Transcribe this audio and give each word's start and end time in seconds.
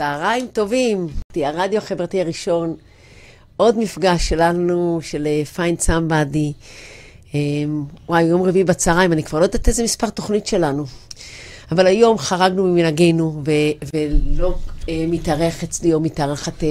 צהריים 0.00 0.46
טובים, 0.52 1.06
הרדיו 1.36 1.78
החברתי 1.78 2.20
הראשון, 2.20 2.76
עוד 3.56 3.78
מפגש 3.78 4.28
שלנו, 4.28 4.98
של 5.02 5.26
Find 5.54 5.80
Somebody. 5.80 6.52
וואי, 8.08 8.22
יום 8.22 8.42
רביעי 8.42 8.64
בצהריים, 8.64 9.12
אני 9.12 9.22
כבר 9.22 9.38
לא 9.38 9.44
יודעת 9.44 9.68
איזה 9.68 9.84
מספר 9.84 10.10
תוכנית 10.10 10.46
שלנו. 10.46 10.84
אבל 11.72 11.86
היום 11.86 12.18
חרגנו 12.18 12.66
ממנהגנו, 12.66 13.42
ו- 13.46 13.86
ולא 13.94 14.54
אה, 14.88 15.04
מתארח 15.08 15.62
אצלי 15.62 15.94
או 15.94 16.00
מתארחת 16.00 16.64
אה, 16.64 16.68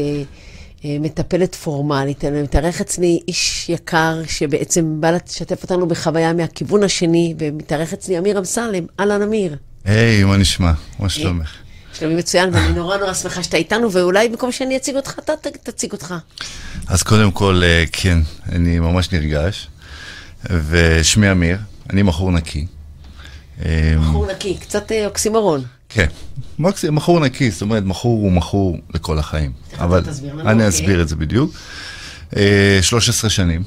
אה, 0.86 0.98
מטפלת 1.00 1.56
פורמלית, 1.56 2.26
אלא 2.26 2.42
מתארח 2.42 2.82
אצלי 2.82 3.20
איש 3.28 3.70
יקר, 3.70 4.22
שבעצם 4.28 5.02
בא 5.02 5.12
לשתף 5.12 5.64
אותנו 5.64 5.88
בחוויה 5.88 6.34
מהכיוון 6.34 6.84
השני, 6.84 7.36
ומתארח 7.40 7.94
אצלי 7.94 8.18
אמיר 8.18 8.40
אמסלם. 8.40 8.86
אהלן, 9.00 9.22
אמיר. 9.22 9.56
היי, 9.86 10.24
hey, 10.24 10.26
מה 10.26 10.38
נשמע? 10.38 10.72
מה 11.00 11.10
שלומך? 11.10 11.69
שלומי 12.00 12.16
מצוין, 12.16 12.50
ואני 12.54 12.74
נורא 12.74 12.98
נורא 12.98 13.14
שמחה 13.14 13.44
שאתה 13.44 13.58
איתנו, 13.58 13.92
ואולי 13.92 14.30
במקום 14.30 14.52
שאני 14.52 14.78
אציג 14.78 14.96
אותך, 14.96 15.20
אתה 15.20 15.34
תציג 15.64 15.92
אותך. 15.92 16.16
אז 16.88 17.04
קודם 17.04 17.32
כל, 17.32 17.62
כן, 17.92 18.20
אני 18.52 18.80
ממש 18.80 19.12
נרגש. 19.12 19.68
ושמי 20.70 21.32
אמיר, 21.32 21.58
אני 21.90 22.04
מכור 22.04 22.32
נקי. 22.32 22.66
מכור 23.98 24.32
נקי, 24.32 24.58
קצת 24.58 24.92
אוקסימורון. 25.06 25.64
כן, 25.90 26.08
מכור 26.92 27.20
נקי, 27.20 27.52
זאת 27.52 27.62
אומרת, 27.62 27.84
מכור 27.84 28.22
הוא 28.22 28.32
מכור 28.32 28.78
לכל 28.94 29.20
החיים. 29.20 29.52
אבל 29.78 30.04
אני 30.40 30.68
אסביר 30.68 31.02
את 31.02 31.08
זה 31.10 31.16
בדיוק. 31.16 31.54
13 32.82 33.30
שנים, 33.30 33.64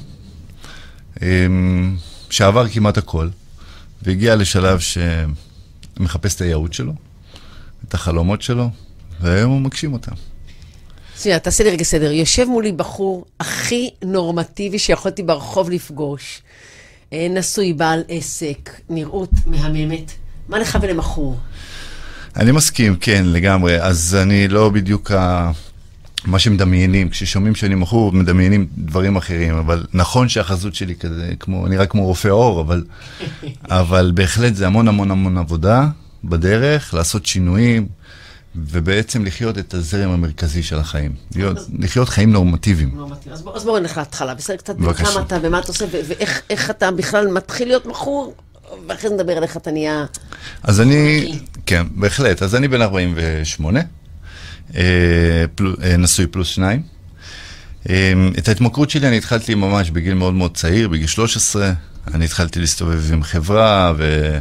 שעבר 2.29 2.67
כמעט 2.69 2.97
הכל, 2.97 3.29
והגיע 4.03 4.35
לשלב 4.35 4.79
שמחפש 4.79 6.35
את 6.35 6.41
הייעוד 6.41 6.73
שלו, 6.73 6.93
את 7.93 7.99
החלומות 7.99 8.41
שלו, 8.41 8.69
והיום 9.21 9.51
הוא 9.51 9.61
מגשים 9.61 9.93
אותם. 9.93 10.11
שנייה, 11.17 11.39
תעשה 11.39 11.63
לי 11.63 11.69
רגע 11.69 11.83
סדר. 11.83 12.11
יושב 12.11 12.45
מולי 12.45 12.71
בחור 12.71 13.25
הכי 13.39 13.89
נורמטיבי 14.03 14.79
שיכולתי 14.79 15.23
ברחוב 15.23 15.69
לפגוש. 15.69 16.41
נשוי, 17.11 17.73
בעל 17.73 18.03
עסק, 18.07 18.69
נראות 18.89 19.29
מהממת. 19.45 20.11
מה 20.49 20.59
לך 20.59 20.77
ולמכור? 20.81 21.37
אני 22.35 22.51
מסכים, 22.51 22.95
כן, 22.95 23.23
לגמרי. 23.25 23.81
אז 23.81 24.17
אני 24.21 24.47
לא 24.47 24.69
בדיוק 24.69 25.11
ה... 25.11 25.51
מה 26.25 26.39
שמדמיינים, 26.39 27.09
כששומעים 27.09 27.55
שאני 27.55 27.75
מכור, 27.75 28.11
מדמיינים 28.11 28.67
דברים 28.77 29.15
אחרים, 29.15 29.55
אבל 29.55 29.85
נכון 29.93 30.29
שהחזות 30.29 30.75
שלי 30.75 30.95
כזה, 30.95 31.33
כמו, 31.39 31.67
נראה 31.67 31.85
כמו 31.85 32.05
רופא 32.05 32.27
עור, 32.27 32.61
אבל, 32.61 32.83
אבל 33.81 34.11
בהחלט 34.15 34.55
זה 34.55 34.67
המון 34.67 34.87
המון 34.87 35.11
המון 35.11 35.37
עבודה 35.37 35.87
בדרך, 36.23 36.93
לעשות 36.93 37.25
שינויים, 37.25 37.87
ובעצם 38.55 39.25
לחיות 39.25 39.57
את 39.57 39.73
הזרם 39.73 40.11
המרכזי 40.11 40.63
של 40.63 40.79
החיים. 40.79 41.15
להיות, 41.35 41.57
לחיות 41.79 42.09
חיים 42.09 42.31
נורמטיביים. 42.31 42.91
נורמטיביים. 42.95 43.33
אז 43.33 43.41
בואו 43.41 43.59
בוא 43.59 43.79
נלך 43.79 43.97
להתחלה, 43.97 44.33
בסדר? 44.33 44.57
קצת 44.57 44.75
בין 44.75 44.93
כמה 44.93 45.21
אתה 45.21 45.37
ומה 45.41 45.59
אתה 45.59 45.67
עושה, 45.67 45.85
ואיך 45.91 46.69
אתה 46.69 46.91
בכלל 46.91 47.27
מתחיל 47.27 47.67
להיות 47.67 47.85
מכור, 47.85 48.35
ואחרי 48.87 49.09
זה 49.09 49.15
נדבר 49.15 49.37
על 49.37 49.43
איך 49.43 49.57
אתה 49.57 49.71
נהיה... 49.71 50.05
אז 50.63 50.81
אני, 50.81 51.31
כן, 51.65 51.85
בהחלט. 51.95 52.43
אז 52.43 52.55
אני 52.55 52.67
בן 52.67 52.81
48, 52.81 53.79
נשוי 55.97 56.27
פלוס 56.27 56.47
שניים. 56.47 56.81
את 58.37 58.47
ההתמכרות 58.47 58.89
שלי 58.89 59.07
אני 59.07 59.17
התחלתי 59.17 59.55
ממש 59.55 59.89
בגיל 59.89 60.13
מאוד 60.13 60.33
מאוד 60.33 60.57
צעיר, 60.57 60.87
בגיל 60.87 61.07
13. 61.07 61.73
אני 62.13 62.25
התחלתי 62.25 62.59
להסתובב 62.59 63.13
עם 63.13 63.23
חברה, 63.23 63.93
ו... 63.97 64.37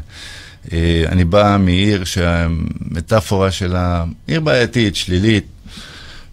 אני 1.07 1.25
בא 1.25 1.57
מעיר 1.61 2.05
שהמטאפורה 2.05 3.51
שלה, 3.51 4.05
עיר 4.27 4.41
בעייתית, 4.41 4.97
שלילית, 4.97 5.47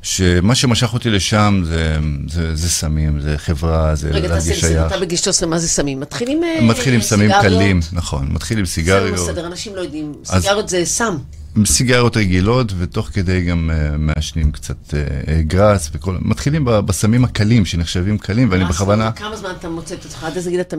שמה 0.02 0.56
שמשך 0.56 0.94
אותי 0.94 1.10
לשם 1.10 1.62
זה, 1.66 1.98
זה, 2.28 2.56
זה 2.56 2.70
סמים, 2.70 3.22
זה 3.22 3.38
חברה, 3.38 3.96
זה 3.96 4.10
רגע, 4.10 4.28
להרגיש 4.28 4.60
שייך. 4.60 4.64
רגע, 4.64 4.84
תעשה 4.84 4.96
אתה 4.96 5.06
בגיל 5.06 5.18
13, 5.18 5.50
מה 5.50 5.60
זה 5.60 5.68
סמים? 5.68 6.00
מתחילים 6.00 6.42
עם 6.60 6.68
מתחיל 6.68 6.94
עם 6.94 7.02
סמים 7.02 7.32
קלים, 7.42 7.80
נכון, 7.92 8.28
מתחיל 8.32 8.60
עם 8.60 8.66
סיגריות. 8.66 9.18
זה 9.18 9.24
בסדר, 9.24 9.48
אנשים 9.48 9.76
לא 9.76 9.82
יודעים, 9.82 10.14
סיגריות 10.26 10.66
אז, 10.66 10.70
זה 10.72 10.86
סם. 10.86 11.18
סיגריות 11.66 12.18
רגילות, 12.18 12.72
ותוך 12.78 13.08
כדי 13.08 13.42
גם 13.42 13.70
uh, 13.70 13.98
מעשנים 13.98 14.52
קצת 14.52 14.76
uh, 14.88 14.94
גראס 15.42 15.90
וכל... 15.94 16.18
מתחילים 16.22 16.66
בסמים 16.66 17.24
הקלים, 17.24 17.66
שנחשבים 17.66 18.18
קלים, 18.18 18.48
ואני 18.52 18.66
בכוונה... 18.66 19.12
כמה 19.12 19.36
זמן 19.36 19.50
אתה 19.60 19.70
מוצא 19.70 19.96
את 19.96 20.06
עצמך? 20.06 20.24
עד 20.24 20.36
איזה 20.36 20.50
גיל 20.50 20.62
אתה 20.62 20.76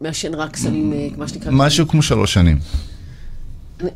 מעשן 0.00 0.34
רק 0.34 0.56
סמים, 0.56 0.92
מה 1.16 1.28
שנקרא... 1.28 1.50
משהו 1.52 1.88
כמו 1.88 2.02
שלוש 2.02 2.34
שנים. 2.34 2.58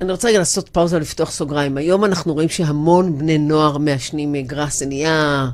אני, 0.00 0.12
רוצה 0.12 0.28
רגע 0.28 0.38
לעשות 0.38 0.68
פאוזה 0.68 0.96
ולפתוח 0.96 1.30
סוגריים. 1.30 1.76
היום 1.76 2.04
אנחנו 2.04 2.34
רואים 2.34 2.48
שהמון 2.48 3.18
בני 3.18 3.38
נוער 3.38 3.78
מעשנים 3.78 4.34
גראס, 4.36 4.78
זה 4.78 4.86
נהיה... 4.86 5.48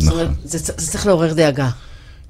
נכון. 0.00 0.34
זה, 0.44 0.58
זה 0.58 0.72
צריך 0.72 1.06
לעורר 1.06 1.32
דאגה. 1.32 1.68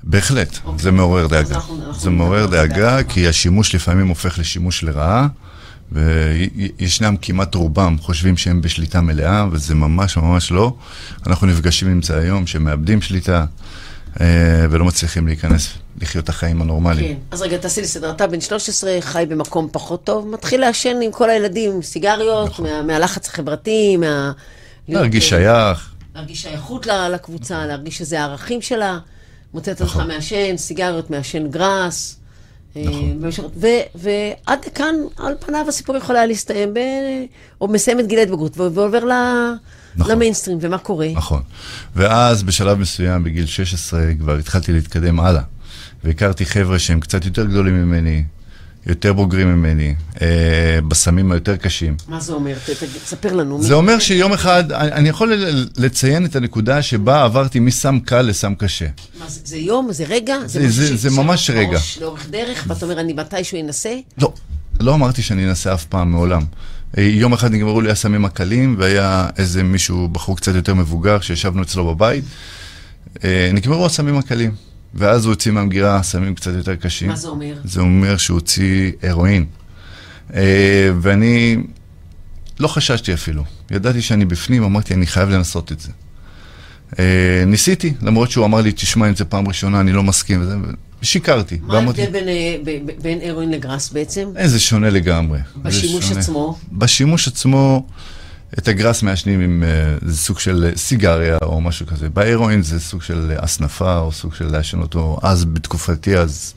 בהחלט, 0.04 0.58
אוקיי. 0.64 0.82
זה 0.82 0.90
מעורר 0.90 1.26
דאגה. 1.26 1.54
אנחנו, 1.54 1.78
אנחנו 1.86 2.02
זה 2.02 2.10
מעורר 2.10 2.46
דאגה, 2.46 3.02
כי 3.02 3.28
השימוש 3.28 3.74
לפעמים 3.74 4.08
הופך 4.08 4.38
לשימוש 4.38 4.84
לרעה. 4.84 5.28
וישנם 5.92 7.16
כמעט 7.22 7.54
רובם 7.54 7.96
חושבים 8.00 8.36
שהם 8.36 8.60
בשליטה 8.60 9.00
מלאה, 9.00 9.46
וזה 9.52 9.74
ממש 9.74 10.16
ממש 10.16 10.52
לא. 10.52 10.74
אנחנו 11.26 11.46
נפגשים 11.46 11.88
עם 11.88 12.02
זה 12.02 12.18
היום, 12.18 12.46
שמאבדים 12.46 13.02
שליטה 13.02 13.44
אה, 14.20 14.26
ולא 14.70 14.84
מצליחים 14.84 15.26
להיכנס, 15.26 15.68
לחיות 16.00 16.24
את 16.24 16.28
החיים 16.28 16.62
הנורמליים. 16.62 17.16
כן, 17.16 17.20
אז 17.30 17.42
רגע, 17.42 17.56
תעשי 17.56 17.80
לי 17.80 17.86
סדר. 17.86 18.10
אתה 18.10 18.26
בן 18.26 18.40
13, 18.40 18.96
חי 19.00 19.24
במקום 19.28 19.68
פחות 19.72 20.04
טוב, 20.04 20.28
מתחיל 20.28 20.60
לעשן 20.60 20.96
עם 21.02 21.12
כל 21.12 21.30
הילדים 21.30 21.82
סיגריות, 21.82 22.50
נכון. 22.50 22.66
מה, 22.66 22.82
מהלחץ 22.82 23.28
החברתי, 23.28 23.96
מה... 23.96 24.32
להרגיש 24.88 25.28
שייך. 25.28 25.90
להרגיש 26.14 26.42
שייכות 26.42 26.86
לקבוצה, 26.86 27.66
להרגיש 27.66 27.98
שזה 27.98 28.20
הערכים 28.20 28.62
שלה. 28.62 28.98
מוצא 29.54 29.72
את 29.72 29.80
עצמך 29.80 29.90
נכון. 29.90 30.08
מעשן, 30.08 30.56
סיגריות, 30.56 31.10
מעשן 31.10 31.50
גראס. 31.50 32.16
נכון. 32.76 33.18
ועד 33.94 34.64
כאן, 34.74 34.94
על 35.16 35.34
פניו 35.40 35.64
הסיפור 35.68 35.96
יכול 35.96 36.16
היה 36.16 36.26
להסתיים, 36.26 36.74
ב... 36.74 36.78
או 37.60 37.68
מסיים 37.68 38.00
את 38.00 38.06
גיל 38.06 38.18
ההתבגרות 38.18 38.58
ועובר 38.58 39.04
ל... 39.04 39.12
נכון. 39.96 40.12
למיינסטרים, 40.12 40.58
ומה 40.60 40.78
קורה? 40.78 41.08
נכון. 41.14 41.42
ואז 41.96 42.42
בשלב 42.42 42.78
מסוים, 42.78 43.24
בגיל 43.24 43.46
16, 43.46 44.00
כבר 44.18 44.36
התחלתי 44.36 44.72
להתקדם 44.72 45.20
הלאה. 45.20 45.42
והכרתי 46.04 46.46
חבר'ה 46.46 46.78
שהם 46.78 47.00
קצת 47.00 47.24
יותר 47.24 47.44
גדולים 47.44 47.74
ממני, 47.74 48.24
יותר 48.86 49.12
בוגרים 49.12 49.48
ממני, 49.48 49.94
אה, 50.22 50.78
בסמים 50.88 51.32
היותר 51.32 51.56
קשים. 51.56 51.96
מה 52.08 52.20
זה 52.20 52.32
אומר? 52.32 52.54
תספר 53.04 53.32
לנו. 53.32 53.62
זה 53.62 53.74
אומר 53.74 53.98
שיום 53.98 54.32
אחד, 54.32 54.72
אני, 54.72 54.92
אני 54.92 55.08
יכול 55.08 55.32
לציין 55.76 56.24
את 56.24 56.36
הנקודה 56.36 56.82
שבה 56.82 57.24
עברתי 57.24 57.60
מסם 57.60 57.98
קל 58.00 58.22
לסם 58.22 58.54
קשה. 58.54 58.86
מה 59.18 59.28
זה, 59.28 59.40
זה 59.44 59.56
יום? 59.56 59.92
זה 59.92 60.04
רגע? 60.08 60.36
זה, 60.46 60.68
זה, 60.70 60.86
זה, 60.86 60.96
זה 60.96 61.10
ממש 61.10 61.50
רגע. 61.50 61.78
לאורך 62.00 62.26
דרך, 62.30 62.64
ואתה 62.68 62.86
אומר, 62.86 63.00
אני 63.00 63.12
מתישהו 63.12 63.60
אנסה? 63.60 63.94
לא, 64.18 64.32
לא 64.80 64.94
אמרתי 64.94 65.22
שאני 65.22 65.48
אנסה 65.48 65.74
אף 65.74 65.84
פעם, 65.84 66.10
מעולם. 66.10 66.42
אה, 66.98 67.02
יום 67.02 67.32
אחד 67.32 67.52
נגמרו 67.52 67.80
לי 67.80 67.90
הסמים 67.90 68.24
הקלים, 68.24 68.76
והיה 68.78 69.28
איזה 69.38 69.62
מישהו, 69.62 70.08
בחור 70.08 70.36
קצת 70.36 70.54
יותר 70.54 70.74
מבוגר, 70.74 71.20
שישבנו 71.20 71.62
אצלו 71.62 71.94
בבית. 71.94 72.24
אה, 73.24 73.50
נגמרו 73.54 73.86
הסמים 73.86 74.18
הקלים. 74.18 74.73
ואז 74.94 75.24
הוא 75.24 75.32
הוציא 75.32 75.52
מהמגירה 75.52 76.02
סמים 76.02 76.34
קצת 76.34 76.50
יותר 76.54 76.76
קשים. 76.76 77.08
מה 77.08 77.16
זה 77.16 77.28
אומר? 77.28 77.54
זה 77.64 77.80
אומר 77.80 78.16
שהוא 78.16 78.34
הוציא 78.34 78.92
הרואין. 79.02 79.46
אה, 80.34 80.90
ואני 81.00 81.56
לא 82.60 82.68
חששתי 82.68 83.14
אפילו. 83.14 83.44
ידעתי 83.70 84.02
שאני 84.02 84.24
בפנים, 84.24 84.62
אמרתי, 84.64 84.94
אני 84.94 85.06
חייב 85.06 85.28
לנסות 85.28 85.72
את 85.72 85.80
זה. 85.80 85.90
אה, 86.98 87.44
ניסיתי, 87.46 87.94
למרות 88.02 88.30
שהוא 88.30 88.44
אמר 88.44 88.60
לי, 88.60 88.72
תשמע, 88.72 89.08
אם 89.08 89.14
זה 89.14 89.24
פעם 89.24 89.48
ראשונה, 89.48 89.80
אני 89.80 89.92
לא 89.92 90.02
מסכים. 90.02 90.42
שיקרתי. 91.02 91.58
מה 91.62 91.78
ההבדל 91.78 92.10
בין, 92.10 92.28
אה, 92.28 92.56
בין 93.02 93.18
הרואין 93.28 93.50
לגראס 93.50 93.90
בעצם? 93.92 94.28
זה 94.44 94.60
שונה 94.60 94.90
לגמרי. 94.90 95.38
בשימוש 95.56 96.04
שונה. 96.04 96.20
עצמו? 96.20 96.58
בשימוש 96.72 97.28
עצמו... 97.28 97.86
את 98.58 98.68
הגראס 98.68 99.02
מעשנים 99.02 99.40
עם 99.40 99.62
uh, 99.62 100.04
זה 100.08 100.16
סוג 100.16 100.38
של 100.38 100.70
סיגריה 100.76 101.38
או 101.42 101.60
משהו 101.60 101.86
כזה. 101.86 102.08
בהרואין 102.08 102.62
זה 102.62 102.80
סוג 102.80 103.02
של 103.02 103.32
הסנפה 103.38 103.98
או 103.98 104.12
סוג 104.12 104.34
של 104.34 104.46
לעשן 104.46 104.80
אותו. 104.80 105.18
אז 105.22 105.44
בתקופתי, 105.44 106.16
אז 106.16 106.54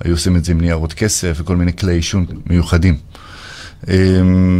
היו 0.00 0.14
עושים 0.14 0.36
את 0.36 0.44
זה 0.44 0.52
עם 0.52 0.60
ניירות 0.60 0.92
כסף 0.92 1.36
וכל 1.40 1.56
מיני 1.56 1.76
כלי 1.76 1.94
עישון 1.94 2.26
מיוחדים. 2.46 2.98
Um, 3.82 3.86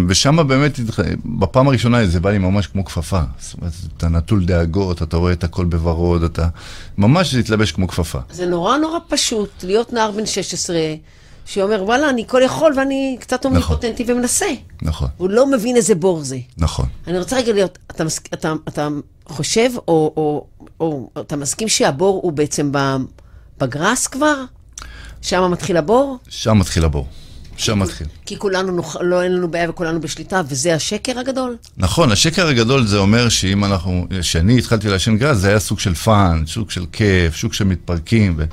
ושם 0.09 0.49
באמת, 0.49 0.81
בפעם 1.25 1.69
הראשונה 1.69 2.07
זה 2.07 2.21
בא 2.21 2.31
לי 2.31 2.39
ממש 2.39 2.67
כמו 2.67 2.85
כפפה. 2.85 3.21
זאת 3.39 3.59
אומרת, 3.59 3.73
אתה 3.97 4.09
נטול 4.09 4.45
דאגות, 4.45 5.03
אתה 5.03 5.17
רואה 5.17 5.33
את 5.33 5.45
הכל 5.45 5.65
בוורוד, 5.65 6.23
אתה 6.23 6.49
ממש 6.99 7.35
להתלבש 7.35 7.73
כמו 7.73 7.89
כפפה. 7.89 8.19
זה 8.31 8.47
נורא 8.47 8.77
נורא 8.77 8.99
פשוט 9.09 9.65
להיות 9.65 9.93
נער 9.93 10.11
בן 10.11 10.27
16. 10.27 10.77
שאומר, 11.45 11.83
וואלה, 11.85 12.11
אני 12.11 12.25
כל 12.27 12.41
יכול 12.45 12.73
ואני 12.77 13.17
קצת 13.21 13.45
אומניפוטנטי 13.45 14.03
נכון. 14.03 14.17
ומנסה. 14.17 14.47
נכון. 14.83 15.09
הוא 15.17 15.31
לא 15.31 15.47
מבין 15.47 15.77
איזה 15.77 15.95
בור 15.95 16.23
זה. 16.23 16.39
נכון. 16.59 16.87
אני 17.07 17.19
רוצה 17.19 17.37
רגע 17.37 17.53
להיות, 17.53 17.79
אתה, 17.87 18.05
אתה, 18.35 18.53
אתה 18.69 18.89
חושב, 19.27 19.71
או, 19.89 20.13
או, 20.17 20.47
או 20.81 21.11
אתה 21.21 21.37
מסכים 21.37 21.69
שהבור 21.69 22.21
הוא 22.23 22.33
בעצם 22.33 22.73
בגראס 23.59 24.07
כבר? 24.07 24.35
שם 25.23 25.51
מתחיל 25.51 25.77
הבור? 25.77 26.19
שם 26.29 26.59
מתחיל 26.59 26.85
הבור. 26.85 27.07
שם 27.57 27.79
מתחיל. 27.79 28.07
כי 28.27 28.39
כולנו, 28.39 28.73
נוכל, 28.73 29.03
לא, 29.03 29.23
אין 29.23 29.33
לנו 29.33 29.51
בעיה 29.51 29.71
וכולנו 29.71 30.01
בשליטה, 30.01 30.43
וזה 30.49 30.75
השקר 30.75 31.19
הגדול? 31.19 31.57
נכון, 31.77 32.13
השקר 32.13 32.47
הגדול 32.47 32.87
זה 32.87 32.99
אומר 32.99 33.29
שאם 33.29 33.65
אנחנו, 33.65 34.07
כשאני 34.21 34.59
התחלתי 34.59 34.89
לעשן 34.89 35.17
גראס, 35.17 35.39
זה 35.39 35.49
היה 35.49 35.61
סוג 35.61 35.81
של 35.81 35.95
fun, 35.95 36.45
סוג 36.47 36.71
של 36.71 36.87
כיף, 36.93 37.37
סוג 37.37 37.53
של 37.53 37.65
מתפרקים, 37.65 38.35
ו... 38.37 38.45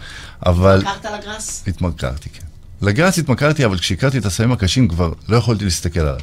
אבל... 0.46 0.78
התמכרת 0.88 1.06
לגראס? 1.22 1.64
התמכרתי, 1.68 2.30
כן. 2.30 2.51
לגראס 2.82 3.20
התמכרתי, 3.20 3.66
אבל 3.66 3.78
כשהכרתי 3.78 4.18
את 4.18 4.26
הסמים 4.26 4.52
הקשים 4.52 4.88
כבר 4.88 5.14
לא 5.30 5.38
יכולתי 5.38 5.64
להסתכל 5.64 6.00
עליו. 6.00 6.20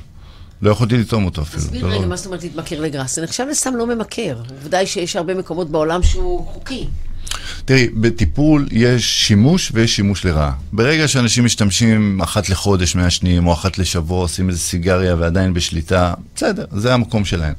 לא 0.63 0.71
יכולתי 0.71 0.97
לטעום 0.97 1.25
אותו 1.25 1.43
אפילו. 1.43 1.63
תסביר 1.63 1.87
לא... 1.87 1.95
רגע, 1.95 2.07
מה 2.07 2.17
זאת 2.17 2.27
אומרת 2.27 2.43
להתמכר 2.43 2.81
לגראס? 2.81 3.17
זה 3.17 3.23
נחשב 3.23 3.45
לסם 3.51 3.77
לא 3.77 3.87
ממכר. 3.87 4.43
ודאי 4.63 4.87
שיש 4.87 5.17
הרבה 5.17 5.35
מקומות 5.35 5.71
בעולם 5.71 6.03
שהוא 6.03 6.47
חוקי. 6.47 6.87
תראי, 7.65 7.89
בטיפול 7.89 8.69
יש 8.71 9.27
שימוש 9.27 9.71
ויש 9.75 9.97
שימוש 9.97 10.25
לרעה. 10.25 10.53
ברגע 10.73 11.09
שאנשים 11.09 11.45
משתמשים 11.45 12.21
אחת 12.23 12.49
לחודש 12.49 12.95
מעשנים, 12.95 13.47
או 13.47 13.53
אחת 13.53 13.79
לשבוע 13.79 14.21
עושים 14.21 14.49
איזה 14.49 14.61
סיגריה 14.61 15.17
ועדיין 15.17 15.55
בשליטה, 15.55 16.15
בסדר, 16.35 16.65
זה 16.73 16.95
המקום 16.95 17.25
שלהם. 17.25 17.55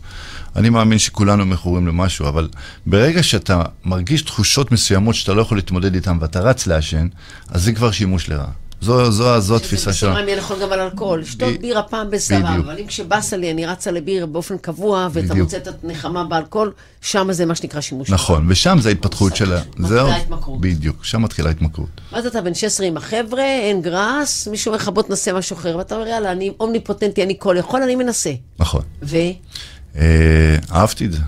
אני 0.55 0.69
מאמין 0.69 0.99
שכולנו 0.99 1.45
מכורים 1.45 1.87
למשהו, 1.87 2.27
אבל 2.27 2.49
ברגע 2.85 3.23
שאתה 3.23 3.61
מרגיש 3.85 4.21
תחושות 4.21 4.71
מסוימות 4.71 5.15
שאתה 5.15 5.33
לא 5.33 5.41
יכול 5.41 5.57
להתמודד 5.57 5.95
איתן 5.95 6.17
ואתה 6.21 6.39
רץ 6.39 6.67
לעשן, 6.67 7.07
אז 7.49 7.63
זה 7.63 7.71
כבר 7.71 7.91
שימוש 7.91 8.29
לרעה. 8.29 8.51
זו, 8.81 9.11
זו, 9.11 9.39
זו 9.41 9.55
התפיסה 9.55 9.93
שלנו. 9.93 10.11
בסוגריים 10.13 10.27
יהיה 10.27 10.37
נכון 10.37 10.59
גם 10.61 10.71
על 10.73 10.79
אלכוהול. 10.79 11.19
לשתות 11.21 11.53
ב- 11.57 11.61
בירה 11.61 11.83
פעם 11.83 12.09
בסבבה. 12.11 12.55
אבל 12.55 12.77
אם 12.79 12.87
כשבאסה 12.87 13.37
לי 13.37 13.51
אני 13.51 13.65
רצה 13.65 13.91
לבירה 13.91 14.25
באופן 14.25 14.57
קבוע, 14.57 15.07
ואתה 15.13 15.27
בדיוק. 15.27 15.37
מוצא 15.45 15.57
את 15.57 15.67
הנחמה 15.83 16.23
באלכוהול, 16.23 16.71
שם 17.01 17.31
זה 17.31 17.45
מה 17.45 17.55
שנקרא 17.55 17.81
שימוש. 17.81 18.09
נכון, 18.09 18.45
ושם 18.49 18.77
זה 18.81 18.89
ההתפתחות 18.89 19.35
של 19.35 19.53
ה... 19.53 19.59
מתחילה 19.77 19.87
זהו, 19.87 20.07
ההתמכרות. 20.07 20.61
בדיוק, 20.61 21.05
שם 21.05 21.21
מתחילה 21.21 21.47
ההתמכרות. 21.49 21.89
ואז 22.13 22.25
אתה 22.25 22.41
בן 22.41 22.53
16 22.53 22.87
עם 22.87 22.97
החבר'ה, 22.97 23.43
אין 23.43 23.81
גראס, 23.81 24.47
מישהו 24.47 24.69
אומר 24.69 24.77
לך 24.81 24.89
בוא 24.89 25.03
תנסה 25.03 25.33
משהו 25.33 25.55
אחר, 25.55 25.77
ואתה 25.77 25.95
אומר 25.95 26.07
יאללה, 26.07 26.31
אני 26.31 26.51
אומניפוטנטי, 26.59 27.23
אני 27.23 27.35
כל 27.39 27.55
יכול, 27.59 27.81
אני 27.83 27.95
מנסה. 27.95 28.31
נכון. 28.59 28.81
וקשה 29.01 29.17
אה, 29.95 30.55
אהבתי 30.71 31.05
את 31.05 31.11
זה. 31.11 31.19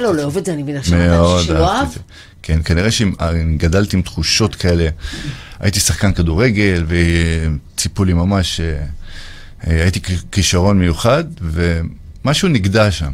לו 0.00 0.12
לאהוב 0.12 0.36
את 0.36 0.46
זה, 0.46 0.52
אני 0.52 0.62
מבינה 0.62 0.80
מאוד 0.90 1.50
אהבתי 1.50 1.52
אהב. 1.52 1.86
את 1.86 1.92
זה. 1.92 2.00
כן, 2.42 2.60
כנראה 2.64 2.90
שאם 2.90 3.12
אני 3.20 3.56
גדלתי 3.56 3.96
עם 3.96 4.02
תחושות 4.02 4.54
כאלה, 4.54 4.88
הייתי 5.60 5.80
שחקן 5.80 6.12
כדורגל 6.12 6.84
וציפו 6.86 8.04
לי 8.04 8.12
ממש, 8.12 8.60
אה, 8.60 8.84
אה, 9.66 9.82
הייתי 9.82 10.00
כישרון 10.32 10.78
מיוחד, 10.78 11.24
ומשהו 11.40 12.48
נגדע 12.48 12.90
שם. 12.90 13.10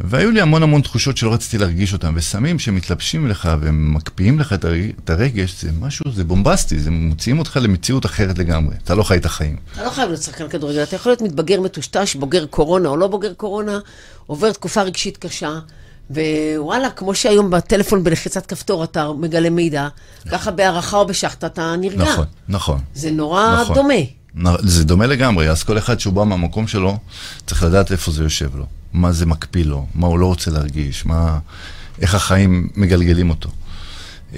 והיו 0.00 0.30
לי 0.30 0.40
המון 0.40 0.62
המון 0.62 0.80
תחושות 0.80 1.16
שלא 1.16 1.32
רציתי 1.32 1.58
להרגיש 1.58 1.92
אותן, 1.92 2.12
וסמים 2.14 2.58
שמתלבשים 2.58 3.28
לך 3.28 3.48
ומקפיאים 3.60 4.38
לך 4.38 4.52
את 4.52 5.10
הרגש, 5.10 5.62
זה 5.62 5.70
משהו, 5.80 6.12
זה 6.12 6.24
בומבסטי, 6.24 6.78
זה 6.78 6.90
מוציאים 6.90 7.38
אותך 7.38 7.58
למציאות 7.62 8.06
אחרת 8.06 8.38
לגמרי. 8.38 8.74
אתה 8.84 8.94
לא 8.94 9.02
חי 9.02 9.16
את 9.16 9.24
החיים. 9.24 9.56
אתה 9.72 9.84
לא 9.84 9.90
חייב 9.90 10.08
להיות 10.08 10.22
שחקן 10.22 10.48
כדורגל, 10.48 10.82
אתה 10.82 10.96
יכול 10.96 11.12
להיות 11.12 11.22
מתבגר 11.22 11.60
מטושטש, 11.60 12.14
בוגר 12.14 12.46
קורונה 12.46 12.88
או 12.88 12.96
לא 12.96 13.06
בוגר 13.06 13.34
קורונה, 13.34 13.78
עובר 14.26 14.52
תקופה 14.52 14.82
רגשית 14.82 15.16
קשה, 15.16 15.58
ווואלה, 16.10 16.90
כמו 16.90 17.14
שהיום 17.14 17.50
בטלפון 17.50 18.04
בלחיצת 18.04 18.46
כפתור 18.46 18.84
אתה 18.84 19.08
מגלה 19.18 19.50
מידע, 19.50 19.88
ככה 20.30 20.50
בהערכה 20.50 20.96
או 20.96 21.06
בשחטה 21.06 21.46
אתה 21.46 21.74
נרגע. 21.76 22.04
נכון, 22.04 22.26
נכון. 22.48 22.80
זה 22.94 23.10
נורא 23.10 23.62
נכון. 23.62 23.74
דומה. 23.74 23.94
זה 24.58 24.84
דומה 24.84 25.06
לגמרי, 25.06 25.50
אז 25.50 25.62
כל 25.62 25.78
אחד 25.78 26.00
שהוא 26.00 26.14
בא 26.14 26.24
מהמקום 26.24 26.66
שלו, 26.66 26.98
צריך 27.46 27.62
לדעת 27.62 27.92
איפה 27.92 28.10
זה 28.10 28.22
יושב 28.22 28.56
לו, 28.56 28.66
מה 28.92 29.12
זה 29.12 29.26
מקפיא 29.26 29.64
לו, 29.64 29.86
מה 29.94 30.06
הוא 30.06 30.18
לא 30.18 30.26
רוצה 30.26 30.50
להרגיש, 30.50 31.06
מה, 31.06 31.38
איך 32.00 32.14
החיים 32.14 32.68
מגלגלים 32.76 33.30
אותו. 33.30 33.48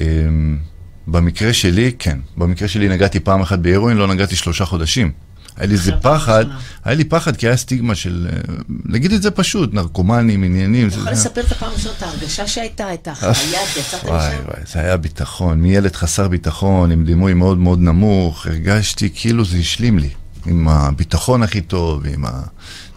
אמ, 0.00 0.58
במקרה 1.06 1.52
שלי, 1.52 1.92
כן. 1.98 2.18
במקרה 2.36 2.68
שלי 2.68 2.88
נגעתי 2.88 3.20
פעם 3.20 3.40
אחת 3.40 3.58
בהרואין, 3.58 3.96
לא 3.96 4.06
נגעתי 4.06 4.36
שלושה 4.36 4.64
חודשים. 4.64 5.12
היה 5.58 5.66
לי 5.66 5.74
איזה 5.74 5.92
פחד. 5.92 6.44
היה 6.84 6.94
לי 6.94 7.04
פחד 7.04 7.36
כי 7.36 7.46
היה 7.46 7.56
סטיגמה 7.56 7.94
של, 7.94 8.28
אה, 8.32 8.54
נגיד 8.84 9.12
את 9.12 9.22
זה 9.22 9.30
פשוט, 9.30 9.74
נרקומנים, 9.74 10.42
עניינים. 10.42 10.88
אתה 10.88 10.96
יכול 10.96 11.12
לספר 11.12 11.40
את 11.40 11.52
הפעם 11.52 11.70
הראשונה, 11.70 11.94
את 11.98 12.02
ההרגשה 12.02 12.46
שהייתה, 12.46 12.94
את 12.94 13.08
החוויה, 13.08 13.60
יצאת 13.78 14.04
וואי 14.04 14.28
לשם? 14.28 14.44
וואי, 14.44 14.60
זה 14.72 14.80
היה 14.80 14.96
ביטחון, 14.96 15.60
מילד 15.60 15.96
חסר 15.96 16.28
ביטחון, 16.28 16.90
עם 16.90 17.04
דימוי 17.04 17.34
מאוד 17.34 17.58
מאוד 17.58 17.78
נמוך, 17.78 18.46
הרגשתי 18.46 19.10
כאילו 19.14 19.44
זה 19.44 19.56
השלים 19.56 19.98
לי, 19.98 20.10
עם 20.46 20.68
הביטחון 20.68 21.42
הכי 21.42 21.60
טוב, 21.60 22.06
עם 22.06 22.24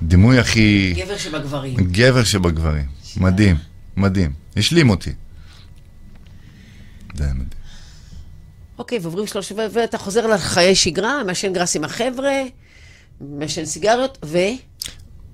הדימוי 0.01 0.39
הכי... 0.39 0.93
גבר 0.97 1.17
שבגברים. 1.17 1.77
גבר 1.91 2.23
שבגברים. 2.23 2.85
מדהים, 3.17 3.57
מדהים. 3.97 4.31
השלים 4.57 4.89
אותי. 4.89 5.11
זה 7.15 7.23
היה 7.23 7.33
מדהים. 7.33 7.60
אוקיי, 8.81 8.99
ועוברים 9.01 9.27
שלוש, 9.27 9.51
ואתה 9.73 9.97
חוזר 9.97 10.27
לחיי 10.27 10.75
שגרה, 10.75 11.23
מעשן 11.23 11.53
גראס 11.53 11.75
עם 11.75 11.83
החבר'ה, 11.83 12.31
מעשן 13.21 13.65
סיגריות, 13.65 14.17
ו... 14.25 14.37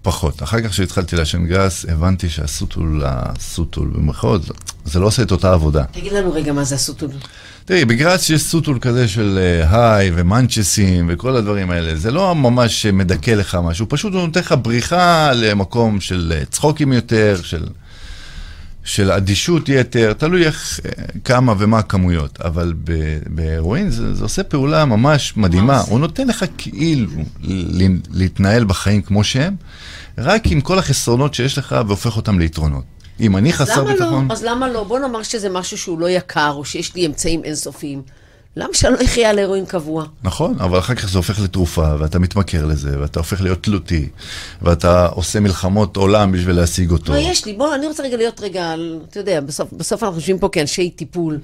פחות. 0.01 0.43
אחר 0.43 0.61
כך 0.61 0.69
כשהתחלתי 0.69 1.15
לעשן 1.15 1.45
גס, 1.45 1.85
הבנתי 1.89 2.29
שהסוטול, 2.29 3.01
הסוטול 3.05 3.87
במרכאות, 3.95 4.43
זה- 4.43 4.53
זה 4.85 4.99
לא 4.99 5.07
עושה 5.07 5.21
את 5.21 5.31
אותה 5.31 5.53
עבודה. 5.53 5.83
תגיד 5.91 6.11
לנו 6.13 6.33
רגע 6.33 6.53
מה 6.53 6.63
זה 6.63 6.75
הסוטול. 6.75 7.09
תראי, 7.65 7.85
בגראס 7.85 8.29
יש 8.29 8.41
סוטול 8.41 8.79
כזה 8.81 9.07
של 9.07 9.39
אה, 9.41 9.95
היי 9.95 10.11
ומנצ'סים 10.15 11.05
וכל 11.09 11.35
הדברים 11.35 11.71
האלה. 11.71 11.95
זה 11.95 12.11
לא 12.11 12.35
ממש 12.35 12.85
מדכא 12.85 13.31
לך 13.31 13.57
משהו, 13.63 13.85
פשוט 13.89 14.13
הוא 14.13 14.21
נותן 14.21 14.39
לך 14.39 14.55
בריחה 14.61 15.31
למקום 15.33 16.01
של 16.01 16.33
אה, 16.35 16.45
צחוקים 16.45 16.93
יותר, 16.93 17.39
של, 17.43 17.65
של 18.87 19.11
אדישות 19.11 19.69
יתר, 19.69 20.13
תלוי 20.13 20.45
איך, 20.45 20.79
אה, 20.85 20.91
כמה 21.23 21.53
ומה 21.57 21.79
הכמויות. 21.79 22.41
אבל 22.41 22.73
ב- 22.83 23.19
בהרואין 23.27 23.89
זה, 23.89 24.13
זה 24.13 24.23
עושה 24.23 24.43
פעולה 24.43 24.85
ממש 24.85 25.37
מדהימה. 25.37 25.79
זה? 25.79 25.91
הוא 25.91 25.99
נותן 25.99 26.27
לך 26.27 26.45
כאילו 26.57 27.11
להתנהל 28.11 28.63
בחיים 28.65 29.01
כמו 29.01 29.23
שהם, 29.23 29.55
רק 30.17 30.41
עם 30.45 30.61
כל 30.61 30.79
החסרונות 30.79 31.33
שיש 31.33 31.57
לך 31.57 31.75
והופך 31.87 32.17
אותם 32.17 32.39
ליתרונות. 32.39 32.83
אם 33.19 33.37
אני 33.37 33.53
חסר 33.53 33.83
למה 33.83 33.91
ביטחון... 33.91 34.27
לא? 34.27 34.33
אז 34.33 34.43
למה 34.43 34.67
לא? 34.67 34.83
בוא 34.83 34.99
נאמר 34.99 35.23
שזה 35.23 35.49
משהו 35.49 35.77
שהוא 35.77 35.99
לא 35.99 36.09
יקר, 36.09 36.51
או 36.55 36.65
שיש 36.65 36.95
לי 36.95 37.05
אמצעים 37.05 37.43
אינסופיים. 37.43 38.01
למה 38.57 38.73
שאני 38.73 38.93
לא 38.93 39.05
אחיה 39.05 39.29
על 39.29 39.39
הרואין 39.39 39.65
קבוע? 39.65 40.05
נכון, 40.23 40.55
אבל 40.59 40.79
אחר 40.79 40.95
כך 40.95 41.09
זה 41.09 41.17
הופך 41.17 41.39
לתרופה, 41.39 41.95
ואתה 41.99 42.19
מתמכר 42.19 42.65
לזה, 42.65 42.99
ואתה 43.01 43.19
הופך 43.19 43.41
להיות 43.41 43.63
תלותי, 43.63 44.09
ואתה 44.61 45.05
עושה 45.07 45.39
מלחמות 45.39 45.97
עולם 45.97 46.31
בשביל 46.31 46.55
להשיג 46.55 46.91
אותו. 46.91 47.13
לא, 47.13 47.17
יש 47.17 47.45
לי, 47.45 47.53
בוא, 47.53 47.75
אני 47.75 47.87
רוצה 47.87 48.03
רגע 48.03 48.17
להיות 48.17 48.39
רגע, 48.41 48.73
אתה 49.09 49.19
יודע, 49.19 49.41
בסוף, 49.41 49.73
בסוף 49.73 50.03
אנחנו 50.03 50.17
יושבים 50.17 50.39
פה 50.39 50.49
כאנשי 50.51 50.89
טיפול, 50.89 51.39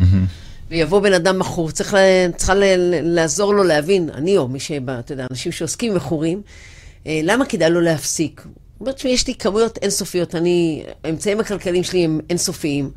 ויבוא 0.72 1.00
בן 1.00 1.13
אדם 1.13 1.39
מכור, 1.39 1.72
צריך 1.72 1.93
ל- 1.93 1.98
צריכה 2.38 2.53
ל- 2.55 2.63
ל- 2.63 3.15
לעזור 3.15 3.53
לו 3.53 3.63
להבין, 3.63 4.10
אני 4.13 4.38
או 4.38 4.48
מי 4.48 4.60
שבא, 4.60 5.00
אתה 5.00 5.13
יודע, 5.13 5.25
אנשים 5.32 5.51
שעוסקים 5.51 5.96
מכורים, 5.96 6.41
אה, 7.08 7.20
למה 7.24 7.46
כדאי 7.46 7.70
לו 7.70 7.82
להפסיק? 7.82 8.41
הוא 8.46 8.51
אומר, 8.79 8.91
תשמעי, 8.91 9.13
יש 9.13 9.27
לי 9.27 9.36
כמויות 9.36 9.77
אינסופיות, 9.82 10.36
אני, 10.36 10.84
האמצעים 11.03 11.39
הכלכליים 11.39 11.84
שלי 11.84 12.05
הם 12.05 12.20
אינסופיים, 12.29 12.89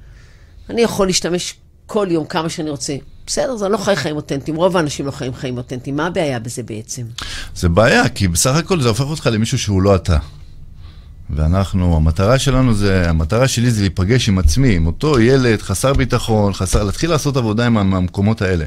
אני 0.71 0.83
יכול 0.83 1.07
להשתמש 1.07 1.55
כל 1.87 2.07
יום 2.11 2.25
כמה 2.25 2.49
שאני 2.49 2.71
רוצה. 2.71 2.97
בסדר, 3.27 3.57
זה 3.57 3.69
לא 3.69 3.77
חי 3.77 3.97
חיים 3.97 4.17
אותנטיים, 4.17 4.57
רוב 4.57 4.77
האנשים 4.77 5.07
לא 5.07 5.11
חיים 5.11 5.35
חיים 5.35 5.59
אותנטיים, 5.59 5.97
מה 5.97 6.07
הבעיה 6.07 6.39
בזה 6.39 6.63
בעצם? 6.63 7.03
זה 7.55 7.69
בעיה, 7.69 8.09
כי 8.09 8.29
בסך 8.29 8.55
הכל 8.55 8.81
זה 8.81 8.89
הופך 8.89 9.05
אותך 9.05 9.29
למישהו 9.33 9.59
שהוא 9.59 9.83
לא 9.83 9.95
אתה. 9.95 10.19
ואנחנו, 11.31 11.97
המטרה 11.97 12.39
שלנו 12.39 12.75
זה, 12.75 13.11
המטרה 13.11 13.49
שלי 13.49 13.71
זה 13.71 13.81
להיפגש 13.81 14.29
עם 14.29 14.39
עצמי, 14.39 14.77
עם 14.77 14.87
אותו 14.87 15.21
ילד 15.21 15.63
חסר 15.63 15.93
ביטחון, 15.93 16.53
חסר, 16.53 16.83
להתחיל 16.83 17.11
לעשות 17.11 17.37
עבודה 17.37 17.67
עם 17.67 17.77
המקומות 17.77 18.43
האלה. 18.43 18.65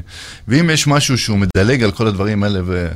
ואם 0.48 0.70
יש 0.70 0.86
משהו 0.86 1.18
שהוא 1.18 1.38
מדלג 1.38 1.82
על 1.82 1.90
כל 1.90 2.06
הדברים 2.06 2.42
האלה 2.42 2.60
ו, 2.64 2.88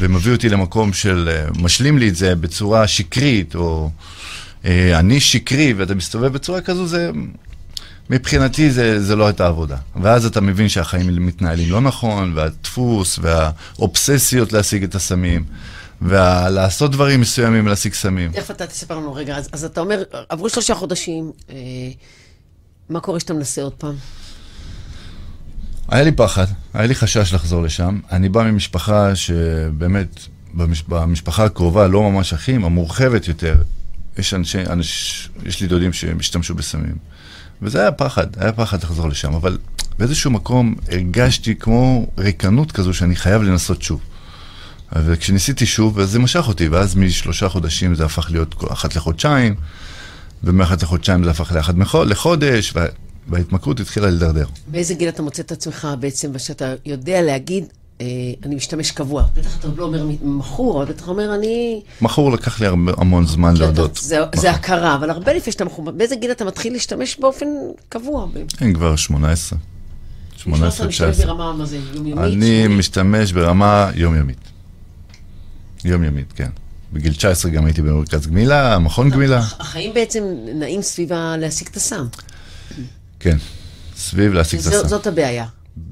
ומביא 0.00 0.32
אותי 0.32 0.48
למקום 0.48 0.92
של, 0.92 1.30
אה, 1.32 1.50
משלים 1.62 1.98
לי 1.98 2.08
את 2.08 2.16
זה 2.16 2.34
בצורה 2.34 2.86
שקרית, 2.86 3.54
או 3.54 3.90
אה, 4.64 4.98
אני 4.98 5.20
שקרי, 5.20 5.72
ואתה 5.72 5.94
מסתובב 5.94 6.32
בצורה 6.32 6.60
כזו, 6.60 6.86
זה... 6.86 7.10
מבחינתי 8.10 8.70
זה, 8.70 9.02
זה 9.02 9.16
לא 9.16 9.26
הייתה 9.26 9.46
עבודה. 9.46 9.76
ואז 10.02 10.26
אתה 10.26 10.40
מבין 10.40 10.68
שהחיים 10.68 11.26
מתנהלים 11.26 11.70
לא 11.70 11.80
נכון, 11.80 12.32
והדפוס, 12.36 13.18
והאובססיות 13.22 14.52
להשיג 14.52 14.84
את 14.84 14.94
הסמים, 14.94 15.44
ולעשות 16.02 16.90
דברים 16.90 17.20
מסוימים 17.20 17.66
להשיג 17.66 17.92
סמים. 17.92 18.32
תכף 18.32 18.50
אתה 18.50 18.66
תספר 18.66 18.96
לנו 18.96 19.14
רגע. 19.14 19.36
אז, 19.36 19.48
אז 19.52 19.64
אתה 19.64 19.80
אומר, 19.80 20.02
עברו 20.28 20.48
שלושה 20.48 20.74
חודשים, 20.74 21.32
אה, 21.50 21.54
מה 22.88 23.00
קורה 23.00 23.20
שאתה 23.20 23.34
מנסה 23.34 23.62
עוד 23.62 23.72
פעם? 23.72 23.94
היה 25.88 26.02
לי 26.02 26.12
פחד, 26.12 26.46
היה 26.74 26.86
לי 26.86 26.94
חשש 26.94 27.34
לחזור 27.34 27.62
לשם. 27.62 28.00
אני 28.12 28.28
בא 28.28 28.42
ממשפחה 28.42 29.16
שבאמת, 29.16 30.20
במש, 30.54 30.82
במשפחה 30.82 31.44
הקרובה, 31.44 31.86
לא 31.86 32.10
ממש 32.10 32.32
אחים, 32.32 32.64
המורחבת 32.64 33.28
יותר, 33.28 33.62
יש 34.18 34.34
אנשי, 34.34 34.58
אנש, 34.66 35.28
יש 35.44 35.60
לי 35.60 35.66
דודים 35.66 35.92
שהם 35.92 36.18
השתמשו 36.18 36.54
בסמים. 36.54 36.96
וזה 37.62 37.80
היה 37.80 37.92
פחד, 37.92 38.26
היה 38.36 38.52
פחד 38.52 38.82
לחזור 38.82 39.08
לשם, 39.08 39.34
אבל 39.34 39.58
באיזשהו 39.98 40.30
מקום 40.30 40.74
הרגשתי 40.88 41.54
כמו 41.54 42.06
ריקנות 42.18 42.72
כזו 42.72 42.94
שאני 42.94 43.16
חייב 43.16 43.42
לנסות 43.42 43.82
שוב. 43.82 44.00
וכשניסיתי 44.96 45.66
שוב, 45.66 45.98
אז 45.98 46.10
זה 46.10 46.18
משך 46.18 46.44
אותי, 46.48 46.68
ואז 46.68 46.96
משלושה 46.96 47.48
חודשים 47.48 47.94
זה 47.94 48.04
הפך 48.04 48.30
להיות 48.30 48.54
אחת 48.72 48.96
לחודשיים, 48.96 49.54
ומאחת 50.44 50.82
לחודשיים 50.82 51.24
זה 51.24 51.30
הפך 51.30 51.52
לאחת 51.52 51.74
לחודש, 52.06 52.72
וה- 52.76 52.86
וההתמכרות 53.28 53.80
התחילה 53.80 54.10
להידרדר. 54.10 54.46
באיזה 54.66 54.94
גיל 54.94 55.08
אתה 55.08 55.22
מוצא 55.22 55.42
את 55.42 55.52
עצמך 55.52 55.88
בעצם, 56.00 56.30
ושאתה 56.34 56.74
יודע 56.86 57.22
להגיד, 57.22 57.64
אני 58.44 58.54
משתמש 58.54 58.90
קבוע. 58.90 59.24
בטח 59.34 59.58
אתה 59.58 59.66
עוד 59.66 59.78
לא 59.78 59.84
אומר 59.84 60.06
מכור, 60.22 60.82
אבל 60.82 60.92
בטח 60.92 61.08
אומר 61.08 61.34
אני... 61.34 61.82
מכור 62.00 62.32
לקח 62.32 62.60
לי 62.60 62.66
הרבה, 62.66 62.92
המון 62.96 63.26
זמן 63.26 63.56
להודות. 63.56 63.96
זה, 64.02 64.18
זה 64.34 64.50
הכרה, 64.50 64.94
אבל 64.94 65.10
הרבה 65.10 65.32
לפני 65.32 65.52
שאתה 65.52 65.64
מכור. 65.64 65.90
באיזה 65.90 66.16
גיל 66.16 66.30
אתה 66.30 66.44
מתחיל 66.44 66.72
להשתמש 66.72 67.16
באופן 67.20 67.46
קבוע? 67.88 68.26
כן, 68.56 68.72
כבר 68.72 68.96
18. 68.96 69.58
18, 70.36 70.88
19. 70.88 71.26
ברמה, 71.26 71.52
מה 71.52 71.66
זה, 71.66 71.78
יומיומית? 71.94 72.24
אני 72.24 72.68
משתמש 72.68 73.32
ברמה 73.32 73.90
יומיומית. 73.94 74.38
יומיומית, 75.84 76.32
כן. 76.32 76.50
בגיל 76.92 77.14
19 77.14 77.50
גם 77.50 77.64
הייתי 77.64 77.82
במרכז 77.82 78.26
גמילה, 78.26 78.78
מכון 78.78 79.10
גמילה. 79.10 79.38
החיים 79.58 79.94
בעצם 79.94 80.24
נעים 80.54 80.82
סביבה 80.82 81.36
להשיג 81.36 81.68
את 81.68 81.76
הסם. 81.76 82.06
כן, 83.20 83.36
סביב 83.96 84.32
להשיג 84.32 84.60
את 84.60 84.66
הסם. 84.66 84.88
זאת 84.88 85.06
הבעיה. 85.06 85.46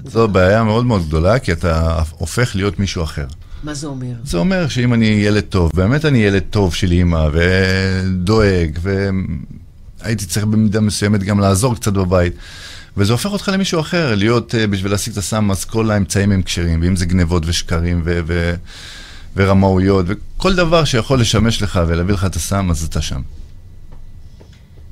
זו 0.05 0.29
בעיה 0.29 0.65
מאוד 0.65 0.87
מאוד 0.87 1.07
גדולה, 1.07 1.39
כי 1.39 1.53
אתה 1.53 2.03
הופך 2.11 2.57
להיות 2.57 2.79
מישהו 2.79 3.03
אחר. 3.05 3.27
מה 3.63 3.75
זה 3.75 3.87
אומר? 3.87 4.13
זה 4.25 4.39
אומר 4.39 4.69
שאם 4.69 4.95
אני 4.95 5.07
ילד 5.07 5.43
טוב, 5.43 5.71
באמת 5.75 6.05
אני 6.05 6.19
ילד 6.19 6.43
טוב 6.51 6.75
של 6.75 6.93
אימא, 6.93 7.29
ודואג, 7.33 8.79
והייתי 8.83 10.27
צריך 10.27 10.47
במידה 10.47 10.81
מסוימת 10.81 11.23
גם 11.23 11.41
לעזור 11.41 11.75
קצת 11.75 11.93
בבית. 11.93 12.33
וזה 12.97 13.13
הופך 13.13 13.31
אותך 13.31 13.51
למישהו 13.53 13.81
אחר, 13.81 14.15
להיות, 14.15 14.55
uh, 14.55 14.67
בשביל 14.67 14.93
להשיג 14.93 15.13
את 15.13 15.19
הסם, 15.19 15.51
אז 15.51 15.65
כל 15.65 15.91
האמצעים 15.91 16.33
הם 16.33 16.43
כשרים, 16.43 16.81
ואם 16.83 16.97
זה 16.97 17.07
גנבות 17.07 17.43
ושקרים 17.47 18.03
ו- 18.05 18.21
ו- 18.27 18.55
ורמאויות, 19.37 20.07
וכל 20.09 20.55
דבר 20.55 20.85
שיכול 20.85 21.21
לשמש 21.21 21.63
לך 21.63 21.81
ולהביא 21.87 22.15
לך 22.15 22.25
את 22.25 22.37
הסם, 22.37 22.71
אז 22.71 22.85
אתה 22.85 23.03
שם. 23.03 23.21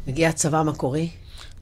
מגיע 0.07 0.29
הצבא 0.29 0.59
המקורי? 0.59 1.09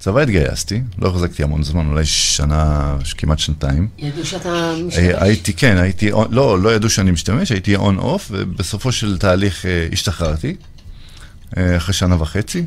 צבא 0.02 0.20
התגייסתי, 0.20 0.82
לא 0.98 1.08
החזקתי 1.08 1.42
המון 1.42 1.62
זמן, 1.62 1.86
אולי 1.86 2.04
שנה, 2.04 2.96
כמעט 3.16 3.38
שנתיים. 3.38 3.88
ידעו 3.98 4.24
שאתה 4.24 4.74
משתמש? 4.86 5.04
הייתי, 5.16 5.52
כן, 5.52 5.76
הייתי, 5.76 6.10
לא, 6.30 6.62
לא 6.62 6.74
ידעו 6.74 6.90
שאני 6.90 7.10
משתמש, 7.10 7.52
הייתי 7.52 7.76
און-אוף, 7.76 8.28
ובסופו 8.30 8.92
של 8.92 9.18
תהליך 9.18 9.66
אה, 9.66 9.88
השתחררתי, 9.92 10.56
אה, 11.56 11.76
אחרי 11.76 11.94
שנה 11.94 12.22
וחצי, 12.22 12.64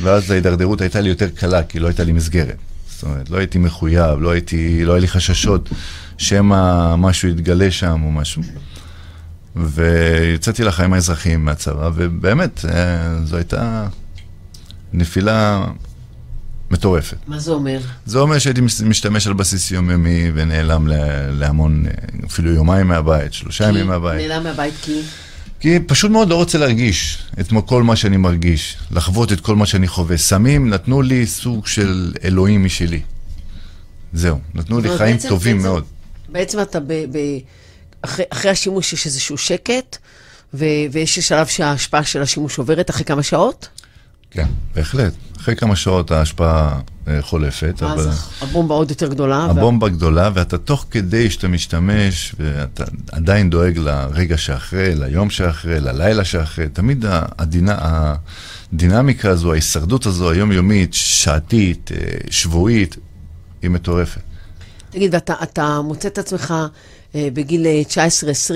ואז 0.00 0.30
ההידרדרות 0.30 0.80
הייתה 0.80 1.00
לי 1.00 1.08
יותר 1.08 1.28
קלה, 1.28 1.62
כי 1.62 1.78
לא 1.78 1.86
הייתה 1.86 2.04
לי 2.04 2.12
מסגרת. 2.12 2.56
זאת 2.88 3.02
אומרת, 3.02 3.30
לא 3.30 3.38
הייתי 3.38 3.58
מחויב, 3.58 4.18
לא 4.20 4.30
הייתי, 4.30 4.84
לא 4.84 4.92
היה 4.92 5.00
לי 5.00 5.08
חששות 5.08 5.68
שמא 6.18 6.96
משהו 6.96 7.28
יתגלה 7.28 7.70
שם 7.70 8.02
או 8.04 8.12
משהו. 8.12 8.42
ויצאתי 9.56 10.64
לחיים 10.64 10.92
האזרחיים 10.92 11.44
מהצבא, 11.44 11.90
ובאמת, 11.94 12.64
אה, 12.64 13.24
זו 13.24 13.36
הייתה 13.36 13.86
נפילה 14.92 15.66
מטורפת. 16.70 17.16
מה 17.26 17.38
זה 17.38 17.50
אומר? 17.50 17.80
זה 18.06 18.18
אומר 18.18 18.38
שהייתי 18.38 18.60
משתמש 18.84 19.26
על 19.26 19.32
בסיס 19.32 19.70
יומיומי 19.70 20.30
ונעלם 20.34 20.88
להמון, 21.30 21.84
אפילו 22.26 22.50
יומיים 22.50 22.86
מהבית, 22.88 23.32
שלושה 23.32 23.64
כי, 23.64 23.70
ימים 23.70 23.86
מהבית. 23.86 24.28
נעלם 24.28 24.44
מהבית 24.44 24.74
כי? 24.82 25.02
כי 25.60 25.78
פשוט 25.86 26.10
מאוד 26.10 26.28
לא 26.28 26.34
רוצה 26.34 26.58
להרגיש 26.58 27.18
את 27.40 27.46
כל 27.66 27.82
מה 27.82 27.96
שאני 27.96 28.16
מרגיש, 28.16 28.76
לחוות 28.90 29.32
את 29.32 29.40
כל 29.40 29.56
מה 29.56 29.66
שאני 29.66 29.88
חווה. 29.88 30.16
סמים 30.16 30.70
נתנו 30.70 31.02
לי 31.02 31.26
סוג 31.26 31.66
של 31.66 32.12
אלוהים 32.24 32.64
משלי. 32.64 33.00
זהו, 34.12 34.38
נתנו 34.54 34.80
לי 34.80 34.96
חיים 34.96 35.16
בעצם, 35.16 35.28
טובים 35.28 35.56
בעצם, 35.56 35.68
מאוד. 35.68 35.84
בעצם 36.28 36.62
אתה 36.62 36.80
ב... 36.80 36.92
ב 36.92 37.18
אחרי, 38.02 38.24
אחרי 38.30 38.50
השימוש 38.50 38.92
יש 38.92 39.06
איזשהו 39.06 39.38
שקט, 39.38 39.96
ו, 40.54 40.64
ויש 40.92 41.18
שלב 41.18 41.46
שההשפעה 41.46 42.04
של 42.04 42.22
השימוש 42.22 42.58
עוברת 42.58 42.90
אחרי 42.90 43.04
כמה 43.04 43.22
שעות? 43.22 43.68
כן, 44.36 44.48
בהחלט. 44.74 45.12
אחרי 45.36 45.56
כמה 45.56 45.76
שעות 45.76 46.10
ההשפעה 46.10 46.80
אה, 47.08 47.22
חולפת. 47.22 47.82
אז 47.82 48.06
אבל... 48.06 48.10
הבומבה 48.40 48.74
עוד 48.74 48.90
יותר 48.90 49.08
גדולה. 49.08 49.44
הבומבה 49.44 49.84
וה... 49.84 49.90
גדולה, 49.90 50.30
ואתה 50.34 50.58
תוך 50.58 50.86
כדי 50.90 51.30
שאתה 51.30 51.48
משתמש, 51.48 52.34
ואתה 52.38 52.84
עדיין 53.12 53.50
דואג 53.50 53.78
לרגע 53.78 54.36
שאחרי, 54.36 54.94
ליום 54.94 55.30
שאחרי, 55.30 55.80
ללילה 55.80 56.24
שאחרי, 56.24 56.68
תמיד 56.68 57.04
הדינה, 57.38 57.78
הדינמיקה 58.72 59.30
הזו, 59.30 59.52
ההישרדות 59.52 60.06
הזו, 60.06 60.30
היומיומית, 60.30 60.94
שעתית, 60.94 61.90
אה, 61.92 61.98
שבועית, 62.30 62.96
היא 63.62 63.70
מטורפת. 63.70 64.20
תגיד, 64.90 65.14
ואתה 65.14 65.80
מוצא 65.80 66.08
את 66.08 66.18
עצמך 66.18 66.54
אה, 67.14 67.28
בגיל 67.32 67.66
19-20, 67.88 68.52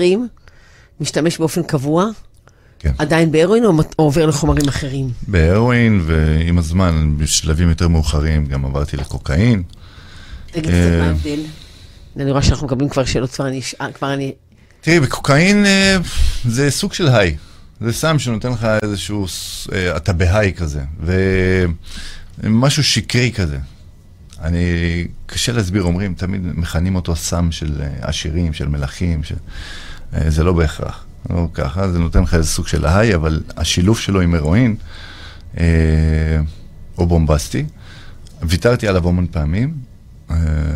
משתמש 0.99 1.37
באופן 1.37 1.63
קבוע? 1.63 2.05
כן. 2.81 2.91
עדיין 2.97 3.31
בהרואין 3.31 3.65
או, 3.65 3.71
עובר 3.95 4.25
לחומרים 4.25 4.67
אחרים? 4.67 5.09
בהרואין, 5.27 6.01
ועם 6.05 6.57
הזמן, 6.57 7.13
בשלבים 7.17 7.69
יותר 7.69 7.87
מאוחרים, 7.87 8.45
גם 8.45 8.65
עברתי 8.65 8.97
לקוקאין. 8.97 9.63
תגיד 10.51 10.63
קצת 10.63 10.99
מה 10.99 11.05
ההבדל. 11.07 11.39
אני 12.17 12.31
רואה 12.31 12.41
שאנחנו 12.41 12.67
מקבלים 12.67 12.89
כבר 12.89 13.05
שאלות, 13.05 13.29
כבר 13.29 13.47
אני... 13.47 13.61
כבר 13.93 14.13
אני... 14.13 14.33
תראי, 14.81 14.99
בקוקאין 14.99 15.65
אה, 15.65 15.97
זה 16.45 16.71
סוג 16.71 16.93
של 16.93 17.07
היי. 17.07 17.35
זה 17.81 17.93
סם 17.93 18.19
שנותן 18.19 18.51
לך 18.51 18.67
איזשהו, 18.83 19.25
אה, 19.73 19.97
אתה 19.97 20.13
בהיי 20.13 20.53
כזה, 20.53 20.81
ומשהו 22.43 22.83
שקרי 22.83 23.31
כזה. 23.35 23.57
אני, 24.41 24.57
קשה 25.25 25.51
להסביר, 25.51 25.83
אומרים, 25.83 26.13
תמיד 26.13 26.41
מכנים 26.43 26.95
אותו 26.95 27.15
סם 27.15 27.51
של 27.51 27.81
אה, 27.81 27.87
עשירים, 28.01 28.53
של 28.53 28.67
מלכים, 28.67 29.23
ש... 29.23 29.33
זה 30.27 30.43
לא 30.43 30.53
בהכרח. 30.53 31.05
לא 31.29 31.47
ככה, 31.53 31.91
זה 31.91 31.99
נותן 31.99 32.21
לך 32.23 32.33
איזה 32.33 32.47
סוג 32.47 32.67
של 32.67 32.85
היי, 32.85 33.15
אבל 33.15 33.41
השילוב 33.57 33.99
שלו 33.99 34.21
עם 34.21 34.35
הרואין, 34.35 34.75
אה, 35.59 35.65
או 36.97 37.05
בומבסטי, 37.05 37.65
ויתרתי 38.41 38.87
עליו 38.87 39.07
המון 39.07 39.27
פעמים, 39.31 39.73
אה, 40.31 40.35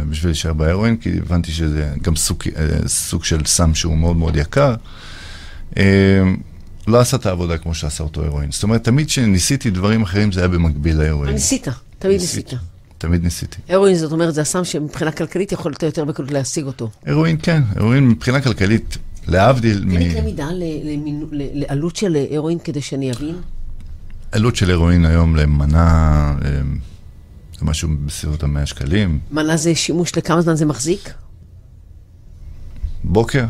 בשביל 0.09 0.29
להישאר 0.29 0.53
בהרואין, 0.53 0.97
כי 0.97 1.09
הבנתי 1.17 1.51
שזה 1.51 1.93
גם 2.01 2.15
סוג, 2.15 2.43
אה, 2.55 2.87
סוג 2.87 3.23
של 3.23 3.45
סם 3.45 3.75
שהוא 3.75 3.97
מאוד 3.97 4.17
מאוד 4.17 4.35
יקר. 4.35 4.75
אה, 5.77 5.83
לא 6.87 6.99
עשה 6.99 7.17
את 7.17 7.25
העבודה 7.25 7.57
כמו 7.57 7.73
שעשה 7.73 8.03
אותו 8.03 8.23
הרואין. 8.23 8.51
זאת 8.51 8.63
אומרת, 8.63 8.83
תמיד 8.83 9.07
כשניסיתי 9.07 9.69
דברים 9.69 10.01
אחרים 10.01 10.31
זה 10.31 10.39
היה 10.39 10.47
במקביל 10.47 10.97
להרואין. 10.97 11.33
ניסית, 11.33 11.67
תמיד 11.99 12.21
ניסית. 12.21 12.53
תמיד 12.97 13.23
ניסיתי. 13.23 13.57
הרואין, 13.69 13.95
זאת 13.95 14.11
אומרת, 14.11 14.33
זה 14.33 14.41
הסם 14.41 14.63
שמבחינה 14.63 15.11
כלכלית 15.11 15.51
יכולת 15.51 15.83
יותר 15.83 16.05
בקלות 16.05 16.31
להשיג 16.31 16.65
אותו. 16.65 16.89
הרואין, 17.05 17.37
כן. 17.41 17.63
הרואין 17.75 18.07
מבחינה 18.07 18.41
כלכלית 18.41 18.97
להבדיל 19.27 19.85
מ... 19.85 19.89
לי 19.89 20.13
קנה 20.13 20.21
מידה 20.21 20.47
לעלות 21.31 21.95
של 21.95 22.17
הרואין 22.31 22.59
כדי 22.59 22.81
שאני 22.81 23.11
אבין. 23.11 23.35
עלות 24.31 24.55
של 24.55 24.71
הרואין 24.71 25.05
היום 25.05 25.35
למנה, 25.35 26.33
אמ, 26.41 26.77
זה 27.59 27.65
משהו 27.65 27.89
בסביבות 28.05 28.43
המאה 28.43 28.65
שקלים. 28.65 29.19
מנה 29.31 29.57
זה 29.57 29.75
שימוש, 29.75 30.17
לכמה 30.17 30.41
זמן 30.41 30.55
זה 30.55 30.65
מחזיק? 30.65 31.13
בוקר. 33.03 33.45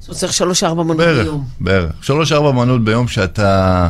זאת 0.00 0.08
אומרת, 0.08 0.20
צריך 0.20 0.32
שלוש-ארבע 0.32 0.82
מנות 0.82 0.96
בערך, 0.96 1.24
ביום. 1.24 1.44
בערך. 1.60 1.92
שלוש-ארבע 2.04 2.52
מנות 2.52 2.84
ביום 2.84 3.08
שאתה 3.08 3.88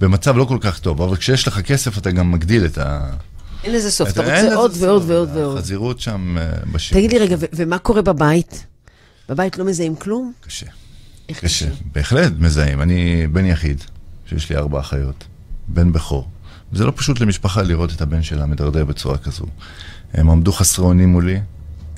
במצב 0.00 0.36
לא 0.36 0.44
כל 0.44 0.58
כך 0.60 0.78
טוב, 0.78 1.02
אבל 1.02 1.16
כשיש 1.16 1.48
לך 1.48 1.60
כסף 1.60 1.98
אתה 1.98 2.10
גם 2.10 2.32
מגדיל 2.32 2.64
את 2.64 2.78
ה... 2.78 3.10
אין 3.64 3.74
לזה 3.74 3.90
סוף, 3.90 4.08
אתה 4.08 4.20
רוצה 4.20 4.54
עוד 4.54 4.72
ועוד 4.78 5.02
ועוד 5.06 5.28
ועוד. 5.34 5.58
החזירות 5.58 6.00
שם 6.00 6.38
אה, 6.38 6.50
בשירות. 6.72 7.04
תגיד 7.04 7.12
לי 7.12 7.18
רגע, 7.18 7.36
ומה 7.52 7.78
קורה 7.78 8.02
בבית? 8.02 8.66
בבית 9.28 9.58
לא 9.58 9.64
מזהים 9.64 9.96
כלום? 9.96 10.32
קשה. 10.40 10.66
איך 11.28 11.44
קשה? 11.44 11.66
קשה? 11.66 11.74
בהחלט 11.92 12.32
מזהים. 12.38 12.82
אני 12.82 13.26
בן 13.26 13.46
יחיד, 13.46 13.84
שיש 14.26 14.50
לי 14.50 14.56
ארבע 14.56 14.80
אחיות, 14.80 15.24
בן 15.68 15.92
בכור. 15.92 16.28
זה 16.72 16.84
לא 16.84 16.92
פשוט 16.96 17.20
למשפחה 17.20 17.62
לראות 17.62 17.92
את 17.92 18.00
הבן 18.02 18.22
שלה 18.22 18.46
מדרדר 18.46 18.84
בצורה 18.84 19.18
כזו. 19.18 19.44
הם 20.14 20.30
עמדו 20.30 20.52
חסרי 20.52 20.84
אונים 20.84 21.08
מולי, 21.08 21.40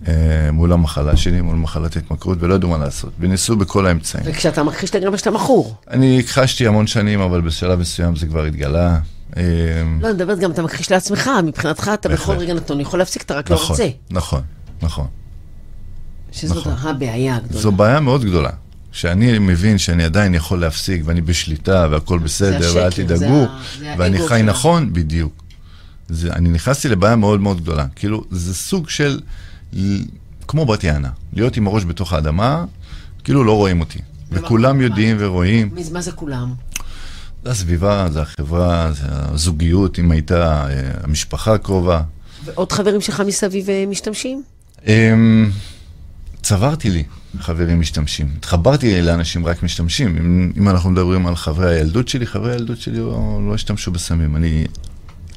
אה, 0.09 0.12
מול 0.52 0.73
המחלה 0.73 1.16
שלי, 1.16 1.40
מול 1.40 1.57
מחלת 1.57 1.97
ההתמכרות, 1.97 2.38
ולא 2.40 2.54
ידעו 2.54 2.71
מה 2.71 2.78
לעשות, 2.78 3.12
וניסו 3.21 3.57
בכל 3.57 3.87
האמצעים. 3.87 4.25
וכשאתה 4.26 4.62
מכחיש 4.62 4.90
אתה 4.90 4.99
גם 4.99 5.16
שאתה 5.16 5.31
מכור. 5.31 5.76
אני 5.90 6.21
הכחשתי 6.21 6.66
המון 6.66 6.87
שנים, 6.87 7.21
אבל 7.21 7.40
בשלב 7.40 7.78
מסוים 7.78 8.16
זה 8.16 8.26
כבר 8.26 8.45
התגלה. 8.45 8.99
אה, 9.37 9.43
לא, 10.00 10.07
אני 10.07 10.14
מדברת 10.14 10.38
גם, 10.38 10.50
אתה 10.50 10.62
מכחיש 10.62 10.90
לעצמך, 10.90 11.31
מבחינתך 11.47 11.90
אתה 11.95 12.09
בכל 12.09 12.37
רגע 12.37 12.54
נתון 12.54 12.81
יכול 12.81 12.99
להפסיק, 12.99 13.23
אתה 13.23 13.35
רק 13.35 13.50
לא 13.50 13.57
נכון, 13.57 13.71
רוצה. 13.71 13.88
נכון, 14.11 14.43
נכון. 14.83 15.07
שזאת 16.35 16.67
נכון. 16.67 16.91
הבעיה 16.91 17.37
הגדולה. 17.37 17.61
זו 17.61 17.73
בעיה 17.73 18.00
מאוד 18.00 18.25
גדולה. 18.25 18.50
שאני 18.93 19.38
מבין 19.38 19.79
שאני 19.79 20.05
עדיין 20.05 20.35
יכול 20.35 20.61
להפסיק 20.61 21.03
ואני 21.05 21.21
בשליטה 21.21 21.87
והכל 21.91 22.19
בסדר 22.19 22.73
ואל 22.75 22.91
תדאגו, 22.91 23.47
ואני 23.99 24.19
חי 24.19 24.38
שלה. 24.38 24.43
נכון, 24.43 24.93
בדיוק. 24.93 25.45
זה, 26.09 26.33
אני 26.33 26.49
נכנסתי 26.49 26.88
לבעיה 26.88 27.17
מאוד 27.17 27.41
מאוד 27.41 27.61
גדולה. 27.61 27.87
כאילו, 27.97 28.25
זה 28.31 28.55
סוג 28.55 28.88
של, 28.88 29.21
כמו 30.49 30.67
בת 30.67 30.85
יענה, 30.85 31.11
להיות 31.33 31.57
עם 31.57 31.67
הראש 31.67 31.85
בתוך 31.85 32.12
האדמה, 32.12 32.64
כאילו 33.25 33.45
לא 33.45 33.57
רואים 33.57 33.81
אותי. 33.81 33.99
וכולם 34.33 34.81
יודעים 34.81 35.17
ורואים. 35.19 35.71
מה 35.93 36.00
זה 36.00 36.12
כולם? 36.12 36.55
זה 37.45 37.50
הסביבה, 37.50 38.09
זה 38.11 38.23
החברה, 38.23 38.93
זה 38.93 39.05
הזוגיות, 39.09 39.99
אם 39.99 40.11
הייתה 40.11 40.67
אה, 40.69 40.91
המשפחה 41.03 41.55
הקרובה. 41.55 42.03
ועוד 42.45 42.73
חברים 42.73 43.00
שלך 43.00 43.23
מסביב 43.26 43.71
אה, 43.71 43.85
משתמשים? 43.88 44.43
צברתי 46.45 46.91
לי 46.91 47.05
חברים 47.41 47.81
משתמשים. 47.81 48.29
התחברתי 48.37 49.03
לאנשים 49.03 49.47
רק 49.47 49.63
משתמשים. 49.63 50.17
אם, 50.17 50.53
אם 50.57 50.69
אנחנו 50.69 50.91
מדברים 50.91 51.27
על 51.27 51.37
חברי 51.37 51.75
הילדות 51.75 52.09
שלי, 52.09 52.27
חברי 52.27 52.53
הילדות 52.53 52.81
שלי 52.81 52.99
לא, 52.99 53.41
לא 53.49 53.55
השתמשו 53.55 53.91
בסמים. 53.91 54.37
אני 54.37 54.67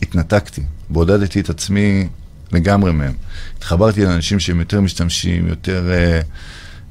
התנתקתי, 0.02 0.62
בודדתי 0.90 1.40
את 1.40 1.50
עצמי 1.50 2.08
לגמרי 2.52 2.92
מהם. 2.92 3.14
התחברתי 3.58 4.06
לאנשים 4.06 4.40
שהם 4.40 4.60
יותר 4.60 4.82
משתמשים, 4.82 5.48
יותר... 5.48 5.92
אה, 5.92 6.22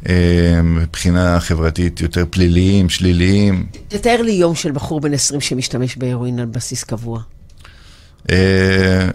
אה, 0.09 0.63
מבחינה 0.63 1.41
חברתית 1.41 2.01
יותר 2.01 2.25
פליליים, 2.31 2.89
שליליים. 2.89 3.67
תתאר 3.89 4.23
לי 4.23 4.33
יום 4.33 4.55
של 4.55 4.73
בחור 4.73 5.01
בן 5.01 5.15
20 5.15 5.41
שמשתמש 5.41 5.97
בהרואין 5.97 6.39
על 6.39 6.47
בסיס 6.47 6.85
קבוע. 6.85 7.21
אה, 8.31 9.09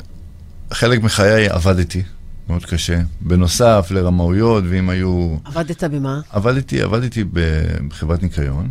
חלק 0.71 1.03
מחיי 1.03 1.49
עבדתי, 1.49 2.03
מאוד 2.51 2.65
קשה. 2.65 3.01
בנוסף 3.21 3.87
לרמאויות, 3.91 4.63
ואם 4.69 4.89
היו... 4.89 5.37
עבדת 5.45 5.83
במה? 5.83 6.21
עבדתי, 6.29 6.81
עבדתי 6.81 7.23
בחברת 7.87 8.23
ניקיון, 8.23 8.69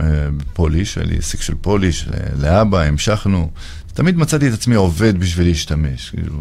אה, 0.00 0.04
בפוליש, 0.36 0.98
היה 0.98 1.06
לי 1.06 1.18
עסק 1.18 1.42
של 1.42 1.54
פוליש, 1.60 2.08
לאבא, 2.38 2.82
המשכנו. 2.82 3.50
תמיד 3.94 4.16
מצאתי 4.16 4.48
את 4.48 4.52
עצמי 4.52 4.74
עובד 4.74 5.18
בשביל 5.18 5.46
להשתמש. 5.46 6.10
כאילו, 6.10 6.34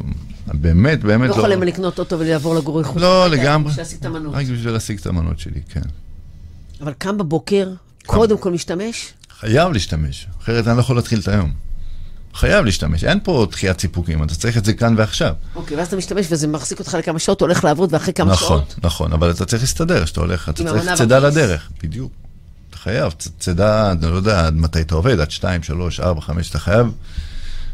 באמת, 0.54 1.04
באמת 1.04 1.30
לא... 1.30 1.38
לא 1.38 1.42
חולם 1.42 1.64
לקנות 1.64 2.00
אוטו 2.00 2.20
ולעבור 2.20 2.56
לגור 2.56 2.82
מחוץ. 2.82 3.02
לא, 3.02 3.28
לגמרי. 3.28 3.70
בשביל 3.70 3.84
להשיג 3.84 4.00
את 4.00 4.06
המנות. 4.06 4.34
רק 4.36 4.46
בשביל 4.46 4.74
להשיג 4.74 5.00
את 5.00 5.06
המנות 5.06 5.40
שלי, 5.40 5.62
כן. 5.70 5.82
אבל 6.82 6.94
קם 6.94 7.18
בבוקר, 7.18 7.74
קודם 8.06 8.38
כל 8.38 8.52
משתמש? 8.52 9.14
חייב 9.40 9.72
להשתמש, 9.72 10.28
אחרת 10.42 10.68
אני 10.68 10.76
לא 10.76 10.82
יכול 10.82 10.96
להתחיל 10.96 11.20
את 11.20 11.28
היום. 11.28 11.65
חייב 12.36 12.66
להשתמש, 12.66 13.04
אין 13.04 13.20
פה 13.24 13.48
דחיית 13.52 13.80
סיפוקים, 13.80 14.24
אתה 14.24 14.36
צריך 14.36 14.58
את 14.58 14.66
זה 14.66 14.74
כאן 14.74 14.96
ועכשיו. 14.98 15.34
אוקיי, 15.56 15.78
ואז 15.78 15.88
אתה 15.88 15.96
משתמש 15.96 16.26
וזה 16.30 16.48
מחזיק 16.48 16.80
אותך 16.80 16.94
לכמה 17.00 17.20
שעות, 17.20 17.42
הולך 17.42 17.64
לעבוד 17.64 17.94
ואחרי 17.94 18.14
כמה 18.14 18.32
נכון, 18.32 18.48
שעות... 18.48 18.68
נכון, 18.68 18.84
נכון, 18.84 19.14
אבל 19.14 19.32
אתה 19.32 19.46
צריך 19.46 19.62
להסתדר, 19.62 20.06
כשאתה 20.06 20.20
הולך, 20.20 20.50
אתה 20.50 20.64
צריך 20.64 20.94
צידה 20.98 21.20
לדרך, 21.20 21.70
בדיוק. 21.84 22.12
אתה 22.70 22.78
חייב, 22.78 23.14
צידה, 23.40 23.92
אני 23.92 24.12
לא 24.12 24.16
יודע 24.16 24.48
עד 24.48 24.54
מתי 24.54 24.82
אתה 24.82 24.96
עובד, 24.96 25.20
עד 25.20 25.32
2, 25.32 25.64
3, 25.64 26.00
4, 26.00 26.22
5, 26.22 26.50
אתה 26.50 26.60
חייב 26.60 26.92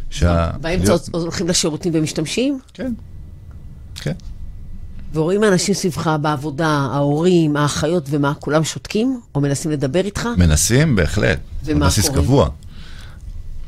שה... 0.10 0.50
באמצע 0.62 0.92
להיות... 0.92 1.10
הולכים 1.12 1.48
לשירותים 1.48 1.92
ומשתמשים? 1.96 2.60
כן, 2.74 2.94
כן. 3.96 4.14
ורואים 5.14 5.44
אנשים 5.44 5.76
סביבך 5.76 6.16
בעבודה, 6.22 6.68
ההורים, 6.68 7.58
האחיות 7.58 8.06
ומה, 8.10 8.34
כולם 8.34 8.64
שותקים? 8.64 9.22
או 9.36 9.42
מנסים 9.42 9.72
לדבר 9.72 10.06
איתך? 10.06 10.28
מנסים, 10.38 10.96
בהחלט. 10.96 11.40
ומה 11.64 11.80
קורה? 11.80 11.88
בסיס 11.88 12.10
קבוע. 12.10 12.50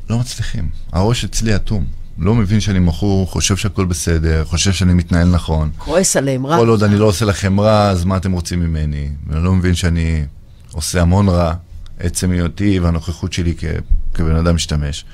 לא 0.09 0.19
מצליחים. 0.19 0.69
הראש 0.91 1.25
אצלי 1.25 1.55
אטום. 1.55 1.85
לא 2.17 2.35
מבין 2.35 2.59
שאני 2.59 2.79
מכור, 2.79 3.27
חושב 3.27 3.57
שהכל 3.57 3.85
בסדר, 3.85 4.43
חושב 4.45 4.71
שאני 4.71 4.93
מתנהל 4.93 5.27
נכון. 5.27 5.69
כועס 5.77 6.17
עליהם, 6.17 6.47
רע. 6.47 6.57
כל 6.57 6.67
עוד 6.67 6.83
אני 6.83 6.97
לא 6.97 7.05
עושה 7.05 7.25
לכם 7.25 7.59
רע, 7.59 7.89
אז 7.89 8.05
מה 8.05 8.17
אתם 8.17 8.31
רוצים 8.31 8.59
ממני? 8.59 9.09
ואני 9.27 9.43
לא 9.43 9.53
מבין 9.53 9.75
שאני 9.75 10.25
עושה 10.71 11.01
המון 11.01 11.29
רע, 11.29 11.53
עצם 11.99 12.31
היותי 12.31 12.79
והנוכחות 12.79 13.33
שלי 13.33 13.53
כ... 13.57 13.63
כבן 14.13 14.35
אדם 14.35 14.55
משתמש. 14.55 15.05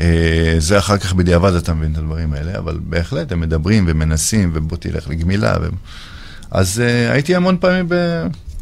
אה, 0.00 0.54
זה 0.58 0.78
אחר 0.78 0.98
כך 0.98 1.12
בדיעבד 1.12 1.52
אתה 1.52 1.74
מבין 1.74 1.92
את 1.92 1.98
הדברים 1.98 2.32
האלה, 2.32 2.58
אבל 2.58 2.78
בהחלט 2.82 3.32
הם 3.32 3.40
מדברים 3.40 3.84
ומנסים, 3.88 4.50
ובוא 4.54 4.76
תלך 4.76 5.08
לגמילה. 5.08 5.56
ו... 5.62 5.68
אז 6.50 6.82
uh, 6.84 7.12
הייתי 7.12 7.36
המון 7.36 7.56
פעמים 7.60 7.86
ב... 7.88 7.94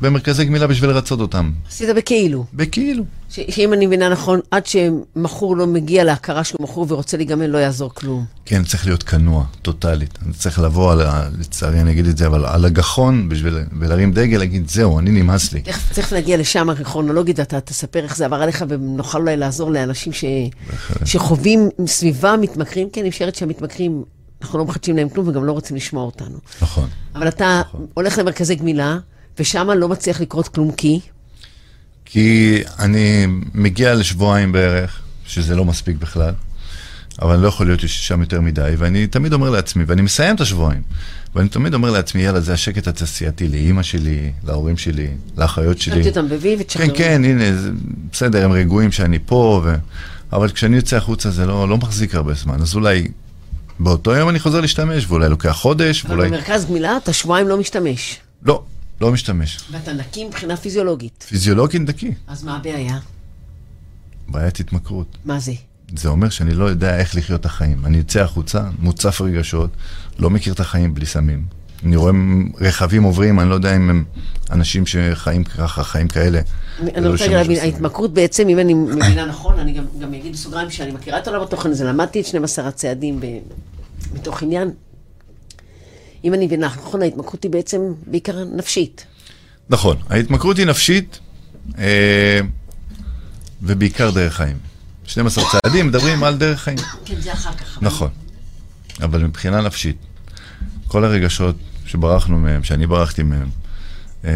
במרכזי 0.00 0.44
גמילה 0.44 0.66
בשביל 0.66 0.90
לרצות 0.90 1.20
אותם. 1.20 1.50
עשית 1.68 1.88
בכאילו. 1.96 2.44
בכאילו. 2.54 3.04
ש- 3.30 3.40
שאם 3.50 3.72
אני 3.72 3.86
מבינה 3.86 4.08
נכון, 4.08 4.40
עד 4.50 4.66
שמכור 4.66 5.56
לא 5.56 5.66
מגיע 5.66 6.04
להכרה 6.04 6.44
שהוא 6.44 6.62
מכור 6.62 6.86
ורוצה 6.88 7.16
להיגמל, 7.16 7.46
לא 7.46 7.58
יעזור 7.58 7.90
כלום. 7.94 8.24
כן, 8.44 8.64
צריך 8.64 8.86
להיות 8.86 9.02
כנוע, 9.02 9.44
טוטאלית. 9.62 10.18
אני 10.26 10.32
צריך 10.32 10.58
לבוא, 10.58 10.92
על 10.92 11.00
ה... 11.00 11.28
לצערי 11.38 11.80
אני 11.80 11.92
אגיד 11.92 12.06
את 12.06 12.16
זה, 12.18 12.26
אבל 12.26 12.46
על 12.46 12.64
הגחון, 12.64 13.28
בשביל 13.28 13.58
ולהרים 13.80 14.12
דגל, 14.12 14.38
להגיד, 14.38 14.68
זהו, 14.68 14.98
אני 14.98 15.10
נמאס 15.10 15.52
לי. 15.52 15.60
תכף, 15.60 15.92
תכף 15.92 16.12
נגיע 16.12 16.36
לשם 16.36 16.68
כרונולוגית, 16.84 17.40
אתה 17.40 17.60
תספר 17.60 18.04
איך 18.04 18.16
זה 18.16 18.24
עבר 18.24 18.42
עליך, 18.42 18.64
ונוכל 18.68 19.18
אולי 19.20 19.36
לעזור 19.36 19.70
לאנשים 19.70 20.12
ש... 20.12 20.24
שחווים 21.04 21.68
סביבה 21.86 22.36
מתמכרים. 22.36 22.88
כן, 22.92 23.06
נשארת 23.06 23.34
שהמתמכרים, 23.34 24.02
אנחנו 24.42 24.58
לא 24.58 24.64
מחדשים 24.64 24.96
להם 24.96 25.08
כלום 25.08 25.28
וגם 25.28 25.44
לא 25.44 25.52
רוצים 25.52 25.76
לשמוע 25.76 26.04
אותנו. 26.04 26.38
נכון. 26.62 26.88
אבל 27.14 27.28
אתה 27.28 27.62
נכון. 27.68 27.86
הולך 27.94 28.18
למרכזי 28.18 28.54
גמילה, 28.54 28.98
ושם 29.38 29.70
לא 29.70 29.88
מצליח 29.88 30.20
לקרות 30.20 30.48
כלום 30.48 30.72
כי? 30.72 31.00
כי 32.04 32.62
אני 32.78 33.26
מגיע 33.54 33.94
לשבועיים 33.94 34.52
בערך, 34.52 35.00
שזה 35.26 35.56
לא 35.56 35.64
מספיק 35.64 35.96
בכלל, 35.96 36.32
אבל 37.22 37.34
אני 37.34 37.42
לא 37.42 37.48
יכול 37.48 37.66
להיות 37.66 37.80
שם 37.86 38.20
יותר 38.20 38.40
מדי, 38.40 38.72
ואני 38.78 39.06
תמיד 39.06 39.32
אומר 39.32 39.50
לעצמי, 39.50 39.84
ואני 39.86 40.02
מסיים 40.02 40.34
את 40.34 40.40
השבועיים, 40.40 40.82
ואני 41.34 41.48
תמיד 41.48 41.74
אומר 41.74 41.90
לעצמי, 41.90 42.22
יאללה, 42.22 42.40
זה 42.40 42.52
השקט 42.52 42.88
התעשייתי 42.88 43.48
לאימא 43.48 43.82
שלי, 43.82 44.32
להורים 44.44 44.76
שלי, 44.76 45.08
לאחיות 45.36 45.80
שלי. 45.80 45.94
שמתי 45.94 46.08
אותם 46.08 46.28
בוי 46.28 46.56
ותשחררו. 46.60 46.88
כן, 46.88 46.94
כן, 46.96 47.24
הנה, 47.24 47.56
זה, 47.56 47.70
בסדר, 48.12 48.44
הם 48.44 48.52
רגועים 48.52 48.92
שאני 48.92 49.18
פה, 49.26 49.62
ו... 49.64 49.74
אבל 50.32 50.50
כשאני 50.50 50.76
יוצא 50.76 50.96
החוצה 50.96 51.30
זה 51.30 51.46
לא, 51.46 51.68
לא 51.68 51.76
מחזיק 51.76 52.14
הרבה 52.14 52.34
זמן, 52.34 52.60
אז 52.60 52.74
אולי 52.74 53.08
באותו 53.78 54.14
יום 54.14 54.28
אני 54.28 54.38
חוזר 54.38 54.60
להשתמש, 54.60 55.06
ואולי 55.08 55.28
לוקח 55.28 55.50
חודש, 55.50 56.04
ואולי... 56.04 56.26
אבל 56.26 56.36
במרכז 56.36 56.66
גמילה 56.66 56.96
אתה 56.96 57.12
שבועיים 57.12 57.48
לא 57.48 57.56
משתמש. 57.56 58.20
לא, 58.42 58.62
לא 59.00 59.12
משתמש. 59.12 59.58
ואתה 59.70 59.92
נקי 59.92 60.24
מבחינה 60.24 60.56
פיזיולוגית. 60.56 61.26
פיזיולוגית 61.28 61.82
נקי. 61.82 62.12
אז 62.26 62.44
מה 62.44 62.56
הבעיה? 62.56 62.98
בעיית 64.28 64.60
התמכרות. 64.60 65.16
מה 65.24 65.38
זה? 65.38 65.52
זה 65.96 66.08
אומר 66.08 66.28
שאני 66.28 66.54
לא 66.54 66.64
יודע 66.64 66.98
איך 66.98 67.16
לחיות 67.16 67.40
את 67.40 67.46
החיים. 67.46 67.86
אני 67.86 67.96
יוצא 67.96 68.20
החוצה, 68.20 68.62
מוצף 68.78 69.20
רגשות, 69.20 69.70
לא 70.18 70.30
מכיר 70.30 70.52
את 70.52 70.60
החיים 70.60 70.94
בלי 70.94 71.06
סמים. 71.06 71.44
אני 71.84 71.96
רואה 71.96 72.12
רכבים 72.60 73.02
עוברים, 73.02 73.40
אני 73.40 73.50
לא 73.50 73.54
יודע 73.54 73.76
אם 73.76 73.90
הם 73.90 74.04
אנשים 74.50 74.86
שחיים 74.86 75.44
ככה, 75.44 75.84
חיים 75.84 76.08
כאלה. 76.08 76.40
אני 76.80 77.04
לא 77.04 77.10
רוצה 77.10 77.28
להבין, 77.28 77.58
ההתמכרות 77.60 78.14
בעצם, 78.14 78.48
אם 78.48 78.58
אני 78.58 78.74
מבינה 78.74 79.26
נכון, 79.26 79.58
אני 79.58 79.80
גם 80.00 80.14
אגיד 80.14 80.32
בסוגריים 80.32 80.70
שאני 80.70 80.92
מכירה 80.92 81.18
את 81.18 81.28
עולם 81.28 81.42
התוכן 81.42 81.70
הזה, 81.70 81.84
למדתי 81.84 82.20
את 82.20 82.26
12 82.26 82.68
הצעדים 82.68 83.20
מתוך 84.14 84.42
עניין. 84.42 84.70
אם 86.24 86.34
אני 86.34 86.46
מבינה 86.46 86.66
נכון, 86.66 87.02
ההתמכרות 87.02 87.42
היא 87.42 87.50
בעצם 87.50 87.80
בעיקר 88.06 88.44
נפשית. 88.44 89.06
נכון, 89.70 89.96
ההתמכרות 90.08 90.56
היא 90.58 90.66
נפשית, 90.66 91.18
אה, 91.78 92.40
ובעיקר 93.62 94.10
דרך 94.10 94.34
חיים. 94.34 94.56
12 95.06 95.44
צעדים 95.52 95.86
מדברים 95.86 96.24
על 96.24 96.36
דרך 96.36 96.60
חיים. 96.62 96.78
כן, 97.04 97.20
זה 97.20 97.32
אחר 97.32 97.52
כך. 97.52 97.78
נכון, 97.82 98.10
אבל 99.02 99.24
מבחינה 99.24 99.60
נפשית, 99.60 99.96
כל 100.88 101.04
הרגשות 101.04 101.56
שברחנו 101.86 102.38
מהם, 102.38 102.64
שאני 102.64 102.86
ברחתי 102.86 103.22
מהם, 103.22 103.48
אה, 104.24 104.30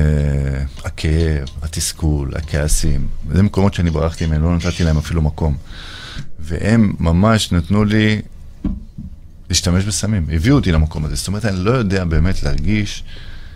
הכאב, 0.85 1.49
התסכול, 1.63 2.33
הכעסים, 2.37 3.09
זה 3.33 3.43
מקומות 3.43 3.75
שאני 3.75 3.91
ברחתי 3.91 4.27
מהם, 4.27 4.43
לא 4.43 4.57
נתתי 4.57 4.85
להם 4.85 4.99
אפילו 4.99 5.23
מקום. 5.23 5.57
והם 6.39 6.93
ממש 6.99 7.53
נתנו 7.53 7.85
לי 7.85 8.23
להשתמש 9.51 9.85
בסמים. 9.85 10.27
הביאו 10.33 10.57
אותי 10.57 10.73
למקום 10.73 11.05
הזה. 11.05 11.15
זאת 11.15 11.29
אומרת, 11.29 11.45
אני 11.45 11.57
לא 11.57 11.71
יודע 11.71 12.05
באמת 12.05 12.43
להרגיש 12.43 13.05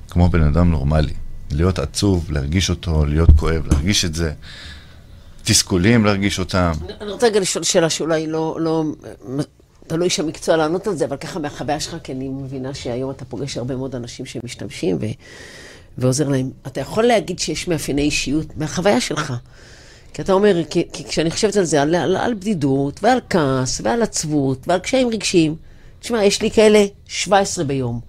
כמו 0.08 0.28
בן 0.28 0.42
אדם 0.42 0.70
נורמלי. 0.70 1.12
להיות 1.50 1.78
עצוב, 1.78 2.32
להרגיש 2.32 2.70
אותו, 2.70 3.04
להיות 3.06 3.30
כואב, 3.36 3.66
להרגיש 3.66 4.04
את 4.04 4.14
זה. 4.14 4.32
תסכולים, 5.44 6.04
להרגיש 6.04 6.38
אותם. 6.38 6.72
אני 7.00 7.10
רוצה 7.10 7.26
רגע 7.26 7.40
לשאול 7.40 7.64
שאלה 7.64 7.90
שאולי 7.90 8.26
לא, 8.26 8.56
לא, 8.60 8.84
לא 9.90 10.04
איש 10.04 10.20
המקצוע 10.20 10.56
לענות 10.56 10.86
על 10.86 10.96
זה, 10.96 11.04
אבל 11.04 11.16
ככה 11.16 11.38
מהחוויה 11.38 11.80
שלך, 11.80 11.96
כי 12.02 12.12
אני 12.12 12.28
מבינה 12.28 12.74
שהיום 12.74 13.10
אתה 13.10 13.24
פוגש 13.24 13.56
הרבה 13.56 13.76
מאוד 13.76 13.94
אנשים 13.94 14.26
שמשתמשים 14.26 14.96
ו, 15.00 15.06
ועוזר 15.98 16.28
להם. 16.28 16.50
אתה 16.66 16.80
יכול 16.80 17.04
להגיד 17.04 17.38
שיש 17.38 17.68
מאפייני 17.68 18.02
אישיות 18.02 18.56
מהחוויה 18.56 19.00
שלך. 19.00 19.32
כי 20.14 20.22
אתה 20.22 20.32
אומר, 20.32 20.62
כי, 20.70 20.88
כי 20.92 21.04
כשאני 21.04 21.30
חושבת 21.30 21.56
על 21.56 21.64
זה, 21.64 21.82
על, 21.82 21.94
על, 21.94 22.16
על 22.16 22.34
בדידות, 22.34 23.02
ועל 23.02 23.18
כעס, 23.30 23.80
ועל 23.84 24.02
עצבות, 24.02 24.68
ועל 24.68 24.78
קשיים 24.78 25.08
רגשיים, 25.08 25.56
תשמע, 26.04 26.24
יש 26.24 26.42
לי 26.42 26.50
כאלה 26.50 26.84
17 27.06 27.64
ביום, 27.64 28.00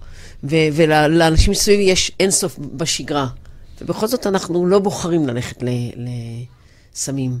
ולאנשים 0.44 1.50
מסביבי 1.50 1.82
יש 1.82 2.12
אינסוף 2.20 2.58
בשגרה, 2.58 3.26
ובכל 3.80 4.06
זאת 4.06 4.26
אנחנו 4.26 4.66
לא 4.66 4.78
בוחרים 4.78 5.26
ללכת 5.26 5.62
לסמים. 6.94 7.38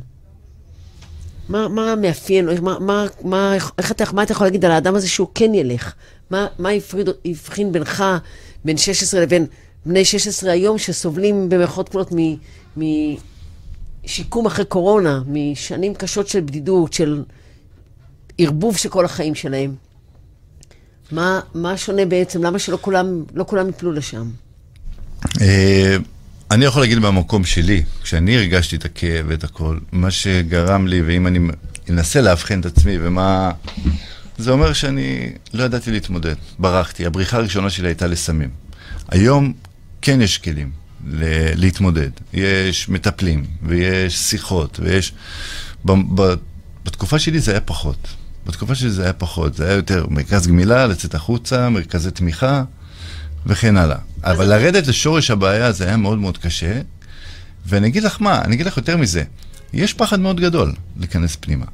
מה, 1.48 1.68
מה 1.68 1.94
מאפיין, 1.96 2.48
מה, 2.62 2.78
מה, 2.78 3.06
מה, 3.22 3.54
איך 3.78 3.92
אתה, 3.92 4.04
מה 4.12 4.22
אתה 4.22 4.32
יכול 4.32 4.46
להגיד 4.46 4.64
על 4.64 4.70
האדם 4.70 4.94
הזה 4.94 5.08
שהוא 5.08 5.28
כן 5.34 5.54
ילך? 5.54 5.94
מה, 6.30 6.46
מה 6.58 6.70
הפריד, 6.70 7.08
הבחין 7.24 7.72
בינך, 7.72 8.04
בין 8.64 8.76
16 8.76 9.20
לבין 9.20 9.46
בני 9.86 10.04
16 10.04 10.52
היום, 10.52 10.78
שסובלים 10.78 11.48
במערכות 11.48 11.88
כפולות 11.88 12.12
משיקום 14.04 14.46
אחרי 14.46 14.64
קורונה, 14.64 15.22
משנים 15.26 15.94
קשות 15.94 16.28
של 16.28 16.40
בדידות, 16.40 16.92
של 16.92 17.24
ערבוב 18.38 18.76
של 18.76 18.88
כל 18.88 19.04
החיים 19.04 19.34
שלהם? 19.34 19.85
מה, 21.12 21.40
מה 21.54 21.76
שונה 21.76 22.06
בעצם? 22.06 22.42
למה 22.42 22.58
שלא 22.58 22.78
כולם, 22.80 23.24
לא 23.34 23.44
כולם 23.44 23.68
יפלו 23.68 23.92
לשם? 23.92 24.30
אה, 25.40 25.96
אני 26.50 26.64
יכול 26.64 26.82
להגיד 26.82 26.98
במקום 26.98 27.44
שלי, 27.44 27.82
כשאני 28.02 28.36
הרגשתי 28.36 28.76
את 28.76 28.84
הכאב 28.84 29.26
ואת 29.28 29.44
הכל, 29.44 29.78
מה 29.92 30.10
שגרם 30.10 30.86
לי, 30.86 31.02
ואם 31.02 31.26
אני 31.26 31.38
אנסה 31.90 32.20
לאבחן 32.20 32.60
את 32.60 32.66
עצמי, 32.66 32.96
ומה... 33.00 33.50
זה 34.38 34.50
אומר 34.50 34.72
שאני 34.72 35.32
לא 35.54 35.64
ידעתי 35.64 35.90
להתמודד, 35.90 36.34
ברחתי. 36.58 37.06
הבריחה 37.06 37.36
הראשונה 37.36 37.70
שלי 37.70 37.88
הייתה 37.88 38.06
לסמים. 38.06 38.50
היום 39.08 39.52
כן 40.02 40.20
יש 40.20 40.38
כלים 40.38 40.70
להתמודד. 41.54 42.10
יש 42.32 42.88
מטפלים, 42.88 43.44
ויש 43.62 44.18
שיחות, 44.18 44.80
ויש... 44.82 45.12
בתקופה 46.84 47.18
שלי 47.18 47.40
זה 47.40 47.50
היה 47.50 47.60
פחות. 47.60 48.08
בתקופה 48.46 48.74
שלי 48.74 48.90
זה 48.90 49.02
היה 49.02 49.12
פחות, 49.12 49.54
זה 49.54 49.64
היה 49.64 49.74
יותר 49.74 50.06
מרכז 50.10 50.46
גמילה, 50.46 50.86
לצאת 50.86 51.14
החוצה, 51.14 51.68
מרכזי 51.68 52.10
תמיכה 52.10 52.64
וכן 53.46 53.76
הלאה. 53.76 53.96
אבל 54.24 54.44
לרדת 54.44 54.86
לשורש 54.86 55.30
הבעיה 55.30 55.72
זה 55.72 55.84
היה 55.84 55.96
מאוד 55.96 56.18
מאוד 56.18 56.38
קשה, 56.38 56.80
ואני 57.66 57.88
אגיד 57.88 58.02
לך 58.02 58.16
מה, 58.20 58.42
אני 58.42 58.54
אגיד 58.54 58.66
לך 58.66 58.76
יותר 58.76 58.96
מזה, 58.96 59.22
יש 59.72 59.94
פחד 59.94 60.20
מאוד 60.20 60.40
גדול 60.40 60.72
להיכנס 60.96 61.36
פנימה. 61.40 61.64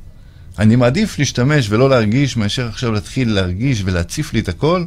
אני 0.58 0.76
מעדיף 0.76 1.18
להשתמש 1.18 1.66
ולא 1.70 1.90
להרגיש, 1.90 2.36
מאשר 2.36 2.68
עכשיו 2.68 2.92
להתחיל 2.92 3.32
להרגיש 3.32 3.82
ולהציף 3.84 4.32
לי 4.32 4.40
את 4.40 4.48
הכל, 4.48 4.84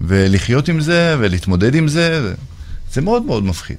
ולחיות 0.00 0.68
עם 0.68 0.80
זה, 0.80 1.16
ולהתמודד 1.18 1.74
עם 1.74 1.88
זה, 1.88 2.34
זה 2.92 3.00
מאוד 3.00 3.22
מאוד 3.22 3.44
מפחיד. 3.44 3.78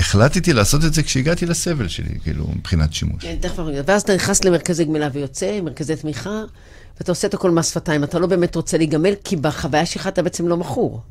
החלטתי 0.00 0.52
לעשות 0.52 0.84
את 0.84 0.94
זה 0.94 1.02
כשהגעתי 1.02 1.46
לסבל 1.46 1.88
שלי, 1.88 2.18
כאילו, 2.22 2.48
מבחינת 2.56 2.92
שימוש. 2.92 3.22
כן, 3.22 3.36
תכף 3.40 3.58
ואז 3.86 4.02
אתה 4.02 4.14
נכנס 4.14 4.44
למרכזי 4.44 4.84
גמילה 4.84 5.08
ויוצא, 5.12 5.60
מרכזי 5.62 5.96
תמיכה, 5.96 6.42
ואתה 6.98 7.12
עושה 7.12 7.28
את 7.28 7.34
הכל 7.34 7.50
מס 7.50 7.70
שפתיים. 7.70 8.04
אתה 8.04 8.18
לא 8.18 8.26
באמת 8.26 8.54
רוצה 8.54 8.76
להיגמל, 8.76 9.14
כי 9.24 9.36
בחוויה 9.36 9.86
שלך 9.86 10.06
אתה 10.06 10.22
בעצם 10.22 10.48
לא 10.48 10.56
מכור. 10.56 11.02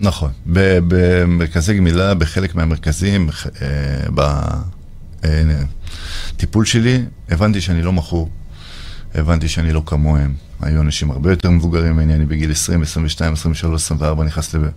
נכון. 0.00 0.30
במרכזי 0.46 1.74
גמילה, 1.74 2.14
בחלק 2.14 2.54
מהמרכזים, 2.54 3.30
בטיפול 5.24 6.64
אה, 6.64 6.70
שלי, 6.70 7.04
הבנתי 7.28 7.60
שאני 7.60 7.82
לא 7.82 7.92
מכור. 7.92 8.28
הבנתי 9.14 9.48
שאני 9.48 9.72
לא 9.72 9.82
כמוהם. 9.86 10.34
היו 10.60 10.80
אנשים 10.80 11.10
הרבה 11.10 11.30
יותר 11.30 11.50
מבוגרים 11.50 11.92
ממני, 11.92 12.14
אני 12.14 12.24
בגיל 12.24 12.50
20, 12.50 12.82
22, 12.82 13.32
23, 13.32 13.82
24 13.82 14.24
נכנס 14.24 14.54
לב... 14.54 14.70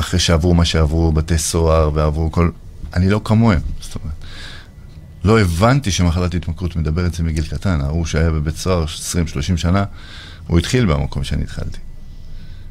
ואחרי 0.00 0.20
שעברו 0.20 0.54
מה 0.54 0.64
שעברו, 0.64 1.12
בתי 1.12 1.38
סוהר 1.38 1.90
ועברו 1.94 2.32
כל... 2.32 2.50
אני 2.94 3.10
לא 3.10 3.20
כמוהם. 3.24 3.60
זאת 3.80 3.94
אומרת, 3.94 4.14
לא 5.24 5.40
הבנתי 5.40 5.90
שמחלת 5.90 6.34
התמכרות 6.34 6.76
מדברת 6.76 7.14
זה 7.14 7.22
מגיל 7.22 7.44
קטן. 7.46 7.80
ההוא 7.80 8.06
שהיה 8.06 8.30
בבית 8.30 8.56
סוהר 8.56 8.84
20-30 8.84 9.56
שנה, 9.56 9.84
הוא 10.46 10.58
התחיל 10.58 10.86
במקום 10.86 11.24
שאני 11.24 11.42
התחלתי. 11.42 11.78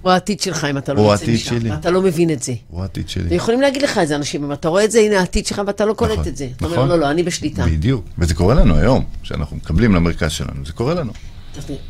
הוא 0.02 0.12
העתיד 0.12 0.40
שלך 0.40 0.68
אם 0.72 0.78
אתה 0.78 0.94
לא 0.94 1.02
יוצא 1.02 1.14
משם. 1.14 1.26
הוא 1.26 1.32
העתיד 1.32 1.40
שלי. 1.40 1.72
ואתה 1.72 1.92
לא 1.92 2.02
מבין 2.02 2.30
את 2.30 2.44
זה. 2.44 2.54
הוא 2.68 2.82
העתיד 2.82 3.10
שלי. 3.10 3.30
ויכולים 3.30 3.62
להגיד 3.62 3.82
לך 3.82 3.98
את 3.98 4.08
זה 4.08 4.16
אנשים, 4.16 4.44
אם 4.44 4.54
אתה 4.54 4.68
רואה 4.68 4.84
את 4.84 4.92
זה, 4.92 5.00
הנה 5.00 5.20
העתיד 5.20 5.46
שלך 5.46 5.62
ואתה 5.68 5.86
לא 5.86 5.94
קולט 5.94 6.12
נכון, 6.12 6.28
את 6.28 6.38
זה. 6.38 6.46
נכון. 6.46 6.56
אתה 6.56 6.66
אומר, 6.66 6.76
נכון. 6.76 6.90
לא, 6.90 7.00
לא, 7.00 7.12
אני 7.12 7.24
בשליטה. 7.24 7.66
בדיוק. 7.66 8.06
וזה 8.18 8.36
קורה 8.36 8.54
לנו 8.56 8.76
היום, 8.76 9.04
שאנחנו 9.24 9.58
מקבלים 9.58 9.96
למרכז 9.96 10.32
שלנו, 10.32 10.66
זה 10.66 10.74
קורה 10.74 10.94
לנו. 10.94 11.12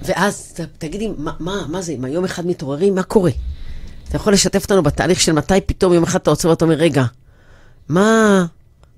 ואז 0.02 0.54
תגידי, 0.78 1.10
מה, 1.18 1.32
מה, 1.40 1.66
מה 1.70 1.82
זה, 1.82 1.92
אם 1.92 2.06
היום 2.06 2.26
אחד 2.26 2.48
מתעוררים, 2.48 2.96
מה 2.96 3.04
קורה? 3.04 3.32
אתה 4.10 4.18
יכול 4.18 4.34
לשתף 4.34 4.64
אותנו 4.64 4.84
בתהליך 4.84 5.22
של 5.22 5.32
מתי 5.32 5.62
פתאום 5.66 5.94
יום 5.94 6.04
אחד 6.04 6.20
אתה 6.20 6.30
עוצר 6.30 6.50
ואתה 6.50 6.66
אומר, 6.66 6.76
רגע, 6.76 7.04
מה, 7.90 8.46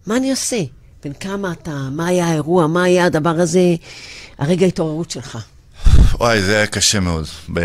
מה 0.08 0.18
אני 0.18 0.32
עושה? 0.32 0.62
בן 1.04 1.14
כמה 1.14 1.52
אתה? 1.52 1.90
מה 1.92 2.08
היה 2.08 2.28
האירוע? 2.28 2.68
מה 2.68 2.84
היה 2.84 3.06
הדבר 3.06 3.30
הזה? 3.30 3.76
הרגע 4.38 4.66
ההתעוררות 4.66 5.12
שלך. 5.12 5.38
וואי, 6.14 6.42
זה 6.42 6.58
היה 6.58 6.68
קשה 6.68 7.00
מאוד. 7.00 7.26
ב... 7.54 7.60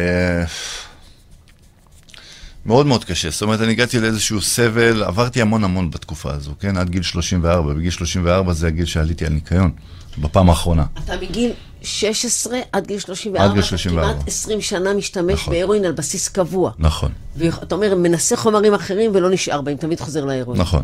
מאוד 2.66 2.86
מאוד 2.86 3.04
קשה. 3.04 3.30
זאת 3.30 3.42
אומרת, 3.42 3.60
אני 3.60 3.72
הגעתי 3.72 4.00
לאיזשהו 4.00 4.40
סבל, 4.40 5.02
עברתי 5.02 5.42
המון 5.42 5.64
המון 5.64 5.90
בתקופה 5.90 6.32
הזו, 6.32 6.54
כן? 6.60 6.76
עד 6.76 6.90
גיל 6.90 7.02
34. 7.02 7.74
בגיל 7.74 7.90
34 7.90 8.52
זה 8.52 8.66
הגיל 8.66 8.84
שעליתי 8.84 9.26
על 9.26 9.32
ניקיון, 9.32 9.70
בפעם 10.18 10.48
האחרונה. 10.50 10.84
אתה 11.04 11.16
מגיל 11.22 11.52
16 11.82 12.58
עד 12.72 12.86
גיל 12.86 12.98
34, 12.98 13.44
עד 13.44 13.52
גיל 13.54 13.62
34. 13.62 14.12
כמעט 14.12 14.28
20 14.28 14.60
שנה 14.60 14.94
משתמש 14.94 15.40
נכון. 15.40 15.54
בהרואין 15.54 15.84
על 15.84 15.92
בסיס 15.92 16.28
קבוע. 16.28 16.70
נכון. 16.78 17.12
ואתה 17.36 17.74
אומר, 17.74 17.94
מנסה 17.94 18.36
חומרים 18.36 18.74
אחרים 18.74 19.10
ולא 19.14 19.30
נשאר 19.30 19.60
בהם, 19.60 19.76
תמיד 19.76 20.00
חוזר 20.00 20.24
להרואין. 20.24 20.60
נכון, 20.60 20.82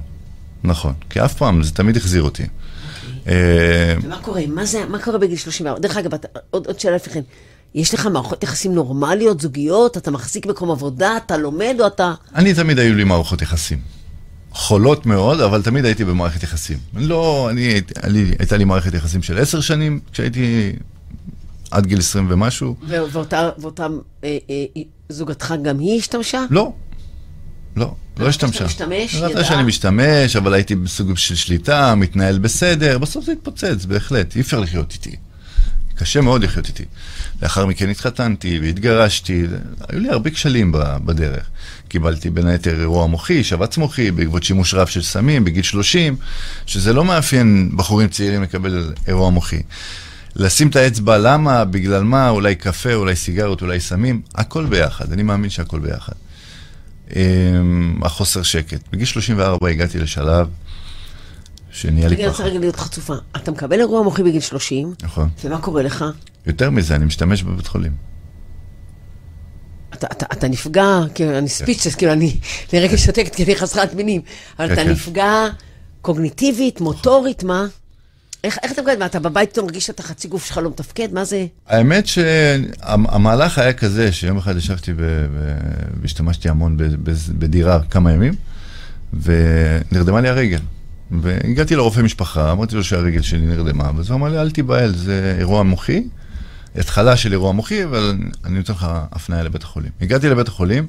נכון. 0.65 0.93
כי 1.11 1.25
אף 1.25 1.35
פעם, 1.35 1.63
זה 1.63 1.71
תמיד 1.75 1.97
החזיר 1.97 2.23
אותי. 2.23 2.43
אוקיי. 2.43 3.35
אה, 3.35 3.97
ומה 4.03 4.19
קורה? 4.23 4.43
מה, 4.49 4.65
זה, 4.65 4.85
מה 4.89 4.99
קורה 4.99 5.19
בגיל 5.19 5.37
34? 5.37 5.79
דרך 5.79 5.97
אגב, 5.97 6.11
עוד, 6.51 6.67
עוד 6.67 6.81
שאלה 6.81 6.97
לפני 6.97 7.13
כן. 7.13 7.21
יש 7.75 7.95
לך 7.95 8.07
מערכות 8.07 8.43
יחסים 8.43 8.75
נורמליות, 8.75 9.41
זוגיות? 9.41 9.97
אתה 9.97 10.11
מחזיק 10.11 10.47
מקום 10.47 10.71
עבודה? 10.71 11.17
אתה 11.17 11.37
לומד 11.37 11.77
או 11.81 11.87
אתה... 11.87 12.15
אני 12.35 12.55
תמיד 12.55 12.79
היו 12.79 12.95
לי 12.95 13.05
מערכות 13.05 13.43
יחסים. 13.43 14.02
חולות 14.53 15.07
מאוד, 15.07 15.41
אבל 15.41 15.63
תמיד 15.63 15.85
הייתי 15.85 16.05
במערכת 16.05 16.43
יחסים. 16.43 16.79
לא, 16.95 17.49
אני, 17.51 17.81
אני, 18.03 18.25
הייתה 18.39 18.57
לי 18.57 18.65
מערכת 18.65 18.95
יחסים 18.95 19.23
של 19.23 19.39
עשר 19.39 19.61
שנים, 19.61 20.01
כשהייתי 20.13 20.73
עד 21.71 21.87
גיל 21.87 21.99
עשרים 21.99 22.27
ומשהו. 22.31 22.77
ואותה, 22.87 23.51
ואותה 23.59 23.87
אה, 24.25 24.39
אה, 24.51 24.83
זוגתך 25.09 25.55
גם 25.63 25.79
היא 25.79 25.99
השתמשה? 25.99 26.45
לא. 26.51 26.73
לא, 27.77 27.95
לא 28.19 28.29
השתמשה. 28.29 28.65
משתמש, 28.65 29.15
ידעה? 29.15 29.31
ידעה 29.31 29.45
שאני 29.45 29.63
משתמש, 29.63 30.37
אבל 30.37 30.55
הייתי 30.55 30.75
בסוג 30.75 31.17
של 31.17 31.35
שליטה, 31.35 31.95
מתנהל 31.95 32.39
בסדר, 32.39 32.99
בסוף 32.99 33.25
זה 33.25 33.33
התפוצץ, 33.33 33.85
בהחלט, 33.85 34.37
אי 34.37 34.41
אפשר 34.41 34.61
לחיות 34.61 34.93
איתי. 34.93 35.17
קשה 36.03 36.21
מאוד 36.21 36.45
לחיות 36.45 36.69
איתי. 36.69 36.85
לאחר 37.43 37.67
מכן 37.67 37.89
התחתנתי 37.89 38.59
והתגרשתי, 38.63 39.45
היו 39.89 40.01
לי 40.01 40.09
הרבה 40.09 40.31
כשלים 40.31 40.73
בדרך. 41.05 41.47
קיבלתי 41.89 42.31
בין 42.31 42.47
היתר 42.47 42.81
אירוע 42.81 43.07
מוחי, 43.07 43.45
שבץ 43.45 43.77
מוחי, 43.77 44.11
בעקבות 44.11 44.43
שימוש 44.43 44.75
רב 44.75 44.87
של 44.87 45.03
סמים 45.03 45.45
בגיל 45.45 45.63
30, 45.63 46.17
שזה 46.67 46.93
לא 46.93 47.05
מאפיין 47.05 47.71
בחורים 47.77 48.09
צעירים 48.09 48.43
לקבל 48.43 48.93
אירוע 49.09 49.31
מוחי. 49.31 49.63
לשים 50.37 50.69
את 50.69 50.77
האצבע 50.77 51.19
למה, 51.19 51.65
בגלל 51.65 52.03
מה, 52.03 52.29
אולי 52.29 52.55
קפה, 52.55 52.95
אולי 52.95 53.17
סיגרות, 53.17 53.63
אולי 53.63 53.81
סמים, 53.81 54.23
הכל 54.35 54.67
ביחד, 54.67 55.13
אני 55.13 55.23
מאמין 55.23 55.51
שהכל 55.51 55.79
ביחד. 55.79 56.13
אמ, 57.17 58.01
החוסר 58.03 58.43
שקט. 58.43 58.81
בגיל 58.93 59.07
34 59.07 59.69
הגעתי 59.69 59.99
לשלב 59.99 60.49
שנהיה 61.73 62.09
לי 62.09 62.17
פחות. 62.17 62.25
אני 62.25 62.29
רוצה 62.29 62.45
רגע 62.45 62.59
להיות 62.59 62.77
חצופה. 62.77 63.15
אתה 63.37 63.51
מקבל 63.51 63.81
אירוע 63.81 64.03
מוחי 64.03 64.23
בגיל 64.23 64.41
30, 64.41 64.95
נכון. 65.03 65.29
ומה 65.45 65.61
קורה 65.61 65.83
לך? 65.83 66.05
יותר 66.47 66.71
מזה, 66.71 66.97
אני 66.97 67.05
משתמש 67.05 67.43
בבית 67.43 67.67
חולים. 67.67 67.93
אתה, 69.95 70.07
אתה, 70.13 70.27
אתה 70.33 70.49
נפגע, 70.49 70.99
כאילו, 71.15 71.39
אני 71.39 71.49
ספיצ'ס, 71.49 71.95
כאילו, 71.95 72.13
אני 72.13 72.37
לרגע 72.73 72.97
שותקת 72.97 73.35
כי 73.35 73.45
אני 73.45 73.57
חסרת 73.57 73.95
מינים, 73.95 74.21
אבל 74.59 74.67
כן, 74.67 74.73
אתה 74.73 74.83
כן. 74.83 74.91
נפגע 74.91 75.47
קוגניטיבית, 76.01 76.81
מוטורית, 76.81 77.45
מה? 77.45 77.67
איך, 78.45 78.59
איך 78.63 78.73
אתה 78.73 78.83
מגד? 78.83 78.99
מה, 78.99 79.07
אתה 79.07 79.21
בבית 79.21 79.51
פתאום 79.51 79.67
מרגיש 79.67 79.87
שאתה 79.87 80.03
חצי 80.03 80.29
גוף 80.29 80.45
שלך 80.45 80.57
לא 80.57 80.71
מתפקד? 80.71 81.13
מה 81.13 81.25
זה? 81.25 81.47
האמת 81.67 82.07
שהמהלך 82.07 83.59
היה 83.59 83.73
כזה, 83.73 84.13
שיום 84.13 84.39
אחד 84.39 84.57
ישבתי 84.57 84.93
והשתמשתי 86.01 86.49
המון 86.49 86.77
בדירה 87.29 87.81
כמה 87.91 88.13
ימים, 88.13 88.35
ונרדמה 89.13 90.21
לי 90.21 90.29
הרגל. 90.29 90.59
והגעתי 91.21 91.77
לרופא 91.77 92.01
משפחה, 92.01 92.53
אמרתי 92.53 92.75
לו 92.75 92.85
שהרגל 92.85 93.23
שלי 93.23 93.47
נרדמה, 93.47 93.91
ואז 93.97 94.11
הוא 94.11 94.17
אמר 94.17 94.29
לי, 94.29 94.39
אל 94.39 94.51
תיבהל, 94.51 94.95
זה 94.95 95.37
אירוע 95.39 95.63
מוחי, 95.63 96.05
התחלה 96.77 97.17
של 97.17 97.33
אירוע 97.33 97.53
מוחי, 97.53 97.85
אבל 97.85 98.17
אני 98.45 98.59
נותן 98.59 98.73
לך 98.73 98.87
הפניה 99.13 99.43
לבית 99.43 99.63
החולים. 99.63 99.91
הגעתי 100.01 100.29
לבית 100.29 100.49
החולים, 100.49 100.87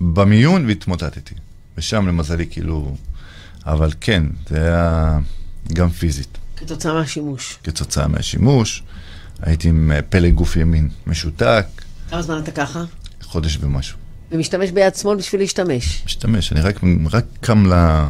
במיון 0.00 0.66
והתמוטטתי. 0.66 1.34
ושם 1.78 2.08
למזלי, 2.08 2.46
כאילו... 2.50 2.96
אבל 3.66 3.92
כן, 4.00 4.22
זה 4.48 4.56
היה 4.56 5.18
גם 5.72 5.90
פיזית. 5.90 6.38
כתוצאה 6.56 6.94
מהשימוש. 6.94 7.58
כתוצאה 7.64 8.08
מהשימוש. 8.08 8.82
הייתי 9.42 9.68
עם 9.68 9.92
פלג 10.08 10.34
גוף 10.34 10.56
ימין 10.56 10.88
משותק. 11.06 11.66
כמה 12.10 12.22
זמן 12.22 12.38
אתה 12.42 12.50
ככה? 12.50 12.84
חודש 13.22 13.58
ומשהו. 13.60 13.98
ומשתמש 14.32 14.70
ביד 14.70 14.94
שמאל 14.94 15.18
בשביל 15.18 15.40
להשתמש? 15.40 16.02
משתמש, 16.06 16.52
אני 16.52 16.60
רק, 16.60 16.80
רק 17.12 17.24
קם 17.40 17.72
ל... 17.72 18.04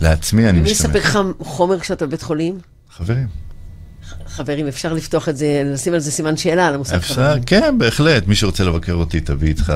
לעצמי, 0.00 0.48
אני 0.48 0.60
משתמש. 0.60 0.80
ומי 0.80 0.98
יספק 0.98 1.06
לך 1.10 1.18
חומר 1.40 1.80
כשאתה 1.80 2.06
בבית 2.06 2.22
חולים? 2.22 2.58
חברים. 2.96 3.26
חברים, 4.26 4.66
אפשר 4.66 4.92
לפתוח 4.92 5.28
את 5.28 5.36
זה, 5.36 5.62
לשים 5.66 5.94
על 5.94 6.00
זה 6.00 6.12
סימן 6.12 6.36
שאלה, 6.36 6.66
על 6.66 6.74
המושג 6.74 6.94
אפשר, 6.94 7.14
חברים. 7.14 7.42
כן, 7.42 7.78
בהחלט. 7.78 8.26
מי 8.26 8.34
שרוצה 8.34 8.64
לבקר 8.64 8.94
אותי, 8.94 9.20
תביא 9.20 9.48
איתך. 9.48 9.72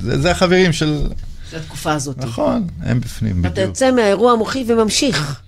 זה, 0.00 0.20
זה 0.20 0.30
החברים 0.30 0.72
של... 0.72 1.08
של 1.50 1.56
התקופה 1.56 1.92
הזאת. 1.92 2.18
נכון, 2.18 2.66
הם 2.82 3.00
בפנים, 3.00 3.38
בדיוק. 3.38 3.52
אתה 3.52 3.60
יוצא 3.60 3.90
מהאירוע 3.90 4.32
המוחי 4.32 4.64
וממשיך. 4.66 5.40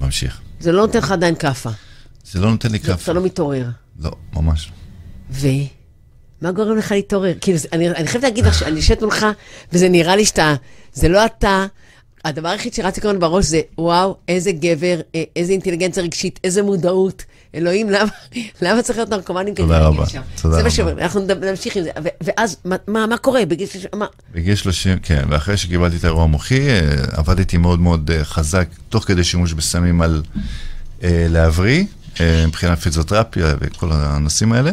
ממשיך. 0.00 0.40
זה 0.60 0.72
לא 0.72 0.86
נותן 0.86 0.98
לך 0.98 1.10
עדיין 1.12 1.34
כאפה. 1.34 1.70
זה 2.24 2.40
לא 2.40 2.50
נותן 2.50 2.72
לי 2.72 2.80
כאפה. 2.80 3.02
אתה 3.02 3.12
לא 3.12 3.22
מתעורר. 3.24 3.66
לא, 3.98 4.10
ממש. 4.32 4.72
ו? 5.30 5.46
מה 6.42 6.52
גורם 6.52 6.76
לך 6.76 6.92
להתעורר? 6.92 7.34
כאילו, 7.40 7.58
אני, 7.72 7.90
אני 7.90 8.06
חייבת 8.06 8.24
להגיד 8.24 8.46
לך 8.46 8.54
שאני 8.54 8.76
יושבת 8.76 9.02
מולך, 9.02 9.26
וזה 9.72 9.88
נראה 9.88 10.16
לי 10.16 10.24
שאתה, 10.24 10.54
זה 10.92 11.08
לא 11.08 11.26
אתה, 11.26 11.66
הדבר 12.28 12.48
היחיד 12.48 12.74
שרץ 12.74 13.04
לי 13.04 13.18
בראש 13.18 13.44
זה, 13.44 13.60
וואו, 13.78 14.16
איזה 14.28 14.52
גבר, 14.52 15.00
אה, 15.14 15.22
איזה 15.36 15.52
אינטליגנציה 15.52 16.02
רגשית, 16.02 16.40
איזה 16.44 16.62
מודעות. 16.62 17.24
אלוהים, 17.54 17.90
למה, 17.90 18.08
למה 18.62 18.82
צריך 18.82 18.98
להיות 18.98 19.10
נרקומנים 19.10 19.54
כדי 19.54 19.66
להגיע 19.66 20.06
שם? 20.06 20.20
תודה 20.42 20.54
רבה. 20.54 20.56
זה 20.56 20.62
מה 20.62 20.70
שאנחנו 20.70 21.20
נמשיך 21.50 21.76
עם 21.76 21.82
זה. 21.82 21.90
ואז, 22.24 22.56
מה, 22.64 23.06
מה 23.06 23.18
קורה 23.18 23.46
בגיל 23.46 23.66
30? 23.66 23.90
מה? 23.94 24.06
בגיל 24.34 24.54
30, 24.54 24.98
כן, 24.98 25.24
ואחרי 25.28 25.56
שקיבלתי 25.56 25.96
את 25.96 26.04
האירוע 26.04 26.22
המוחי, 26.22 26.68
אה, 26.68 26.80
עבדתי 27.12 27.56
מאוד 27.56 27.80
מאוד 27.80 28.10
אה, 28.10 28.24
חזק, 28.24 28.68
תוך 28.88 29.04
כדי 29.04 29.24
שימוש 29.24 29.52
בסמים 29.52 30.02
על 30.02 30.22
להבריא, 31.02 31.84
מבחינת 32.46 32.78
פיזיותרפיה 32.78 33.54
וכל 33.60 33.88
הנושאים 33.92 34.52
האלה. 34.52 34.70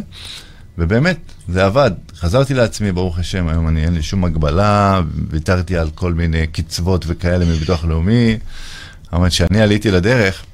ובאמת, 0.78 1.18
זה 1.48 1.66
עבד. 1.66 1.92
חזרתי 2.16 2.54
לעצמי, 2.54 2.92
ברוך 2.92 3.20
השם, 3.20 3.48
היום 3.48 3.68
אני 3.68 3.86
אין 3.86 3.94
לי 3.94 4.02
שום 4.02 4.26
הגבלה, 4.26 5.02
ויתרתי 5.30 5.78
על 5.78 5.90
כל 5.96 6.14
מיני 6.14 6.48
קצוות 6.48 7.06
וכאלה 7.08 7.46
מביטוח 7.46 7.86
לאומי. 7.86 8.38
אומרת, 9.14 9.32
כשאני 9.32 9.62
עליתי 9.62 9.92
לדרך, 9.92 10.46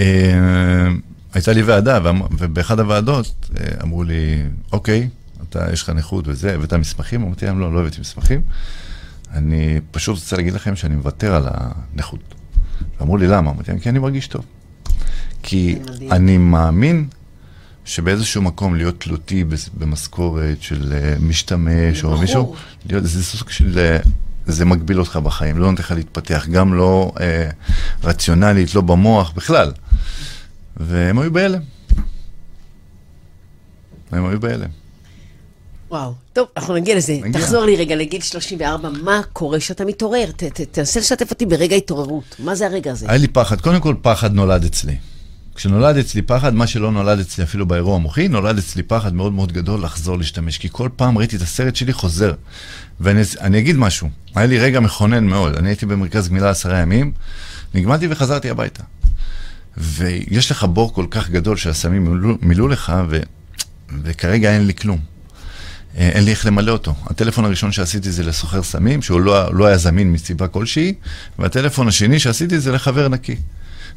אה, 0.00 0.88
הייתה 1.34 1.52
לי 1.52 1.62
ועדה, 1.62 1.98
ובאחד 2.38 2.80
הוועדות 2.80 3.50
אה, 3.60 3.66
אמרו 3.82 4.04
לי, 4.04 4.42
אוקיי, 4.72 5.08
אתה, 5.48 5.72
יש 5.72 5.82
לך 5.82 5.90
נכות 5.90 6.28
וזה, 6.28 6.54
הבאת 6.54 6.74
מסמכים? 6.74 7.22
אמרתי 7.22 7.46
להם, 7.46 7.60
לא, 7.60 7.74
לא 7.74 7.80
הבאתי 7.80 8.00
מסמכים. 8.00 8.40
אני 9.32 9.80
פשוט 9.90 10.14
רוצה 10.16 10.36
להגיד 10.36 10.54
לכם 10.54 10.76
שאני 10.76 10.96
מוותר 10.96 11.34
על 11.34 11.48
הנכות. 11.48 12.34
אמרו 13.02 13.16
לי, 13.16 13.26
למה? 13.26 13.50
אמרתי 13.50 13.70
להם, 13.70 13.80
כי 13.80 13.88
אני 13.88 13.98
מרגיש 13.98 14.26
טוב. 14.26 14.44
כי. 15.42 15.78
אני 16.10 16.38
מאמין 16.38 17.08
שבאיזשהו 17.84 18.42
מקום 18.42 18.74
להיות 18.74 19.00
תלותי 19.00 19.44
במשכורת 19.74 20.62
של 20.62 20.92
אה, 20.92 21.14
משתמש 21.20 22.04
או. 22.04 22.18
מישהו, 22.18 22.54
להיות, 22.88 23.04
זה 23.06 23.24
סוג 23.24 23.50
של... 23.50 23.78
אה, 23.78 23.98
זה 24.46 24.64
מגביל 24.64 25.00
אותך 25.00 25.16
בחיים, 25.16 25.58
לא 25.58 25.70
נותן 25.70 25.82
לך 25.82 25.90
להתפתח, 25.90 26.46
גם 26.50 26.74
לא 26.74 27.12
אה, 27.20 27.50
רציונלית, 28.04 28.74
לא 28.74 28.80
במוח, 28.80 29.32
בכלל. 29.36 29.72
והם 30.76 31.18
היו 31.18 31.32
בהלם. 31.32 31.60
הם 34.12 34.26
היו 34.26 34.40
בהלם. 34.40 34.68
וואו. 35.90 36.14
טוב, 36.32 36.48
אנחנו 36.56 36.74
נגיע 36.74 36.96
לזה. 36.96 37.18
נגיע. 37.22 37.40
תחזור 37.40 37.64
לי 37.64 37.76
רגע 37.76 37.96
לגיל 37.96 38.20
34, 38.20 38.88
מה 39.02 39.20
קורה 39.32 39.58
כשאתה 39.58 39.84
מתעורר? 39.84 40.30
ת- 40.36 40.44
ת- 40.44 40.60
תנסה 40.60 41.00
לשתף 41.00 41.30
אותי 41.30 41.46
ברגע 41.46 41.76
התעוררות. 41.76 42.36
מה 42.38 42.54
זה 42.54 42.66
הרגע 42.66 42.92
הזה? 42.92 43.06
היה 43.08 43.18
לי 43.18 43.28
פחד, 43.28 43.60
קודם 43.60 43.80
כל 43.80 43.94
פחד 44.02 44.32
נולד 44.34 44.64
אצלי. 44.64 44.96
כשנולד 45.60 45.96
אצלי 45.96 46.22
פחד, 46.22 46.54
מה 46.54 46.66
שלא 46.66 46.92
נולד 46.92 47.18
אצלי 47.18 47.44
אפילו 47.44 47.66
באירוע 47.66 47.96
המוחי, 47.96 48.28
נולד 48.28 48.58
אצלי 48.58 48.82
פחד 48.82 49.14
מאוד 49.14 49.32
מאוד 49.32 49.52
גדול 49.52 49.82
לחזור 49.84 50.18
להשתמש, 50.18 50.58
כי 50.58 50.68
כל 50.72 50.88
פעם 50.96 51.18
ראיתי 51.18 51.36
את 51.36 51.42
הסרט 51.42 51.76
שלי 51.76 51.92
חוזר. 51.92 52.32
ואני 53.00 53.20
אני 53.40 53.58
אגיד 53.58 53.76
משהו, 53.76 54.08
היה 54.34 54.46
לי 54.46 54.58
רגע 54.58 54.80
מכונן 54.80 55.24
מאוד, 55.24 55.56
אני 55.56 55.68
הייתי 55.68 55.86
במרכז 55.86 56.28
גמילה 56.28 56.50
עשרה 56.50 56.78
ימים, 56.78 57.12
נגמלתי 57.74 58.06
וחזרתי 58.10 58.50
הביתה. 58.50 58.82
ויש 59.76 60.50
לך 60.50 60.64
בור 60.64 60.94
כל 60.94 61.06
כך 61.10 61.30
גדול 61.30 61.56
שהסמים 61.56 62.04
מילאו, 62.04 62.36
מילאו 62.42 62.68
לך, 62.68 62.92
ו, 63.08 63.20
וכרגע 64.02 64.52
אין 64.52 64.66
לי 64.66 64.74
כלום. 64.74 64.98
אה, 65.98 66.08
אין 66.08 66.24
לי 66.24 66.30
איך 66.30 66.46
למלא 66.46 66.72
אותו. 66.72 66.94
הטלפון 67.06 67.44
הראשון 67.44 67.72
שעשיתי 67.72 68.10
זה 68.10 68.22
לסוחר 68.22 68.62
סמים, 68.62 69.02
שהוא 69.02 69.20
לא, 69.20 69.54
לא 69.54 69.66
היה 69.66 69.76
זמין 69.76 70.12
מסיבה 70.12 70.48
כלשהי, 70.48 70.94
והטלפון 71.38 71.88
השני 71.88 72.18
שעשיתי 72.18 72.60
זה 72.60 72.72
לחבר 72.72 73.08
נקי. 73.08 73.36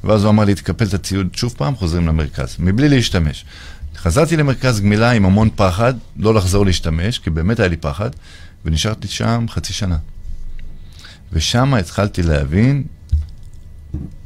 ואז 0.03 0.23
הוא 0.23 0.29
אמר 0.29 0.43
לי, 0.43 0.55
תקפל 0.55 0.85
את 0.85 0.93
הציוד 0.93 1.27
שוב 1.35 1.53
פעם, 1.57 1.75
חוזרים 1.75 2.07
למרכז, 2.07 2.55
מבלי 2.59 2.89
להשתמש. 2.89 3.45
חזרתי 3.95 4.37
למרכז 4.37 4.81
גמילה 4.81 5.11
עם 5.11 5.25
המון 5.25 5.49
פחד, 5.55 5.93
לא 6.17 6.33
לחזור 6.33 6.65
להשתמש, 6.65 7.19
כי 7.19 7.29
באמת 7.29 7.59
היה 7.59 7.69
לי 7.69 7.77
פחד, 7.77 8.09
ונשארתי 8.65 9.07
שם 9.07 9.45
חצי 9.49 9.73
שנה. 9.73 9.97
ושם 11.33 11.73
התחלתי 11.73 12.23
להבין, 12.23 12.83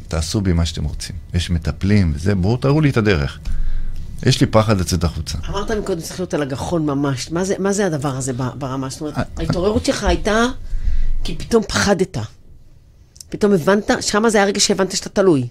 תעשו 0.08 0.42
בי 0.42 0.54
מה 0.54 0.66
שאתם 0.66 0.84
רוצים. 0.84 1.16
יש 1.34 1.50
מטפלים 1.50 2.12
וזה, 2.16 2.36
בואו 2.36 2.58
תראו 2.58 2.82
לי 2.82 2.90
את 2.90 2.98
הדרך. 2.98 3.40
יש 4.26 4.42
לי 4.42 4.48
פחד 4.48 4.80
לצאת 4.80 5.04
החוצה. 5.04 5.38
אמרת 5.50 5.72
מקודם 5.72 6.02
צריך 6.02 6.20
להיות 6.20 6.34
על 6.34 6.42
הגחון 6.42 6.86
ממש. 6.86 7.32
מה 7.32 7.44
זה, 7.44 7.56
מה 7.60 7.74
זה 7.74 7.86
הדבר 7.86 8.16
הזה 8.18 8.34
ברמה? 8.34 8.90
זאת 8.90 9.02
אומרת, 9.02 9.16
ההתעוררות 9.38 9.86
שלך 9.86 10.04
הייתה 10.04 10.46
כי 11.24 11.36
פתאום 11.36 11.64
פחדת. 11.64 12.18
פתאום 13.30 13.54
הבנת, 13.54 13.92
שמה 14.02 14.30
זה 14.30 14.38
היה 14.38 14.46
הרגע 14.46 14.60
שהבנת 14.60 14.92
שאתה 14.92 15.10
תלוי. 15.10 15.48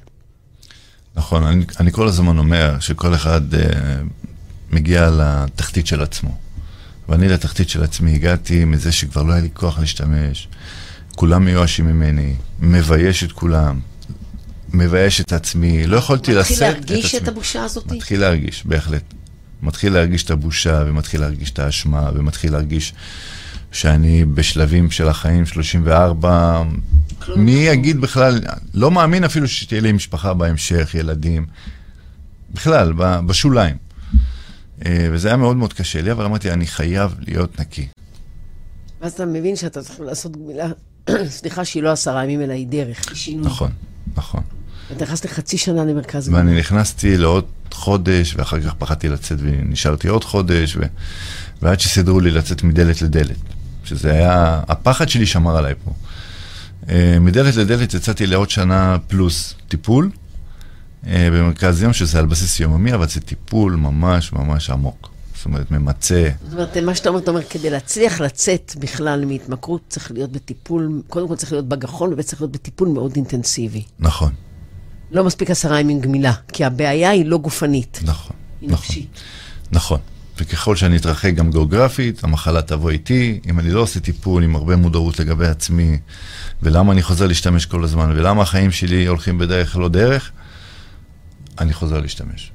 נכון, 1.16 1.42
אני, 1.42 1.64
אני 1.80 1.92
כל 1.92 2.08
הזמן 2.08 2.38
אומר 2.38 2.80
שכל 2.80 3.14
אחד 3.14 3.54
אה, 3.54 3.60
מגיע 4.70 5.10
לתחתית 5.10 5.86
של 5.86 6.02
עצמו. 6.02 6.36
ואני 7.08 7.28
לתחתית 7.28 7.68
של 7.68 7.82
עצמי 7.82 8.14
הגעתי 8.14 8.64
מזה 8.64 8.92
שכבר 8.92 9.22
לא 9.22 9.32
היה 9.32 9.42
לי 9.42 9.48
כוח 9.54 9.78
להשתמש. 9.78 10.48
כולם 11.16 11.44
מיואשים 11.44 11.86
ממני, 11.86 12.34
מבייש 12.60 13.24
את 13.24 13.32
כולם, 13.32 13.80
מבייש 14.72 15.20
את 15.20 15.32
עצמי, 15.32 15.86
לא 15.86 15.96
יכולתי 15.96 16.34
לשאת 16.34 16.50
את 16.50 16.50
מתחיל 16.50 16.74
עצמי. 16.74 16.96
להרגיש 16.96 17.14
את 17.14 17.28
הבושה 17.28 17.64
הזאת? 17.64 17.92
מתחיל 17.92 18.20
להרגיש, 18.20 18.66
בהחלט. 18.66 19.14
מתחיל 19.62 19.92
להרגיש 19.92 20.24
את 20.24 20.30
הבושה, 20.30 20.84
ומתחיל 20.86 21.20
להרגיש 21.20 21.50
את 21.50 21.58
האשמה, 21.58 22.10
ומתחיל 22.14 22.52
להרגיש 22.52 22.94
שאני 23.72 24.24
בשלבים 24.24 24.90
של 24.90 25.08
החיים 25.08 25.46
34. 25.46 26.62
כלום. 27.22 27.40
מי 27.40 27.52
יגיד 27.52 28.00
בכלל, 28.00 28.40
לא 28.74 28.90
מאמין 28.90 29.24
אפילו 29.24 29.48
שתהיה 29.48 29.80
לי 29.80 29.92
משפחה 29.92 30.34
בהמשך, 30.34 30.94
ילדים. 30.94 31.46
בכלל, 32.54 32.92
בשוליים. 33.26 33.76
אה, 34.86 35.08
וזה 35.12 35.28
היה 35.28 35.36
מאוד 35.36 35.56
מאוד 35.56 35.72
קשה 35.72 36.02
לי, 36.02 36.12
אבל 36.12 36.24
אמרתי, 36.24 36.50
אני 36.50 36.66
חייב 36.66 37.14
להיות 37.18 37.60
נקי. 37.60 37.88
ואז 39.00 39.12
אתה 39.12 39.26
מבין 39.26 39.56
שאתה 39.56 39.82
צריך 39.82 40.00
לעשות 40.00 40.36
גמילה, 40.36 40.66
סליחה, 41.38 41.64
שהיא 41.64 41.82
לא 41.82 41.92
עשרה 41.92 42.24
ימים, 42.24 42.40
אלא 42.40 42.52
היא 42.52 42.66
דרך, 42.66 43.08
היא 43.08 43.16
שינוי. 43.16 43.46
נכון, 43.46 43.70
נכון. 44.16 44.42
אתה 44.92 45.04
נכנס 45.04 45.24
לחצי 45.24 45.58
שנה 45.58 45.84
למרכז 45.84 46.28
גמילה. 46.28 46.44
ואני 46.44 46.58
נכנסתי 46.58 47.16
לעוד 47.16 47.44
חודש, 47.72 48.34
ואחר 48.36 48.60
כך 48.60 48.74
פחדתי 48.74 49.08
לצאת 49.08 49.38
ונשארתי 49.40 50.08
עוד 50.08 50.24
חודש, 50.24 50.76
ו... 50.76 50.80
ועד 51.62 51.80
שסידרו 51.80 52.20
לי 52.20 52.30
לצאת 52.30 52.62
מדלת 52.62 53.02
לדלת. 53.02 53.36
שזה 53.84 54.12
היה, 54.12 54.60
הפחד 54.68 55.08
שלי 55.08 55.26
שמר 55.26 55.56
עליי 55.56 55.74
פה. 55.84 55.90
אה, 56.88 57.18
מדלת 57.20 57.56
לדלת 57.56 57.94
יצאתי 57.94 58.26
לעוד 58.26 58.50
שנה 58.50 58.96
פלוס 59.06 59.54
טיפול 59.68 60.10
אה, 61.06 61.28
במרכז 61.32 61.82
יום, 61.82 61.92
שזה 61.92 62.18
על 62.18 62.26
בסיס 62.26 62.60
יוממי, 62.60 62.94
אבל 62.94 63.08
זה 63.08 63.20
טיפול 63.20 63.76
ממש 63.76 64.32
ממש 64.32 64.70
עמוק. 64.70 65.10
זאת 65.36 65.44
אומרת, 65.44 65.70
ממצה. 65.70 66.28
זאת 66.44 66.52
אומרת, 66.52 66.76
מה 66.76 66.94
שאתה 66.94 67.08
אומר, 67.08 67.20
אתה 67.20 67.30
אומר, 67.30 67.42
כדי 67.42 67.70
להצליח 67.70 68.20
לצאת 68.20 68.74
בכלל 68.78 69.24
מהתמכרות, 69.24 69.80
צריך 69.88 70.10
להיות 70.10 70.32
בטיפול, 70.32 71.02
קודם 71.08 71.28
כל 71.28 71.36
צריך 71.36 71.52
להיות 71.52 71.68
בגחון, 71.68 72.14
וצריך 72.16 72.40
להיות 72.42 72.52
בטיפול 72.52 72.88
מאוד 72.88 73.12
אינטנסיבי. 73.16 73.82
נכון, 73.98 74.32
לא 75.10 75.24
מספיק 75.24 75.50
עשרה 75.50 75.80
ימים 75.80 76.00
גמילה, 76.00 76.32
כי 76.52 76.64
הבעיה 76.64 77.10
היא 77.10 77.26
לא 77.26 77.38
גופנית, 77.38 78.00
נכון, 78.04 78.36
היא 78.60 78.70
נכון. 78.70 78.84
נפשית. 78.84 79.20
נכון. 79.72 80.00
וככל 80.38 80.76
שאני 80.76 80.96
אתרחק 80.96 81.34
גם 81.34 81.50
גיאוגרפית, 81.50 82.24
המחלה 82.24 82.62
תבוא 82.62 82.90
איתי. 82.90 83.40
אם 83.50 83.58
אני 83.58 83.70
לא 83.70 83.80
עושה 83.80 84.00
טיפול 84.00 84.42
עם 84.42 84.56
הרבה 84.56 84.76
מודעות 84.76 85.18
לגבי 85.18 85.46
עצמי, 85.46 85.98
ולמה 86.62 86.92
אני 86.92 87.02
חוזר 87.02 87.26
להשתמש 87.26 87.66
כל 87.66 87.84
הזמן, 87.84 88.10
ולמה 88.10 88.42
החיים 88.42 88.70
שלי 88.70 89.06
הולכים 89.06 89.38
בדרך 89.38 89.76
לא 89.76 89.88
דרך, 89.88 90.32
אני 91.58 91.72
חוזר 91.72 92.00
להשתמש. 92.00 92.52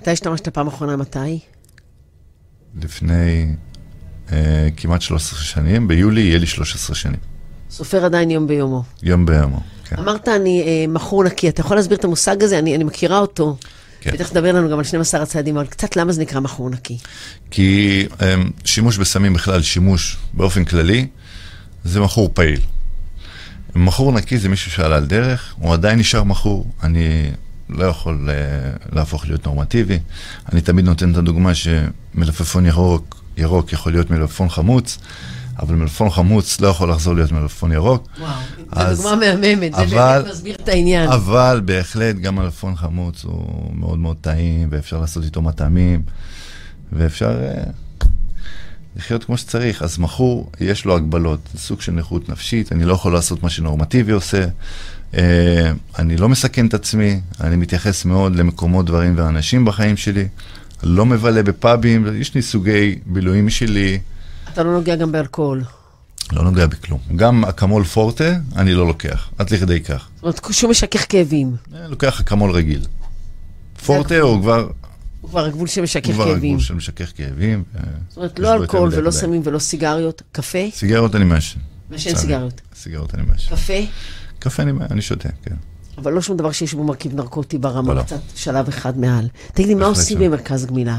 מתי 0.00 0.10
השתמשת 0.10 0.48
פעם 0.48 0.66
אחרונה? 0.66 0.96
מתי? 0.96 1.38
לפני 2.82 3.54
אה, 4.32 4.68
כמעט 4.76 5.02
13 5.02 5.40
שנים, 5.40 5.88
ביולי 5.88 6.20
יהיה 6.20 6.38
לי 6.38 6.46
13 6.46 6.96
שנים. 6.96 7.29
סופר 7.70 8.04
עדיין 8.04 8.30
יום 8.30 8.46
ביומו. 8.46 8.82
יום 9.02 9.26
ביומו, 9.26 9.60
כן. 9.84 9.96
אמרת, 9.98 10.28
אני 10.28 10.62
אה, 10.62 10.84
מכור 10.88 11.24
נקי. 11.24 11.48
אתה 11.48 11.60
יכול 11.60 11.76
להסביר 11.76 11.98
את 11.98 12.04
המושג 12.04 12.42
הזה? 12.42 12.58
אני, 12.58 12.76
אני 12.76 12.84
מכירה 12.84 13.18
אותו. 13.18 13.56
כן. 14.00 14.10
בטח 14.12 14.28
תדבר 14.28 14.52
לנו 14.52 14.70
גם 14.70 14.78
על 14.78 14.84
12 14.84 15.22
הצעדים, 15.22 15.56
אבל 15.56 15.66
קצת 15.66 15.96
למה 15.96 16.12
זה 16.12 16.22
נקרא 16.22 16.40
מכור 16.40 16.70
נקי. 16.70 16.98
כי 17.50 18.06
אה, 18.22 18.34
שימוש 18.64 18.98
בסמים 18.98 19.32
בכלל, 19.32 19.62
שימוש 19.62 20.16
באופן 20.32 20.64
כללי, 20.64 21.06
זה 21.84 22.00
מכור 22.00 22.30
פעיל. 22.34 22.60
מכור 23.74 24.12
נקי 24.12 24.38
זה 24.38 24.48
מישהו 24.48 24.70
שעלה 24.70 24.96
על 24.96 25.06
דרך, 25.06 25.54
הוא 25.58 25.72
עדיין 25.72 25.98
נשאר 25.98 26.24
מכור. 26.24 26.66
אני 26.82 27.30
לא 27.68 27.84
יכול 27.84 28.28
אה, 28.30 28.34
להפוך 28.92 29.26
להיות 29.26 29.46
נורמטיבי. 29.46 29.98
אני 30.52 30.60
תמיד 30.60 30.84
נותן 30.84 31.12
את 31.12 31.16
הדוגמה 31.16 31.52
שמלפפון 31.54 32.66
ירוק, 32.66 33.22
ירוק 33.36 33.72
יכול 33.72 33.92
להיות 33.92 34.10
מלפפון 34.10 34.48
חמוץ, 34.48 34.98
אבל 35.60 35.74
מלפפון 35.74 36.10
חמוץ 36.10 36.60
לא 36.60 36.68
יכול 36.68 36.90
לחזור 36.90 37.14
להיות 37.14 37.32
מלפפון 37.32 37.72
ירוק. 37.72 38.08
וואו, 38.18 38.30
אז- 38.72 38.96
זו 38.98 39.02
דוגמה 39.02 39.26
מהממת, 39.26 39.72
זה 39.74 39.86
באמת 39.86 40.26
מסביר 40.30 40.54
את 40.62 40.68
העניין. 40.68 41.08
אבל 41.10 41.62
בהחלט 41.64 42.16
גם 42.16 42.34
מלפפון 42.36 42.76
חמוץ 42.76 43.24
הוא 43.24 43.74
מאוד 43.74 43.98
מאוד 43.98 44.16
טעים, 44.20 44.68
ואפשר 44.70 45.00
לעשות 45.00 45.24
איתו 45.24 45.42
מטעמים, 45.42 46.02
ואפשר 46.92 47.42
אה, 47.42 47.62
לחיות 48.96 49.24
כמו 49.24 49.36
שצריך. 49.36 49.82
אז 49.82 49.98
מכור, 49.98 50.50
יש 50.60 50.84
לו 50.84 50.96
הגבלות, 50.96 51.40
זה 51.54 51.60
סוג 51.60 51.80
של 51.80 51.92
נכות 51.92 52.28
נפשית, 52.28 52.72
אני 52.72 52.84
לא 52.84 52.92
יכול 52.94 53.12
לעשות 53.12 53.42
מה 53.42 53.50
שנורמטיבי 53.50 54.12
עושה. 54.12 54.44
אה, 55.14 55.72
אני 55.98 56.16
לא 56.16 56.28
מסכן 56.28 56.66
את 56.66 56.74
עצמי, 56.74 57.20
אני 57.40 57.56
מתייחס 57.56 58.04
מאוד 58.04 58.36
למקומות, 58.36 58.86
דברים 58.86 59.14
ואנשים 59.16 59.64
בחיים 59.64 59.96
שלי. 59.96 60.28
לא 60.82 61.06
מבלה 61.06 61.42
בפאבים, 61.42 62.06
יש 62.20 62.34
לי 62.34 62.42
סוגי 62.42 62.98
בילויים 63.06 63.46
משלי, 63.46 63.98
אתה 64.52 64.62
לא 64.62 64.72
נוגע 64.72 64.96
גם 64.96 65.12
באלכוהול. 65.12 65.64
לא 66.32 66.42
נוגע 66.42 66.66
בכלום. 66.66 67.00
גם 67.16 67.44
אקמול 67.44 67.84
פורטה, 67.84 68.36
אני 68.56 68.74
לא 68.74 68.86
לוקח, 68.86 69.30
עד 69.38 69.50
לכדי 69.50 69.80
כך. 69.80 70.08
זאת 70.16 70.22
אומרת, 70.22 70.40
שום 70.50 70.70
משכך 70.70 71.06
כאבים. 71.08 71.56
אה, 71.74 71.88
לוקח 71.88 72.20
אקמול 72.20 72.50
רגיל. 72.50 72.86
פורטה. 73.86 74.20
הוא 74.20 74.42
כבר, 74.42 74.68
הוא 75.20 75.30
כבר 75.30 75.44
הגבול 75.44 75.68
שמשכך 75.68 76.06
הוא 76.06 76.14
כבר 76.14 76.24
כאבים. 76.24 76.50
הגבול 76.50 76.60
של 76.60 76.74
משכך 76.74 77.12
כאבים. 77.16 77.64
אה, 77.76 77.82
זאת 78.08 78.16
אומרת, 78.16 78.38
לא 78.38 78.54
אלכוהול 78.54 78.90
ולא. 78.92 79.10
סמים 79.10 79.42
ולא 79.44 79.58
סיגריות, 79.58 80.22
קפה, 80.32 80.58
סיגריות 80.74 81.14
אני 81.14 81.24
מעשן. 81.24 81.60
מעשן. 81.90 82.16
סיגריות. 82.16 82.60
סיגריות 82.74 83.14
אני 83.14 83.22
מעשן. 83.22 83.54
קפה, 83.56 83.72
קפה 84.38 84.62
אני, 84.62 84.72
אני 84.90 85.02
שותה, 85.02 85.28
כן. 85.42 85.54
אבל 85.98 86.12
לא 86.12 86.22
שום 86.22 86.36
דבר 86.36 86.52
שיש 86.52 86.74
בו 86.74 86.84
מרכיב 86.84 87.14
נרקוטי 87.14 87.56
לא, 87.56 87.62
ברמה, 87.62 87.94
לא. 87.94 88.02
קצת 88.02 88.20
שלב 88.36 88.68
אחד 88.68 88.98
מעל. 88.98 89.28
תגיד 89.54 89.68
לי, 89.68 89.74
מה 89.74 89.86
עושים 89.86 90.18
לא. 90.18 90.26
במרכז 90.26 90.66
גמילה? 90.66 90.98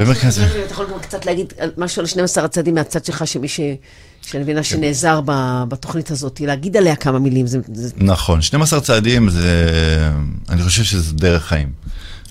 במרכז. 0.00 0.38
אתה 0.38 0.72
יכול 0.72 0.86
גם 0.92 0.98
קצת 1.00 1.26
להגיד 1.26 1.52
משהו 1.76 2.00
על 2.00 2.06
12 2.06 2.44
הצעדים 2.44 2.74
מהצד 2.74 3.04
שלך, 3.04 3.26
שמי 3.26 3.48
ש... 3.48 3.60
שאני 4.22 4.42
מבינה 4.42 4.60
כן. 4.60 4.64
שנעזר 4.64 5.20
ב- 5.24 5.64
בתוכנית 5.68 6.10
הזאת, 6.10 6.40
להגיד 6.40 6.76
עליה 6.76 6.96
כמה 6.96 7.18
מילים. 7.18 7.46
זה, 7.46 7.58
זה... 7.72 7.94
נכון, 7.96 8.42
12 8.42 8.80
צעדים 8.80 9.30
זה, 9.30 9.70
אני 10.48 10.62
חושב 10.62 10.82
שזה 10.82 11.14
דרך 11.14 11.44
חיים. 11.44 11.72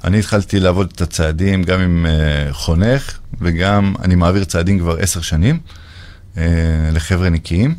אני 0.04 0.20
התחלתי 0.20 0.60
לעבוד 0.60 0.92
את 0.96 1.02
הצעדים 1.02 1.64
גם 1.64 1.80
עם 1.82 2.06
uh, 2.06 2.54
חונך, 2.54 3.18
וגם 3.42 3.94
אני 4.04 4.16
מעביר 4.16 4.44
צעדים 4.44 4.80
כבר 4.80 4.98
עשר 5.00 5.22
שנים 5.22 5.60
uh, 6.36 6.38
לחבר'ה 6.92 7.30
נקיים, 7.30 7.76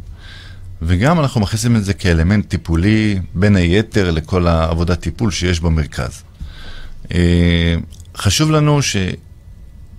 וגם 0.82 1.20
אנחנו 1.20 1.40
מכניסים 1.40 1.76
את 1.76 1.84
זה 1.84 1.94
כאלמנט 1.94 2.48
טיפולי, 2.48 3.18
בין 3.34 3.56
היתר 3.56 4.10
לכל 4.10 4.46
העבודת 4.46 5.00
טיפול 5.00 5.30
שיש 5.30 5.60
במרכז. 5.60 6.22
Uh, 7.04 7.12
חשוב 8.16 8.50
לנו 8.50 8.80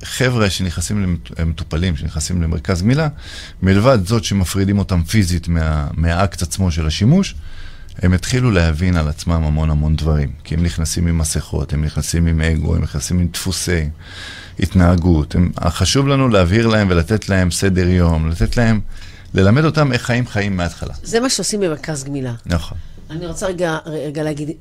שחבר'ה 0.04 0.50
שנכנסים, 0.50 1.04
למט- 1.04 1.42
מטופלים 1.46 1.96
שנכנסים 1.96 2.42
למרכז 2.42 2.82
גמילה, 2.82 3.08
מלבד 3.62 4.00
זאת 4.06 4.24
שמפרידים 4.24 4.80
אותם 4.80 5.04
פיזית 5.04 5.48
מה, 5.48 5.88
מהאקט 5.94 6.42
עצמו 6.42 6.72
של 6.72 6.88
השימוש, 6.88 7.36
הם 8.02 8.14
התחילו 8.14 8.52
להבין 8.52 8.96
על 8.98 9.08
עצמם 9.08 9.44
המון 9.44 9.70
המון 9.70 9.96
דברים. 9.96 10.32
כי 10.44 10.56
הם 10.56 10.64
נכנסים 10.64 11.08
עם 11.08 11.18
מסכות, 11.18 11.74
הם 11.74 11.86
נכנסים 11.86 12.28
עם 12.28 12.42
אגו, 12.42 12.76
הם 12.76 12.82
נכנסים 12.84 13.20
עם 13.20 13.28
דפוסי 13.28 13.90
התנהגות. 14.60 15.36
הם, 15.36 15.52
חשוב 15.70 16.08
לנו 16.08 16.30
להבהיר 16.30 16.68
להם 16.68 16.88
ולתת 16.90 17.30
להם 17.30 17.52
סדר 17.52 17.88
יום, 17.88 18.30
לתת 18.30 18.58
להם, 18.58 18.80
ללמד 19.34 19.66
אותם 19.66 19.92
איך 19.94 20.02
חיים 20.02 20.28
חיים 20.28 20.58
מההתחלה. 20.58 20.94
זה 21.04 21.20
מה 21.20 21.30
שעושים 21.30 21.60
במרכז 21.60 22.04
גמילה. 22.04 22.34
נכון. 22.46 22.78
אני 23.10 23.28
רוצה 23.28 23.48
רגע, 23.48 23.78
רגע 23.86 24.24
להגיד, 24.24 24.52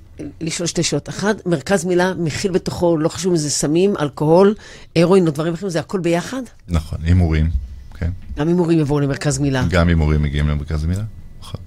לשאול 0.40 0.66
שתי 0.66 0.82
שאלות. 0.82 1.08
אחת, 1.08 1.46
מרכז 1.46 1.84
מילה 1.84 2.14
מכיל 2.14 2.50
בתוכו, 2.50 2.96
לא 2.96 3.08
חשוב 3.08 3.32
אם 3.32 3.36
זה 3.36 3.50
סמים, 3.50 3.94
אלכוהול, 4.00 4.54
הרואין 4.96 5.26
או 5.26 5.32
דברים 5.32 5.54
אחרים, 5.54 5.70
זה 5.70 5.80
הכל 5.80 6.00
ביחד? 6.00 6.42
נכון, 6.68 6.98
הימורים, 7.04 7.50
כן. 7.94 8.10
גם 8.38 8.48
הימורים 8.48 8.78
יבואו 8.80 9.00
למרכז 9.00 9.38
מילה. 9.38 9.64
גם 9.70 9.88
הימורים 9.88 10.22
מגיעים 10.22 10.48
למרכז 10.48 10.84
מילה. 10.84 11.02
נכון. 11.40 11.60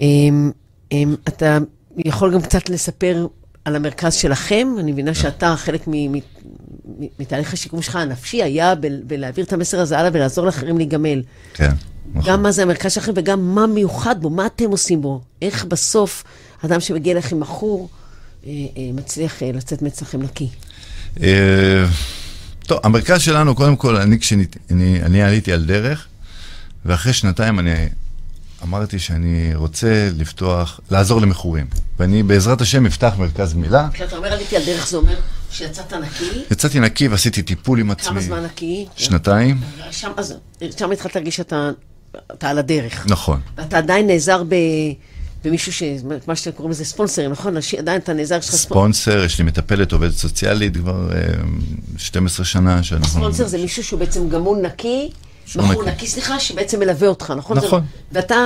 אמ, 0.00 0.50
אמ, 0.92 1.14
אתה 1.28 1.58
יכול 1.96 2.34
גם 2.34 2.42
קצת 2.42 2.68
לספר 2.68 3.26
על 3.64 3.76
המרכז 3.76 4.14
שלכם? 4.14 4.68
אני 4.78 4.92
מבינה 4.92 5.14
שאתה, 5.14 5.54
חלק 5.56 5.86
מ- 5.86 6.12
מ- 6.12 6.16
מ- 6.16 7.06
מתהליך 7.18 7.52
השיקום 7.52 7.82
שלך 7.82 7.96
הנפשי 7.96 8.42
היה 8.42 8.74
בלהעביר 9.06 9.44
את 9.44 9.52
המסר 9.52 9.80
הזה 9.80 9.98
הלאה 9.98 10.10
ולעזור 10.12 10.46
לאחרים 10.46 10.76
להיגמל. 10.78 11.22
כן, 11.54 11.70
נכון. 12.14 12.32
גם 12.32 12.42
מה 12.42 12.52
זה 12.52 12.62
המרכז 12.62 12.92
שלכם 12.92 13.12
וגם 13.16 13.54
מה 13.54 13.66
מיוחד 13.66 14.22
בו, 14.22 14.30
מה 14.30 14.46
אתם 14.46 14.70
עושים 14.70 15.02
בו. 15.02 15.20
איך 15.42 15.64
בסוף 15.64 16.24
אדם 16.64 16.80
שמגיע 16.80 17.12
אליכם 17.12 17.40
מכור 17.40 17.88
אה, 18.46 18.50
אה, 18.50 18.90
מצליח 18.92 19.42
אה, 19.42 19.50
לצאת 19.54 19.82
מאצלכם 19.82 20.22
נקי. 20.22 20.48
אה, 21.22 21.84
טוב, 22.66 22.78
המרכז 22.84 23.20
שלנו, 23.20 23.54
קודם 23.54 23.76
כל, 23.76 23.96
אני 23.96 24.18
כשאני 24.18 24.46
אני, 24.70 25.02
אני 25.02 25.22
עליתי 25.22 25.52
על 25.52 25.64
דרך, 25.64 26.06
ואחרי 26.84 27.12
שנתיים 27.12 27.58
אני 27.58 27.88
אמרתי 28.62 28.98
שאני 28.98 29.54
רוצה 29.54 30.08
לפתוח, 30.16 30.80
לעזור 30.90 31.20
למכורים. 31.20 31.66
ואני 31.98 32.22
בעזרת 32.22 32.60
השם 32.60 32.86
אפתח 32.86 33.14
מרכז 33.18 33.54
גמילה. 33.54 33.88
כשאתה 33.92 34.16
אומר 34.16 34.32
עליתי 34.32 34.56
על 34.56 34.62
דרך, 34.66 34.88
זה 34.88 34.96
אומר 34.96 35.16
שיצאת 35.50 35.92
נקי? 35.92 36.42
יצאתי 36.50 36.80
נקי 36.80 37.08
ועשיתי 37.08 37.42
טיפול 37.42 37.80
עם 37.80 37.90
עצמי. 37.90 38.08
כמה 38.08 38.20
זמן 38.20 38.44
נקי? 38.44 38.86
שנתיים. 38.96 39.60
שם, 39.90 40.10
אז, 40.16 40.34
שם 40.78 40.90
התחלת 40.90 41.14
להרגיש 41.14 41.36
שאתה 41.36 41.70
אתה 42.32 42.48
על 42.48 42.58
הדרך. 42.58 43.06
נכון. 43.08 43.40
ואתה 43.56 43.78
עדיין 43.78 44.06
נעזר 44.06 44.42
ב... 44.48 44.54
במישהו 45.44 45.72
ש... 45.72 45.82
מה 46.26 46.36
שאתם 46.36 46.56
קוראים 46.56 46.70
לזה 46.70 46.84
ספונסרים, 46.84 47.30
נכון? 47.30 47.56
אנשים- 47.56 47.78
עדיין 47.78 48.00
אתה 48.00 48.12
נעזר, 48.12 48.34
יש 48.38 48.48
לך 48.48 48.54
ספונסר. 48.54 48.68
ספונסר, 49.02 49.24
יש 49.24 49.38
לי 49.38 49.44
מטפלת, 49.44 49.92
עובדת 49.92 50.12
סוציאלית 50.12 50.76
כבר 50.76 51.10
אה, 51.12 51.18
12 51.96 52.44
שנה 52.46 52.82
שאנחנו... 52.82 53.08
ספונסר 53.08 53.46
זה 53.46 53.58
מישהו 53.58 53.84
שהוא 53.84 54.00
בעצם 54.00 54.28
גמול 54.28 54.58
נקי, 54.58 55.10
מכור 55.56 55.82
נקי. 55.82 55.90
נקי, 55.90 56.06
סליחה, 56.06 56.40
שבעצם 56.40 56.80
מלווה 56.80 57.08
אותך, 57.08 57.32
נכון? 57.36 57.56
נכון. 57.56 57.80
זה- 57.80 57.86
ואתה 58.18 58.36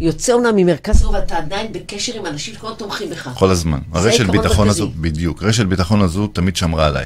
יוצא 0.00 0.32
אומנם 0.32 0.56
ממרכז 0.56 1.02
לא, 1.04 1.08
ואתה 1.08 1.36
עדיין 1.38 1.72
בקשר 1.72 2.12
עם 2.18 2.26
אנשים 2.26 2.54
שכל 2.54 2.66
הזמן 2.66 2.78
תומכים 2.78 3.10
בך. 3.10 3.30
כל 3.34 3.50
הזמן. 3.50 3.78
הרשת 3.92 4.26
ביטחון. 4.26 4.68
הזו, 4.68 4.90
בדיוק, 5.00 5.42
רשת 5.42 5.66
ביטחון 5.66 6.00
הזו 6.02 6.26
תמיד 6.26 6.56
שמרה 6.56 6.86
עליי. 6.86 7.04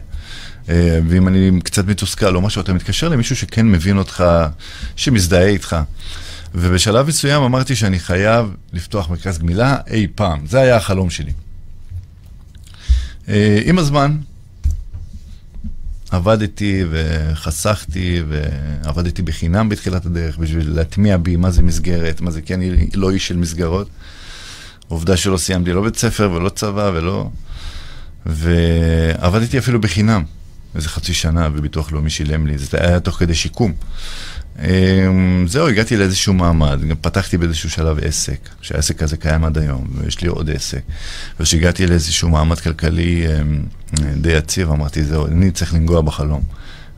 אה, 0.68 0.98
ואם 1.08 1.28
אני 1.28 1.50
קצת 1.64 1.86
מתוסכל 1.86 2.36
או 2.36 2.40
משהו, 2.40 2.60
אתה 2.60 2.72
מתקשר 2.72 3.08
למישהו 3.08 3.36
שכן 3.36 3.66
מבין 3.66 3.98
אותך, 3.98 4.24
שמזדהה 4.96 5.46
איתך. 5.46 5.76
ובשלב 6.54 7.06
מסוים 7.06 7.42
אמרתי 7.42 7.76
שאני 7.76 7.98
חייב 7.98 8.54
לפתוח 8.72 9.10
מרכז 9.10 9.38
גמילה 9.38 9.76
אי 9.90 10.06
פעם. 10.14 10.46
זה 10.46 10.60
היה 10.60 10.76
החלום 10.76 11.10
שלי. 11.10 11.32
אה, 13.28 13.60
עם 13.64 13.78
הזמן, 13.78 14.18
עבדתי 16.10 16.84
וחסכתי 16.90 18.22
ועבדתי 18.28 19.22
בחינם 19.22 19.68
בתחילת 19.68 20.06
הדרך 20.06 20.38
בשביל 20.38 20.70
להטמיע 20.70 21.16
בי 21.16 21.36
מה 21.36 21.50
זה 21.50 21.62
מסגרת, 21.62 22.20
מה 22.20 22.30
זה 22.30 22.42
כי 22.42 22.54
אני 22.54 22.86
לא 22.94 23.10
איש 23.10 23.28
של 23.28 23.36
מסגרות. 23.36 23.88
עובדה 24.88 25.16
שלא 25.16 25.36
סיימתי 25.36 25.72
לא 25.72 25.82
בית 25.82 25.96
ספר 25.96 26.30
ולא 26.32 26.48
צבא 26.48 26.90
ולא... 26.94 27.30
ועבדתי 28.26 29.58
אפילו 29.58 29.80
בחינם, 29.80 30.22
איזה 30.74 30.88
חצי 30.88 31.14
שנה, 31.14 31.48
וביטוח 31.54 31.92
לאומי 31.92 32.10
שילם 32.10 32.46
לי, 32.46 32.58
זה 32.58 32.78
היה 32.80 33.00
תוך 33.00 33.18
כדי 33.18 33.34
שיקום. 33.34 33.72
אמ, 34.58 35.44
זהו, 35.48 35.68
הגעתי 35.68 35.96
לאיזשהו 35.96 36.34
מעמד, 36.34 36.84
גם 36.88 36.96
פתחתי 37.00 37.38
באיזשהו 37.38 37.70
שלב 37.70 37.98
עסק, 38.02 38.48
שהעסק 38.60 39.02
הזה 39.02 39.16
קיים 39.16 39.44
עד 39.44 39.58
היום, 39.58 39.86
ויש 39.94 40.20
לי 40.20 40.28
עוד 40.28 40.50
עסק. 40.50 40.80
וכשהגעתי 41.40 41.86
לאיזשהו 41.86 42.28
מעמד 42.28 42.60
כלכלי 42.60 43.26
אמ, 43.26 43.62
די 44.16 44.32
יציב, 44.32 44.70
אמרתי, 44.70 45.04
זהו, 45.04 45.26
אני 45.26 45.50
צריך 45.50 45.74
לנגוע 45.74 46.00
בחלום. 46.00 46.42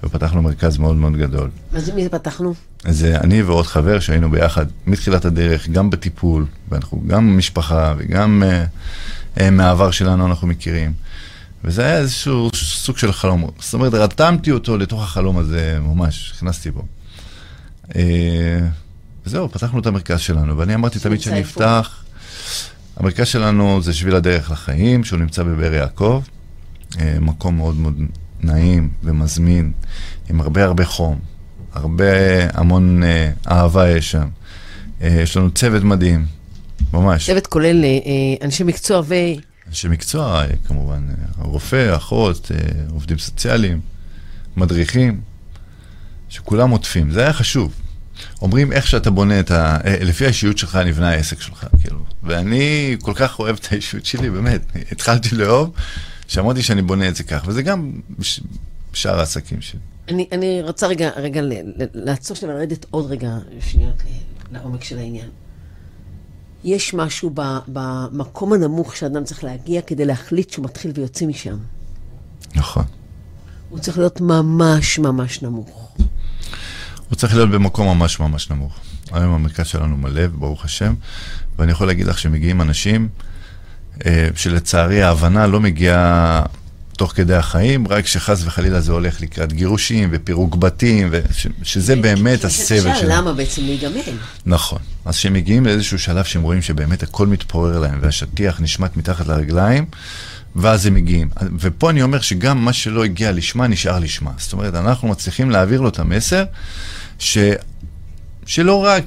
ופתחנו 0.04 0.42
מרכז 0.42 0.78
מאוד 0.78 0.96
מאוד 0.96 1.16
גדול. 1.16 1.50
זה, 1.76 1.94
מי 1.94 2.02
זה 2.02 2.08
פתחנו? 2.08 2.54
זה 2.84 3.16
אני 3.16 3.42
ועוד 3.42 3.66
חבר 3.66 4.00
שהיינו 4.00 4.30
ביחד 4.30 4.66
מתחילת 4.86 5.24
הדרך, 5.24 5.68
גם 5.68 5.90
בטיפול, 5.90 6.46
ואנחנו 6.68 7.02
גם 7.06 7.38
משפחה 7.38 7.94
וגם 7.98 8.42
uh, 9.36 9.50
מהעבר 9.50 9.90
שלנו 9.90 10.26
אנחנו 10.26 10.46
מכירים. 10.46 10.92
וזה 11.64 11.84
היה 11.84 11.98
איזשהו 11.98 12.50
סוג 12.54 12.98
של 12.98 13.12
חלום. 13.12 13.50
זאת 13.58 13.74
אומרת, 13.74 13.94
רתמתי 13.94 14.50
אותו 14.50 14.78
לתוך 14.78 15.02
החלום 15.02 15.38
הזה, 15.38 15.78
ממש, 15.80 16.32
הכנסתי 16.36 16.70
בו. 16.70 16.82
Uh, 17.88 17.94
וזהו, 19.26 19.48
פתחנו 19.48 19.80
את 19.80 19.86
המרכז 19.86 20.20
שלנו, 20.20 20.58
ואני 20.58 20.74
אמרתי 20.74 20.98
תמיד 20.98 21.20
שאני? 21.20 21.40
אפתח... 21.40 22.04
המרכז 22.96 23.26
שלנו 23.26 23.82
זה 23.82 23.92
שביל 23.92 24.14
הדרך 24.14 24.50
לחיים, 24.50 25.04
שהוא 25.04 25.18
נמצא 25.18 25.42
בבאר 25.42 25.74
יעקב, 25.74 26.22
uh, 26.92 26.96
מקום 27.20 27.56
מאוד 27.56 27.76
מאוד 27.76 27.94
נעים 28.40 28.90
ומזמין, 29.04 29.72
עם 30.30 30.40
הרבה 30.40 30.64
הרבה 30.64 30.84
חום, 30.84 31.18
הרבה, 31.74 32.04
המון 32.54 33.02
אה, 33.02 33.30
אהבה 33.50 33.90
יש 33.90 34.10
שם. 34.10 34.28
אה, 35.02 35.08
יש 35.22 35.36
לנו 35.36 35.50
צוות 35.50 35.82
מדהים, 35.82 36.26
ממש. 36.92 37.26
צוות 37.26 37.46
כולל 37.46 37.84
אה, 37.84 37.88
אה, 37.88 38.44
אנשי 38.44 38.64
מקצוע 38.64 39.00
ו... 39.04 39.14
אנשי 39.72 39.88
מקצוע, 39.88 40.42
אה, 40.44 40.46
כמובן, 40.66 41.08
אה, 41.10 41.44
רופא, 41.44 41.96
אחות, 41.96 42.50
אה, 42.54 42.58
עובדים 42.90 43.18
סוציאליים, 43.18 43.80
מדריכים, 44.56 45.20
שכולם 46.28 46.70
עוטפים. 46.70 47.10
זה 47.10 47.20
היה 47.22 47.32
חשוב. 47.32 47.74
אומרים 48.42 48.72
איך 48.72 48.86
שאתה 48.86 49.10
בונה 49.10 49.40
את 49.40 49.50
ה... 49.50 49.78
לפי 49.84 50.24
האישיות 50.24 50.58
שלך 50.58 50.76
נבנה 50.76 51.08
העסק 51.10 51.40
שלך, 51.40 51.66
כאילו. 51.80 51.98
ואני 52.22 52.96
כל 53.02 53.12
כך 53.14 53.38
אוהב 53.38 53.56
את 53.60 53.72
האישיות 53.72 54.06
שלי, 54.06 54.30
באמת. 54.30 54.62
התחלתי 54.92 55.34
לאהוב, 55.34 55.74
שאמרתי 56.28 56.62
שאני 56.62 56.82
בונה 56.82 57.08
את 57.08 57.16
זה 57.16 57.22
כך, 57.22 57.42
וזה 57.46 57.62
גם 57.62 57.92
בש- 58.18 58.40
בשאר 58.92 59.18
העסקים 59.18 59.60
שלי. 59.60 59.80
אני, 60.08 60.26
אני 60.32 60.62
רוצה 60.62 60.86
רגע, 60.86 61.10
רגע 61.16 61.40
לעצור 61.94 62.36
שנייה 62.36 62.54
ולרדת 62.54 62.86
עוד 62.90 63.10
רגע 63.10 63.30
שניות 63.60 64.02
לעומק 64.52 64.84
של 64.84 64.98
העניין. 64.98 65.28
יש 66.64 66.94
משהו 66.94 67.30
במקום 67.68 68.52
הנמוך 68.52 68.96
שאדם 68.96 69.24
צריך 69.24 69.44
להגיע 69.44 69.82
כדי 69.82 70.04
להחליט 70.04 70.50
שהוא 70.50 70.64
מתחיל 70.64 70.92
ויוצא 70.94 71.26
משם. 71.26 71.56
נכון. 72.54 72.84
הוא 73.68 73.78
צריך 73.78 73.98
להיות 73.98 74.20
ממש 74.20 74.98
ממש 74.98 75.42
נמוך. 75.42 75.94
הוא 77.08 77.16
צריך 77.16 77.34
להיות 77.34 77.50
במקום 77.50 77.98
ממש 77.98 78.20
ממש 78.20 78.50
נמוך. 78.50 78.78
היום 79.12 79.32
המרכז 79.34 79.66
שלנו 79.66 79.96
מלא, 79.96 80.26
ברוך 80.26 80.64
השם, 80.64 80.94
ואני 81.58 81.72
יכול 81.72 81.86
להגיד 81.86 82.06
לך 82.06 82.18
שמגיעים 82.18 82.60
אנשים 82.60 83.08
אה, 84.06 84.28
שלצערי 84.36 85.02
ההבנה 85.02 85.46
לא 85.46 85.60
מגיעה 85.60 86.42
תוך 87.02 87.12
כדי 87.12 87.34
החיים, 87.34 87.88
רק 87.88 88.06
שחס 88.06 88.42
וחלילה 88.44 88.80
זה 88.80 88.92
הולך 88.92 89.20
לקראת 89.20 89.52
גירושים 89.52 90.08
ופירוק 90.12 90.56
בתים, 90.56 91.08
וש, 91.10 91.46
שזה 91.62 91.96
באמת 91.96 92.44
הסבל 92.44 92.94
שלהם. 92.94 93.10
למה 93.10 93.32
בעצם 93.32 93.62
להיגמל? 93.62 94.00
נכון. 94.46 94.78
אז 95.04 95.16
כשהם 95.16 95.32
מגיעים 95.32 95.66
לאיזשהו 95.66 95.98
שלב 95.98 96.24
שהם 96.24 96.42
רואים 96.42 96.62
שבאמת 96.62 97.02
הכל 97.02 97.26
מתפורר 97.26 97.78
להם 97.78 97.98
והשטיח 98.02 98.60
נשמט 98.60 98.96
מתחת 98.96 99.26
לרגליים, 99.26 99.84
ואז 100.56 100.86
הם 100.86 100.94
מגיעים. 100.94 101.28
ופה 101.58 101.90
אני 101.90 102.02
אומר 102.02 102.20
שגם 102.20 102.64
מה 102.64 102.72
שלא 102.72 103.04
הגיע 103.04 103.32
לשמה, 103.32 103.66
נשאר 103.66 103.98
לשמה. 103.98 104.30
זאת 104.38 104.52
אומרת, 104.52 104.74
אנחנו 104.74 105.08
מצליחים 105.08 105.50
להעביר 105.50 105.80
לו 105.80 105.88
את 105.88 105.98
המסר 105.98 106.44
ש... 107.18 107.38
שלא 108.46 108.84
רק, 108.84 109.04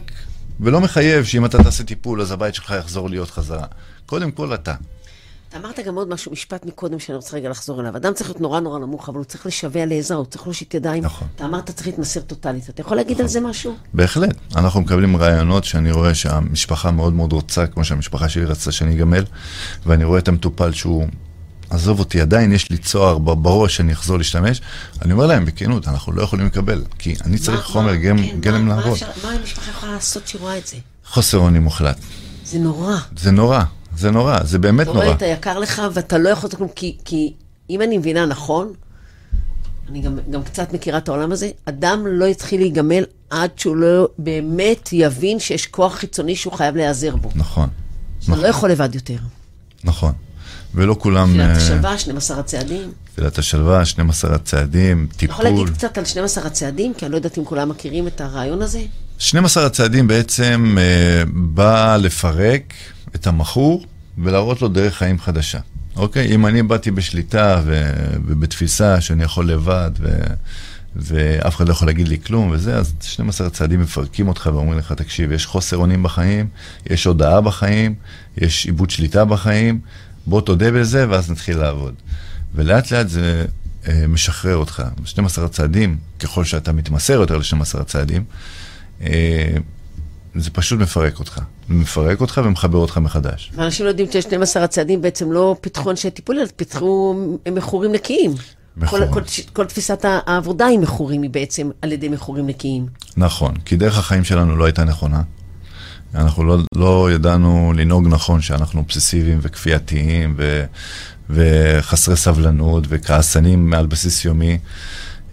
ולא 0.60 0.82
מחייב 0.82 1.26
שאם 1.26 1.46
אתה 1.46 1.64
תעשה 1.64 1.84
טיפול, 1.84 2.22
אז 2.22 2.32
הבית 2.32 2.56
שלך 2.56 2.74
יחזור 2.80 3.10
להיות 3.10 3.30
חזרה. 3.30 3.66
קודם 4.06 4.32
כל 4.32 4.54
אתה. 4.54 4.74
אמרת 5.56 5.80
גם 5.86 5.95
עוד 5.95 6.10
משהו, 6.10 6.32
משפט 6.32 6.66
מקודם 6.66 6.99
שאני 6.99 7.16
רוצה 7.16 7.38
רגע 7.38 7.49
לחזור 7.49 7.82
אליו. 7.82 7.97
אדם 7.97 8.14
צריך 8.14 8.30
להיות 8.30 8.41
נורא 8.41 8.60
נורא 8.60 8.80
נמוך, 8.80 9.10
אבל 9.10 9.18
הוא 9.18 9.26
צריך 9.26 9.45
לשווע 9.45 9.86
לעזרה, 9.86 10.18
הוא 10.18 10.26
צריך 10.26 10.43
להושיט 10.47 10.74
ידיים. 10.74 11.03
נכון. 11.03 11.28
אתה 11.36 11.45
אמרת, 11.45 11.72
צריך 11.72 11.88
להתמסר 11.88 12.20
טוטאלית. 12.22 12.70
אתה 12.70 12.82
יכול 12.82 12.97
להגיד 12.97 13.22
על 13.22 13.28
זה 13.28 13.39
משהו? 13.41 13.76
בהחלט. 13.93 14.36
אנחנו 14.56 14.82
מקבלים 14.82 15.18
רעיונות 15.18 15.64
שאני 15.64 15.91
רואה 15.91 16.16
שהמשפחה 16.16 16.91
מאוד 16.91 17.14
מאוד 17.14 17.34
רוצה, 17.34 17.68
כמו 17.68 17.84
שהמשפחה 17.86 18.30
שלי 18.30 18.45
רצתה 18.45 18.72
שאני 18.72 18.95
אגמל, 18.95 19.24
ואני 19.86 20.03
רואה 20.03 20.20
את 20.20 20.28
המטופל 20.28 20.72
שהוא, 20.72 21.06
עזוב 21.70 21.99
אותי, 21.99 22.22
עדיין 22.22 22.51
יש 22.51 22.70
לי 22.72 22.78
צוהר 22.78 23.18
בראש 23.18 23.76
שאני 23.78 23.93
אחזור 23.93 24.18
להשתמש. 24.18 24.62
אני 25.01 25.14
אומר 25.14 25.26
להם, 25.26 25.45
בכנות, 25.45 25.88
אנחנו 25.88 26.12
לא 26.12 26.22
יכולים 26.22 26.45
לקבל, 26.45 26.84
כי 26.99 27.16
אני 27.26 27.38
צריך 27.38 27.58
מה- 27.58 27.64
חומר 27.64 27.86
מה- 27.91 27.95
גלם, 27.95 28.18
כן, 28.28 28.39
גלם 28.39 28.62
מה- 28.68 28.76
מה 28.76 28.82
לעבוד. 28.82 28.93
אפשר- 28.93 29.08
מה 29.24 29.32
המשפחה 29.32 29.72
יכולה 29.72 29.91
לעשות 29.91 30.28
שהיא 30.28 30.41
רואה 30.41 30.58
את 30.58 30.68
זה? 30.68 30.78
חוסר 31.06 31.38
אונים 31.38 31.64
מוחלט. 31.64 31.97
זה 32.45 32.60
נורא. 32.60 32.95
זה 33.18 33.32
נורא, 33.32 33.64
זה 33.98 34.12
נורא, 34.12 34.43
זה 34.43 34.60
באמת 34.60 34.88
אתה 34.88 34.93
נורא. 34.93 35.12
את 35.12 35.22
היקר 35.22 35.60
לך, 35.60 35.82
ואתה 35.93 36.18
לא 36.18 36.30
יכול 36.30 36.48
לעשות 36.48 36.58
כלום, 36.58 36.70
כי, 36.76 36.98
כי 37.06 37.34
אם 37.70 37.82
אני 37.82 37.98
מבינה 37.98 38.26
נכון, 38.26 38.74
אני 39.89 40.02
גם, 40.02 40.20
גם 40.32 40.43
קצת 40.43 40.74
מכירה 40.74 40.98
את 40.98 41.10
העולם 41.10 41.32
הזה, 41.32 41.50
אדם 41.66 42.08
לא 42.08 42.26
יתחיל 42.26 42.60
להיגמל 42.60 43.04
עד 43.30 43.50
שהוא 43.58 43.76
לא 43.76 44.08
באמת 44.18 44.89
יבין 44.91 45.39
שיש 45.39 45.68
כוח 45.68 45.96
חיצוני 45.96 46.36
שהוא 46.36 46.54
חייב 46.54 46.76
להיעזר 46.76 47.16
בו. 47.16 47.30
נכון, 47.36 47.70
שאתה 48.22 48.38
לא 48.38 48.48
יכול 48.48 48.72
לבד 48.72 48.96
יותר. 48.96 49.18
נכון. 49.84 50.14
ולא 50.76 50.96
כולם... 51.00 51.30
תפילת 51.30 51.50
אה, 51.50 51.58
השלווה, 51.58 51.98
12 51.98 52.39
הצעדים. 52.39 52.91
תפילת 53.14 53.38
השלווה, 53.38 53.86
12 53.86 54.36
הצעדים, 54.36 55.08
אתה 55.16 55.26
יכול 55.26 55.46
להגיד 55.46 55.60
טיפול. 55.60 55.76
קצת 55.76 55.98
על 55.98 56.06
12 56.06 56.46
הצעדים? 56.46 56.93
כי 56.93 57.06
אני 57.06 57.12
לא 57.12 57.18
יודעת 57.18 57.38
אם 57.38 57.46
כולם 57.46 57.70
מכירים 57.70 58.08
את 58.08 58.22
הרעיון 58.22 58.62
הזה. 58.62 58.82
12 59.18 59.66
הצעדים 59.66 60.08
בעצם 60.08 60.76
אה, 60.80 61.24
בא 61.34 61.98
לפרק 61.98 62.74
את 63.16 63.28
המכור 63.28 63.86
ולהראות 64.18 64.61
לו 64.61 64.68
דרך 64.68 64.95
חיים 64.95 65.20
חדשה. 65.20 65.59
אוקיי? 65.95 66.36
אם 66.36 66.45
אני 66.45 66.63
באתי 66.63 66.91
בשליטה 66.91 67.61
ו... 67.66 67.91
ובתפיסה 68.26 69.01
שאני 69.01 69.24
יכול 69.24 69.49
לבד 69.49 69.91
ו... 69.99 70.24
ואף 70.95 71.55
אחד 71.55 71.68
לא 71.68 71.72
יכול 71.72 71.88
להגיד 71.88 72.07
לי 72.07 72.18
כלום 72.26 72.49
וזה, 72.51 72.76
אז 72.76 72.93
12 73.01 73.47
הצעדים 73.47 73.82
מפרקים 73.82 74.28
אותך 74.28 74.49
ואומרים 74.53 74.80
לך, 74.80 74.91
תקשיב, 74.91 75.32
יש 75.32 75.45
חוסר 75.45 75.78
אונים 75.78 76.03
בחיים, 76.03 76.47
יש 76.89 77.05
הודעה 77.05 77.41
בחיים, 77.41 77.95
יש 78.38 78.66
עיבוד 78.66 78.89
שליטה 78.89 79.26
בחיים, 79.26 79.80
בוא 80.26 80.41
תודה 80.41 80.72
בזה 80.72 81.05
ואז 81.09 81.32
נתחיל 81.32 81.57
לעבוד. 81.57 81.93
ולאט 82.55 82.91
לאט 82.91 83.07
זה 83.07 83.45
אה, 83.88 84.07
משחרר 84.07 84.55
אותך. 84.55 84.84
12 85.05 85.45
הצעדים, 85.45 85.97
ככל 86.20 86.43
שאתה 86.43 86.72
מתמסר 86.72 87.13
יותר 87.13 87.38
ל-12 87.38 87.80
הצעדים, 87.80 88.24
אה, 89.01 89.55
זה 90.36 90.50
פשוט 90.50 90.80
מפרק 90.80 91.20
אותך. 91.20 91.40
מפרק 91.70 92.22
אותך 92.22 92.42
ומחבר 92.46 92.78
אותך 92.78 92.98
מחדש. 92.98 93.52
ואנשים 93.56 93.86
לא 93.86 93.90
יודעים 93.90 94.12
שיש 94.12 94.24
12 94.24 94.64
הצעדים 94.64 95.02
בעצם 95.02 95.32
לא 95.32 95.56
פיתחו 95.62 95.92
אנשי 95.92 96.10
טיפול, 96.10 96.40
אלא 96.40 96.48
פיתחו 96.56 97.16
מכורים 97.52 97.92
נקיים. 97.92 98.32
כל, 98.90 99.02
כל, 99.12 99.22
כל 99.54 99.66
תפיסת 99.66 100.06
העבודה 100.06 100.68
עם 100.68 100.82
מכורים 100.82 101.22
היא 101.22 101.30
בעצם 101.30 101.70
על 101.82 101.92
ידי 101.92 102.10
מכורים 102.10 102.48
נקיים. 102.48 102.88
נכון, 103.18 103.54
כי 103.66 103.76
דרך 103.76 103.98
החיים 103.98 104.24
שלנו 104.24 104.58
לא 104.58 104.66
הייתה 104.66 104.84
נכונה. 104.84 105.22
אנחנו 106.16 106.44
לא, 106.44 106.58
לא 106.76 107.10
ידענו 107.12 107.74
לנהוג 107.76 108.08
נכון, 108.08 108.42
שאנחנו 108.42 108.80
אובססיביים 108.80 109.40
וכפייתיים 109.42 110.36
ו, 110.38 110.66
וחסרי 111.30 112.18
סבלנות 112.18 112.84
וכעסנים 112.90 113.74
על 113.74 113.86
בסיס 113.86 114.26
יומי. 114.26 114.58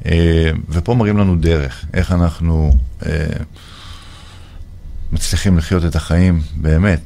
אה, 0.07 0.51
ופה 0.69 0.95
מראים 0.95 1.19
לנו 1.19 1.37
דרך, 1.37 1.85
איך 1.95 2.13
אנחנו 2.13 2.77
אה, 3.07 3.27
מצליחים 5.13 5.59
לחיות 5.59 5.85
את 5.85 5.97
החיים 5.97 6.43
באמת, 6.57 7.01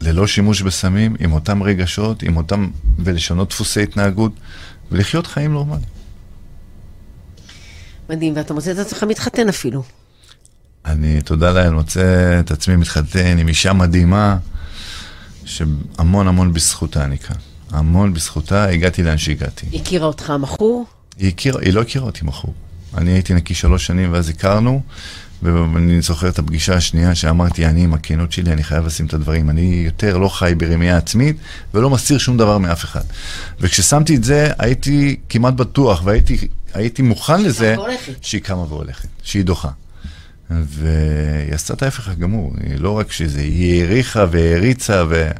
ללא 0.00 0.26
שימוש 0.26 0.62
בסמים, 0.62 1.16
עם 1.18 1.32
אותם 1.32 1.62
רגשות, 1.62 2.22
עם 2.22 2.36
אותם, 2.36 2.70
ולשנות 2.98 3.48
דפוסי 3.48 3.82
התנהגות, 3.82 4.32
ולחיות 4.92 5.26
חיים 5.26 5.52
נורמליים. 5.52 5.84
מדהים, 8.10 8.36
ואתה 8.36 8.54
מוצא 8.54 8.72
את 8.72 8.78
עצמך 8.78 9.02
מתחתן 9.02 9.48
אפילו. 9.48 9.82
אני, 10.86 11.22
תודה 11.22 11.52
לאל, 11.52 11.70
מוצא 11.70 12.40
את 12.40 12.50
עצמי 12.50 12.76
מתחתן 12.76 13.38
עם 13.38 13.48
אישה 13.48 13.72
מדהימה, 13.72 14.36
שהמון 15.44 16.28
המון 16.28 16.52
בזכותה 16.52 17.04
אני 17.04 17.18
כאן. 17.18 17.36
המון 17.70 18.14
בזכותה 18.14 18.64
הגעתי 18.64 19.02
לאן 19.02 19.18
שהגעתי. 19.18 19.66
היא 19.70 19.80
הכירה 19.80 20.06
אותך 20.06 20.32
מכור, 20.40 20.86
היא, 21.18 21.28
הכיר, 21.28 21.58
היא 21.58 21.72
לא 21.72 21.80
הכירה 21.80 22.04
אותי 22.04 22.24
מכור. 22.24 22.54
אני 22.96 23.10
הייתי 23.10 23.34
נקי 23.34 23.54
שלוש 23.54 23.86
שנים 23.86 24.12
ואז 24.12 24.28
הכרנו, 24.28 24.82
ואני 25.44 26.00
זוכר 26.00 26.28
את 26.28 26.38
הפגישה 26.38 26.74
השנייה 26.74 27.14
שאמרתי, 27.14 27.66
אני 27.66 27.84
עם 27.84 27.94
הכנות 27.94 28.32
שלי, 28.32 28.52
אני 28.52 28.64
חייב 28.64 28.86
לשים 28.86 29.06
את 29.06 29.14
הדברים. 29.14 29.50
אני 29.50 29.82
יותר 29.86 30.18
לא 30.18 30.28
חי 30.28 30.52
ברמייה 30.56 30.96
עצמית 30.96 31.36
ולא 31.74 31.90
מסתיר 31.90 32.18
שום 32.18 32.36
דבר 32.36 32.58
מאף 32.58 32.84
אחד. 32.84 33.02
וכששמתי 33.60 34.16
את 34.16 34.24
זה, 34.24 34.50
הייתי 34.58 35.16
כמעט 35.28 35.54
בטוח 35.54 36.02
והייתי 36.04 36.48
הייתי 36.74 37.02
מוכן 37.02 37.42
לזה 37.42 37.74
והולכת. 37.78 38.12
שהיא 38.22 38.40
קמה 38.42 38.62
והולכת, 38.62 39.08
שהיא 39.22 39.44
דוחה. 39.44 39.68
והיא 40.50 41.54
עשתה 41.54 41.74
את 41.74 41.82
ההפך 41.82 42.08
הגמור, 42.08 42.52
היא 42.62 42.78
לא 42.78 42.90
רק 42.98 43.12
שזה, 43.12 43.40
היא 43.40 43.82
העריכה 43.82 44.24
והעריצה, 44.30 45.04
ו... 45.08 45.30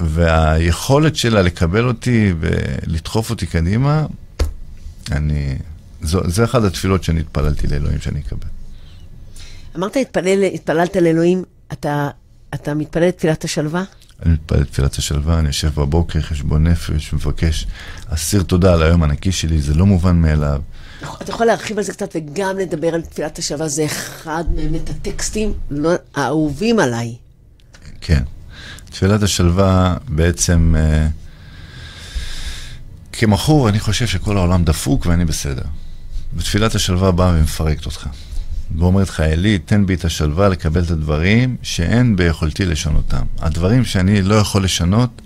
והיכולת 0.00 1.16
שלה 1.16 1.42
לקבל 1.42 1.84
אותי 1.88 2.32
ולדחוף 2.40 3.30
אותי 3.30 3.46
קדימה, 3.46 4.06
אני... 5.12 5.56
זו, 6.02 6.20
זה 6.30 6.44
אחת 6.44 6.62
התפילות 6.62 7.04
שאני 7.04 7.20
התפללתי 7.20 7.66
לאלוהים 7.66 8.00
שאני 8.00 8.20
אקבל. 8.20 8.48
אמרת, 9.76 9.96
התפלל, 9.96 10.42
התפללת 10.42 10.96
לאלוהים, 10.96 11.44
אתה, 11.72 12.08
אתה 12.54 12.74
מתפלל 12.74 13.08
את 13.08 13.16
תפילת 13.18 13.44
השלווה? 13.44 13.84
אני 14.22 14.32
מתפלל 14.32 14.64
תפילת 14.64 14.94
השלווה, 14.94 15.38
אני 15.38 15.46
יושב 15.46 15.68
בבוקר, 15.74 16.20
חשבון 16.20 16.66
נפש, 16.66 17.12
מבקש, 17.12 17.66
אסיר 18.06 18.42
תודה 18.42 18.74
על 18.74 18.82
היום 18.82 19.02
הנקי 19.02 19.32
שלי, 19.32 19.60
זה 19.60 19.74
לא 19.74 19.86
מובן 19.86 20.16
מאליו. 20.16 20.62
אתה 21.22 21.30
יכול 21.30 21.46
להרחיב 21.46 21.78
על 21.78 21.84
זה 21.84 21.92
קצת 21.92 22.16
וגם 22.16 22.58
לדבר 22.58 22.94
על 22.94 23.02
תפילת 23.02 23.38
השלווה, 23.38 23.68
זה 23.68 23.86
אחד 23.86 24.44
באמת 24.54 24.90
הטקסטים 24.90 25.52
לא, 25.70 25.90
האהובים 26.14 26.78
עליי. 26.78 27.16
כן. 28.00 28.22
תפילת 28.84 29.22
השלווה 29.22 29.96
בעצם, 30.08 30.74
אה, 30.78 31.06
כמכור 33.12 33.68
אני 33.68 33.80
חושב 33.80 34.06
שכל 34.06 34.36
העולם 34.36 34.64
דפוק 34.64 35.06
ואני 35.06 35.24
בסדר. 35.24 35.62
ותפילת 36.36 36.74
השלווה 36.74 37.12
באה 37.12 37.32
ומפרקת 37.34 37.86
אותך. 37.86 38.06
ואומרת 38.78 39.08
לך, 39.08 39.20
אלי, 39.20 39.58
תן 39.58 39.86
בי 39.86 39.94
את 39.94 40.04
השלווה 40.04 40.48
לקבל 40.48 40.82
את 40.82 40.90
הדברים 40.90 41.56
שאין 41.62 42.16
ביכולתי 42.16 42.64
לשנותם. 42.64 43.22
הדברים 43.38 43.84
שאני 43.84 44.22
לא 44.22 44.34
יכול 44.34 44.64
לשנות, 44.64 45.22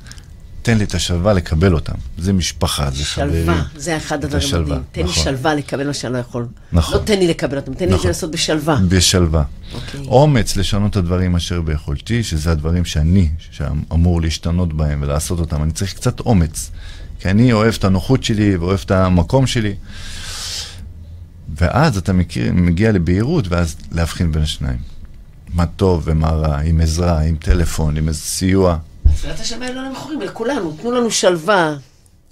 תן 0.62 0.78
לי 0.78 0.84
את 0.84 0.95
השלווה 0.95 1.32
לקבל 1.32 1.74
אותם. 1.74 1.92
זה 2.18 2.32
משפחה, 2.32 2.90
זה 2.90 3.05
חברים. 3.05 3.45
שלווה, 3.45 3.62
זה 3.76 3.97
אחד 3.97 4.24
הדברים 4.24 4.45
השלווה, 4.45 4.64
מדהים. 4.64 4.82
תן 4.92 5.01
לי 5.01 5.09
נכון. 5.09 5.24
שלווה 5.24 5.55
לקבל 5.55 5.86
מה 5.86 5.95
שאני 5.95 6.12
לא 6.12 6.18
יכול. 6.18 6.47
נכון. 6.72 6.95
לא 7.01 7.05
תן 7.05 7.18
לי 7.18 7.28
לקבל 7.28 7.57
אותם, 7.57 7.74
תן 7.74 7.88
לי 7.88 7.95
נכון. 7.95 8.07
לעשות 8.07 8.30
בשלווה. 8.30 8.76
בשלווה. 8.88 9.45
אוקיי. 9.74 10.01
אומץ 10.09 10.57
לשנות 10.57 10.90
את 10.90 10.97
הדברים 10.97 11.36
אשר 11.36 11.61
ביכולתי, 11.61 12.22
שזה 12.22 12.53
הדברים 12.53 12.84
שאני, 12.84 13.28
שאמור 13.51 14.22
להשתנות 14.22 14.72
בהם 14.72 15.03
ולעשות 15.03 15.40
אותם. 15.40 15.62
אני 15.62 15.72
צריך 15.72 15.95
קצת 15.95 16.20
אומץ, 16.20 16.70
כי 17.20 17.30
אני 17.30 17.53
אוהב 17.53 17.74
את 17.78 17.84
הנוחות 17.84 18.24
שלי 18.24 18.57
ואוהב 18.57 18.80
את 18.84 18.90
המקום 18.90 19.47
שלי. 19.47 19.74
ואז 21.57 21.97
אתה 21.97 22.13
מכיר, 22.13 22.53
מגיע 22.53 22.93
לבהירות, 22.93 23.49
ואז 23.49 23.77
להבחין 23.93 24.33
בין 24.33 24.43
השניים. 24.43 24.79
מה 25.55 25.67
טוב 25.67 26.03
ומה 26.05 26.31
רע, 26.31 26.59
עם 26.59 26.81
עזרה, 26.81 27.21
עם 27.21 27.37
טלפון, 27.37 27.97
עם 27.97 28.09
איזה 28.09 28.21
סיוע. 28.21 28.77
תפילת 29.15 29.41
השלווה 29.41 29.67
היא 29.67 29.75
לא 29.75 29.83
למכורים, 29.83 30.21
לכולנו. 30.21 30.73
תנו 30.73 30.93
לנו 30.93 31.11
שלווה 31.11 31.77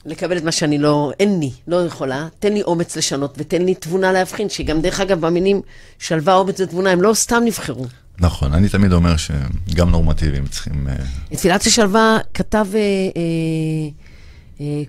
לקבל 0.05 0.37
את 0.37 0.43
מה 0.43 0.53
שאני 0.53 0.79
לא, 0.79 1.13
אין 1.21 1.41
לי, 1.41 1.51
לא 1.69 1.87
יכולה. 1.87 2.29
תן 2.39 2.53
לי 2.53 2.63
אומץ 2.63 2.97
לשנות 2.97 3.35
ותן 3.39 3.63
לי 3.63 3.75
תבונה 3.75 4.13
להבחין, 4.13 4.49
שגם 4.49 4.81
דרך 4.81 5.01
אגב, 5.01 5.21
במינים 5.21 5.61
שלווה, 5.99 6.35
אומץ 6.35 6.61
ותבונה, 6.61 6.91
הם 6.91 7.03
לא 7.03 7.15
סתם 7.15 7.43
נבחרו. 7.45 7.87
נכון, 8.19 8.55
אני 8.55 8.69
תמיד 8.69 8.93
אומר 8.93 9.15
שגם 9.17 9.91
נורמטיביים 9.91 10.47
צריכים... 10.47 10.89
אה, 10.89 10.95
את 11.33 11.37
תפילת 11.39 11.67
השלווה 11.67 12.19
כתב 12.35 12.67
אה, 12.75 12.81
אה, 13.17 13.91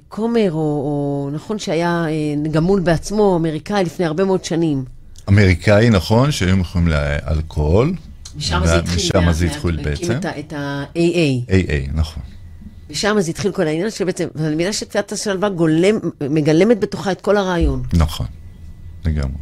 כומר, 0.09 0.51
או, 0.51 0.57
או 0.57 1.29
נכון 1.33 1.59
שהיה 1.59 2.05
אה, 2.07 2.49
גמול 2.51 2.79
בעצמו, 2.81 3.35
אמריקאי, 3.35 3.83
לפני 3.83 4.05
הרבה 4.05 4.23
מאוד 4.25 4.43
שנים. 4.45 4.85
אמריקאי, 5.29 5.89
נכון, 5.89 6.31
שהיו 6.31 6.57
יכולים 6.59 6.87
לאלכוהול. 6.87 7.93
משם 8.37 8.61
זה 8.65 8.75
התחיל. 8.75 8.95
משם 8.95 9.31
זה 9.31 9.45
התחיל 9.45 9.79
בעצם. 9.83 10.11
את 10.11 10.25
את 10.25 10.53
ה-AA. 10.53 11.49
AA, 11.51 11.91
נכון. 11.93 12.23
ושם 12.89 13.15
זה 13.19 13.29
התחיל 13.31 13.51
כל 13.51 13.67
העניין, 13.67 13.91
שבעצם, 13.91 14.27
ואני 14.35 14.55
מבינה 14.55 14.73
שתפילת 14.73 15.11
השלווה 15.11 15.49
גולם, 15.49 15.95
מגלמת 16.29 16.79
בתוכה 16.79 17.11
את 17.11 17.21
כל 17.21 17.37
הרעיון. 17.37 17.83
נכון, 17.93 18.27
לגמרי. 19.05 19.37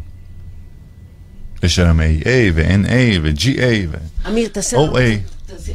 יש 1.64 1.80
היום 1.80 2.00
AA 2.00 2.04
ו-NA 2.54 2.90
ו-GA 3.24 3.62
ו... 3.92 3.98
אמיר, 4.30 4.48
תעשה. 4.48 4.78
OA. 4.78 5.00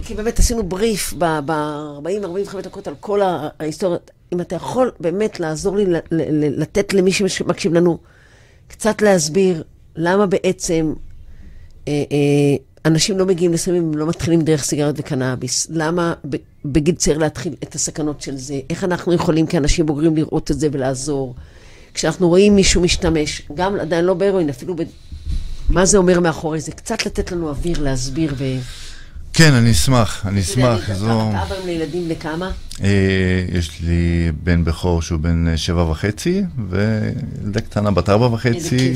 כי 0.03 0.15
באמת 0.15 0.39
עשינו 0.39 0.63
בריף 0.63 1.15
ב-40-45 1.19 2.61
דקות 2.63 2.89
על 2.89 2.95
כל 3.01 3.23
ה- 3.23 3.49
ההיסטוריה. 3.61 3.99
אם 4.33 4.41
אתה 4.41 4.55
יכול 4.57 4.91
באמת 5.01 5.41
לעזור 5.41 5.77
לי, 5.77 5.85
לתת 6.57 6.95
למי 6.95 7.13
שמקשיב 7.13 7.75
לנו, 7.75 7.99
קצת 8.69 9.03
להסביר 9.03 9.63
למה 9.97 10.27
בעצם 10.27 10.93
אה, 11.89 11.93
אה, 12.13 12.57
אנשים 12.85 13.19
לא 13.19 13.27
מגיעים 13.27 13.53
לסמים, 13.53 13.83
הם 13.83 13.99
לא 13.99 14.07
מתחילים 14.07 14.43
דרך 14.43 14.65
סיגריות 14.65 14.95
וקנאביס. 14.99 15.67
למה 15.71 16.15
בגיל 16.65 16.95
צעיר 16.95 17.19
להתחיל 17.19 17.55
את 17.63 17.75
הסכנות 17.75 18.21
של 18.21 18.37
זה? 18.37 18.61
איך 18.71 18.85
אנחנו 18.85 19.13
יכולים 19.13 19.47
כאנשים 19.47 19.87
בוגרים 19.87 20.17
לראות 20.17 20.51
את 20.51 20.61
זה 20.61 20.69
ולעזור? 20.73 21.35
כשאנחנו 21.95 22.29
רואים 22.29 22.55
מישהו 22.55 22.83
משתמש, 22.83 23.43
גם 23.55 23.81
עדיין 23.81 24.05
לא 24.05 24.15
בהרואין, 24.15 24.49
אפילו 24.49 24.77
ב... 24.77 24.83
מה 25.69 25.87
זה 25.87 25.99
אומר 25.99 26.21
מאחורי 26.21 26.61
זה? 26.61 26.73
קצת 26.73 27.07
לתת 27.07 27.33
לנו 27.33 27.49
אוויר, 27.49 27.83
להסביר 27.83 28.35
ו... 28.37 28.45
כן, 29.37 29.55
אני 29.55 29.71
אשמח, 29.71 30.27
אני 30.27 30.41
אשמח. 30.41 30.93
זו... 30.93 31.31
אתה 31.31 31.43
אבא 31.43 31.55
לילדים 31.65 32.05
בני 32.05 32.17
כמה? 32.17 32.51
אה, 32.85 33.45
יש 33.53 33.81
לי 33.81 34.33
בן 34.43 34.65
בכור 34.65 35.03
שהוא 35.03 35.21
בן 35.21 35.49
אה, 35.49 35.57
שבע 35.57 35.83
וחצי, 35.83 36.43
וילדה 36.69 37.61
קטנה 37.61 37.91
בת 37.91 38.09
ארבע 38.09 38.27
וחצי. 38.27 38.95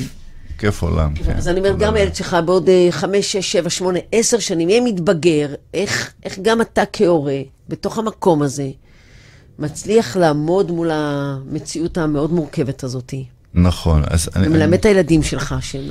כיף 0.58 0.82
עולם, 0.82 1.14
כן. 1.14 1.36
אז 1.36 1.48
אני 1.48 1.58
אומרת, 1.58 1.78
גם 1.78 1.94
הילד 1.94 2.14
שלך 2.14 2.36
בעוד 2.44 2.68
אה, 2.68 2.88
חמש, 2.90 3.32
שש, 3.32 3.52
שבע, 3.52 3.70
שמונה, 3.70 3.98
עשר 4.12 4.38
שנים, 4.38 4.68
יהיה 4.68 4.80
מתבגר, 4.80 5.54
איך, 5.74 6.12
איך 6.24 6.38
גם 6.42 6.60
אתה 6.60 6.82
כהורה, 6.92 7.38
בתוך 7.68 7.98
המקום 7.98 8.42
הזה, 8.42 8.68
מצליח 9.58 10.16
לעמוד 10.16 10.70
מול 10.70 10.90
המציאות 10.92 11.98
המאוד 11.98 12.32
מורכבת 12.32 12.84
הזאת. 12.84 13.14
נכון. 13.54 14.02
אז 14.06 14.28
אני... 14.36 14.46
ומלמד 14.46 14.78
את 14.78 14.84
הילדים 14.84 15.22
שלך 15.22 15.54
שהם... 15.60 15.82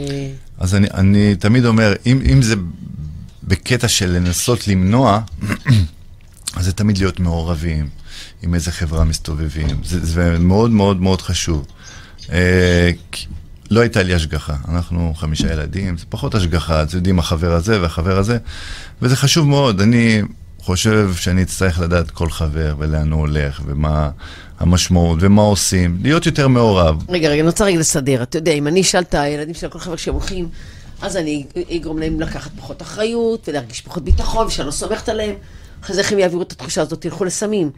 אז 0.59 0.75
אני, 0.75 0.87
אני 0.93 1.35
תמיד 1.35 1.65
אומר, 1.65 1.93
אם, 2.05 2.21
אם 2.33 2.41
זה 2.41 2.55
בקטע 3.49 3.87
של 3.87 4.09
לנסות 4.09 4.67
למנוע, 4.67 5.19
אז 6.55 6.65
זה 6.65 6.71
תמיד 6.71 6.97
להיות 6.97 7.19
מעורבים, 7.19 7.89
עם 8.41 8.53
איזה 8.53 8.71
חברה 8.71 9.03
מסתובבים. 9.03 9.83
זה, 9.83 10.05
זה 10.05 10.39
מאוד 10.39 10.71
מאוד 10.71 11.01
מאוד 11.01 11.21
חשוב. 11.21 11.65
אה, 12.31 12.91
לא 13.71 13.79
הייתה 13.79 14.03
לי 14.03 14.13
השגחה, 14.13 14.55
אנחנו 14.67 15.13
חמישה 15.17 15.53
ילדים, 15.53 15.97
זה 15.97 16.05
פחות 16.09 16.35
השגחה, 16.35 16.83
אתם 16.83 16.97
יודעים, 16.97 17.19
החבר 17.19 17.53
הזה 17.53 17.81
והחבר 17.81 18.17
הזה, 18.17 18.37
וזה 19.01 19.15
חשוב 19.15 19.47
מאוד. 19.47 19.81
אני 19.81 20.21
חושב 20.59 21.13
שאני 21.15 21.43
אצטרך 21.43 21.79
לדעת 21.79 22.11
כל 22.11 22.29
חבר 22.29 22.75
ולאן 22.79 23.11
הוא 23.11 23.19
הולך, 23.19 23.61
ומה 23.65 24.09
המשמעות, 24.59 25.17
ומה 25.21 25.41
עושים, 25.41 25.97
להיות 26.01 26.25
יותר 26.25 26.47
מעורב. 26.47 27.03
רגע, 27.09 27.29
רגע, 27.29 27.39
אני 27.41 27.47
רוצה 27.47 27.65
רגע 27.65 27.79
לסדר. 27.79 28.23
אתה 28.23 28.37
יודע, 28.37 28.51
אם 28.51 28.67
אני 28.67 28.81
אשאל 28.81 29.01
את 29.01 29.13
הילדים 29.13 29.53
של 29.53 29.69
כל 29.69 29.79
חבר 29.79 29.95
שהם 29.95 30.13
הולכים, 30.13 30.49
אז 31.01 31.17
אני 31.17 31.45
אגרום 31.77 31.99
להם 31.99 32.19
לקחת 32.19 32.51
פחות 32.57 32.81
אחריות, 32.81 33.49
ולהרגיש 33.49 33.81
פחות 33.81 34.03
ביטחון, 34.03 34.47
ושאני 34.47 34.65
לא 34.65 34.71
סומכת 34.71 35.09
עליהם. 35.09 35.35
אחרי 35.83 35.95
זה 35.95 36.01
איך 36.01 36.11
הם 36.11 36.19
יעבירו 36.19 36.41
את 36.41 36.51
התחושה 36.51 36.81
הזאת, 36.81 37.05
ילכו 37.05 37.25
לסמים. 37.25 37.71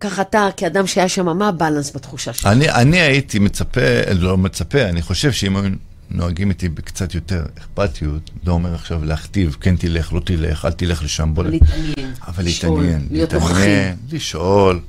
ככה 0.00 0.22
אתה, 0.22 0.48
כאדם 0.56 0.86
שהיה 0.86 1.08
שם, 1.08 1.38
מה 1.38 1.48
הבאלנס 1.48 1.96
בתחושה 1.96 2.32
שלך? 2.32 2.46
אני, 2.46 2.70
אני 2.70 3.00
הייתי 3.00 3.38
מצפה, 3.38 3.80
לא 4.14 4.36
מצפה, 4.36 4.82
אני 4.82 5.02
חושב 5.02 5.32
שאם 5.32 5.56
היו 5.56 5.70
נוהגים 6.10 6.50
איתי 6.50 6.68
בקצת 6.68 7.14
יותר 7.14 7.44
אכפתיות, 7.58 8.30
לא 8.46 8.52
אומר 8.52 8.74
עכשיו 8.74 9.04
להכתיב, 9.04 9.56
כן 9.60 9.76
תלך, 9.76 10.12
לא 10.12 10.20
תלך, 10.20 10.64
אל 10.64 10.72
תלך 10.72 11.02
לשם, 11.02 11.34
בוא... 11.34 11.44
להתעניין. 11.44 12.12
אבל 12.26 12.44
להתעניין. 12.44 13.06
להיות 13.10 13.34
נוכחים. 13.34 13.96
לשאול, 14.12 14.80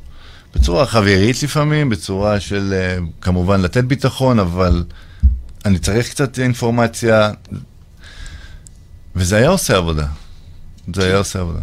בצורה 0.55 0.86
חברית 0.86 1.43
לפעמים, 1.43 1.89
בצורה 1.89 2.39
של 2.39 2.73
אה, 2.73 2.97
כמובן 3.21 3.61
לתת 3.61 3.84
ביטחון, 3.84 4.39
אבל 4.39 4.84
אני 5.66 5.80
צריך 5.80 6.10
קצת 6.10 6.39
אינפורמציה, 6.39 7.32
וזה 9.16 9.38
היה 9.38 9.49
עושה 9.49 9.78
עבודה. 9.78 10.08
זה 10.95 11.05
היה 11.05 11.18
עושה 11.18 11.39
עבודה. 11.39 11.60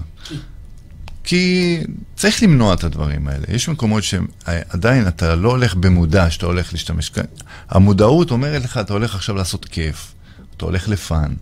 כי 1.24 1.80
צריך 2.16 2.42
למנוע 2.42 2.74
את 2.74 2.84
הדברים 2.84 3.28
האלה. 3.28 3.44
יש 3.48 3.68
מקומות 3.68 4.02
שעדיין 4.02 5.08
אתה 5.08 5.34
לא 5.34 5.50
הולך 5.50 5.74
במודע 5.74 6.30
שאתה 6.30 6.46
הולך 6.46 6.72
להשתמש. 6.72 7.12
המודעות 7.68 8.30
אומרת 8.30 8.64
לך, 8.64 8.78
אתה 8.78 8.92
הולך 8.92 9.14
עכשיו 9.14 9.36
לעשות 9.36 9.64
כיף, 9.64 10.14
אתה 10.56 10.64
הולך 10.64 10.88
לפאן. 10.88 11.34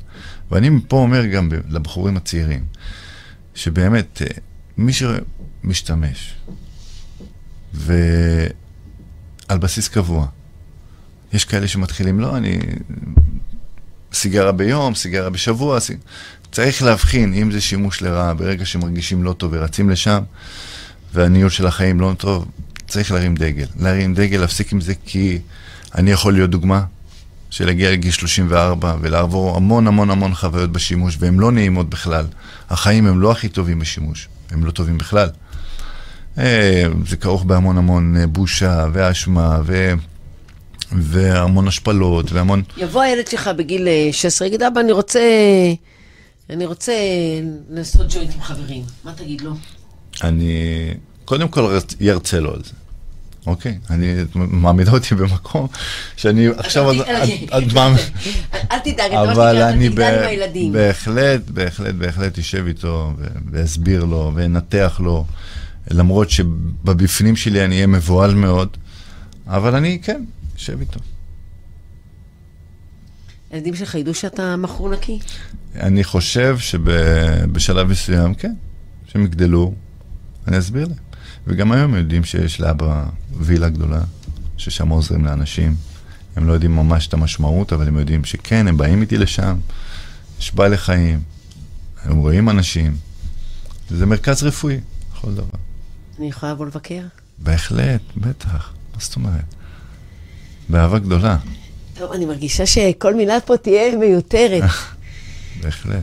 ואני 0.50 0.68
מפה 0.68 0.96
אומר 0.96 1.26
גם 1.26 1.48
לבחורים 1.68 2.16
הצעירים, 2.16 2.64
שבאמת, 3.54 4.22
אה, 4.22 4.26
מי 4.76 4.92
שמשתמש, 4.92 6.34
ועל 7.74 9.58
בסיס 9.58 9.88
קבוע, 9.88 10.26
יש 11.32 11.44
כאלה 11.44 11.68
שמתחילים, 11.68 12.20
לא, 12.20 12.36
אני... 12.36 12.58
סיגרה 14.12 14.52
ביום, 14.52 14.94
סיגרה 14.94 15.30
בשבוע, 15.30 15.80
סיג... 15.80 15.98
צריך 16.52 16.82
להבחין 16.82 17.34
אם 17.34 17.50
זה 17.50 17.60
שימוש 17.60 18.02
לרעה, 18.02 18.34
ברגע 18.34 18.64
שמרגישים 18.64 19.24
לא 19.24 19.32
טוב 19.32 19.52
ורצים 19.54 19.90
לשם, 19.90 20.22
והניהול 21.14 21.50
של 21.50 21.66
החיים 21.66 22.00
לא 22.00 22.12
טוב, 22.18 22.46
צריך 22.86 23.12
להרים 23.12 23.34
דגל. 23.34 23.66
להרים 23.80 24.14
דגל, 24.14 24.40
להפסיק 24.40 24.72
עם 24.72 24.80
זה, 24.80 24.94
כי 25.06 25.38
אני 25.94 26.10
יכול 26.10 26.32
להיות 26.32 26.50
דוגמה 26.50 26.84
של 27.50 27.66
להגיע 27.66 27.90
לגיל 27.90 28.10
34 28.10 28.96
ולעבור 29.00 29.56
המון 29.56 29.86
המון 29.86 30.10
המון 30.10 30.34
חוויות 30.34 30.72
בשימוש, 30.72 31.16
והן 31.20 31.38
לא 31.38 31.52
נעימות 31.52 31.90
בכלל. 31.90 32.26
החיים 32.70 33.06
הם 33.06 33.20
לא 33.20 33.32
הכי 33.32 33.48
טובים 33.48 33.78
בשימוש, 33.78 34.28
הם 34.50 34.64
לא 34.64 34.70
טובים 34.70 34.98
בכלל. 34.98 35.28
אה, 36.38 36.86
זה 37.06 37.16
כרוך 37.16 37.44
בהמון 37.44 37.78
המון 37.78 38.16
אה, 38.16 38.26
בושה 38.26 38.86
ואשמה 38.92 39.60
ו... 39.64 39.94
והמון 40.96 41.68
השפלות 41.68 42.32
והמון... 42.32 42.62
יבוא 42.76 43.02
הילד 43.02 43.26
שלך 43.26 43.50
בגיל 43.56 43.88
16, 44.12 44.48
יגיד, 44.48 44.62
אבא, 44.62 44.80
אני 44.80 44.92
רוצה 44.92 45.20
אני 46.50 46.66
רוצה 46.66 46.92
לעשות 47.70 48.06
ג'וינט 48.14 48.34
עם 48.34 48.40
חברים. 48.42 48.82
מה 49.04 49.12
תגיד 49.12 49.40
לו? 49.40 49.54
אני 50.24 50.54
קודם 51.24 51.48
כל 51.48 51.78
ירצה 52.00 52.40
לו 52.40 52.54
על 52.54 52.62
זה. 52.64 52.72
אוקיי, 53.46 53.78
אני 53.90 54.14
מעמידה 54.34 54.92
אותי 54.92 55.14
במקום 55.14 55.66
שאני 56.16 56.48
עכשיו... 56.56 56.90
אל 57.52 58.78
תדאג, 58.84 59.12
אבל 59.12 59.62
אני 59.62 59.88
בהחלט, 60.72 61.40
בהחלט, 61.50 61.94
בהחלט 61.94 62.38
אשב 62.38 62.64
איתו 62.66 63.12
ואסביר 63.50 64.04
לו 64.04 64.32
ואנתח 64.34 65.00
לו, 65.04 65.24
למרות 65.90 66.30
שבבפנים 66.30 67.36
שלי 67.36 67.64
אני 67.64 67.74
אהיה 67.74 67.86
מבוהל 67.86 68.34
מאוד, 68.34 68.68
אבל 69.46 69.74
אני, 69.74 69.98
כן, 70.02 70.24
אשב 70.56 70.80
איתו. 70.80 71.00
הילדים 73.50 73.74
שלך 73.74 73.94
ידעו 73.94 74.14
שאתה 74.14 74.56
מכור 74.56 74.88
נקי? 74.90 75.18
אני 75.74 76.04
חושב 76.04 76.58
שבשלב 76.58 77.86
מסוים, 77.88 78.34
כן, 78.34 78.54
שהם 79.06 79.24
יגדלו, 79.24 79.74
אני 80.48 80.58
אסביר 80.58 80.86
להם. 80.86 80.96
וגם 81.46 81.72
היום 81.72 81.94
יודעים 81.94 82.24
שיש 82.24 82.60
לאבא 82.60 83.04
וילה 83.32 83.68
גדולה, 83.68 84.00
ששם 84.56 84.88
עוזרים 84.88 85.24
לאנשים. 85.24 85.76
הם 86.36 86.46
לא 86.46 86.52
יודעים 86.52 86.76
ממש 86.76 87.06
את 87.06 87.14
המשמעות, 87.14 87.72
אבל 87.72 87.88
הם 87.88 87.98
יודעים 87.98 88.24
שכן, 88.24 88.68
הם 88.68 88.76
באים 88.76 89.00
איתי 89.00 89.18
לשם, 89.18 89.56
יש 90.38 90.54
בעלי 90.54 90.76
חיים, 90.76 91.20
הם 92.02 92.16
רואים 92.16 92.48
אנשים. 92.48 92.96
זה 93.90 94.06
מרכז 94.06 94.42
רפואי, 94.42 94.80
כל 95.20 95.34
דבר. 95.34 95.58
אני 96.18 96.28
יכולה 96.28 96.52
לבוא 96.52 96.66
לבקר? 96.66 97.02
בהחלט, 97.38 98.00
בטח. 98.16 98.72
מה 98.94 99.00
זאת 99.00 99.16
אומרת? 99.16 99.54
באהבה 100.72 100.98
גדולה. 100.98 101.36
טוב, 101.94 102.12
אני 102.12 102.24
מרגישה 102.24 102.66
שכל 102.66 103.14
מילה 103.14 103.40
פה 103.40 103.56
תהיה 103.56 103.96
מיותרת. 103.96 104.62
בהחלט. 105.62 106.02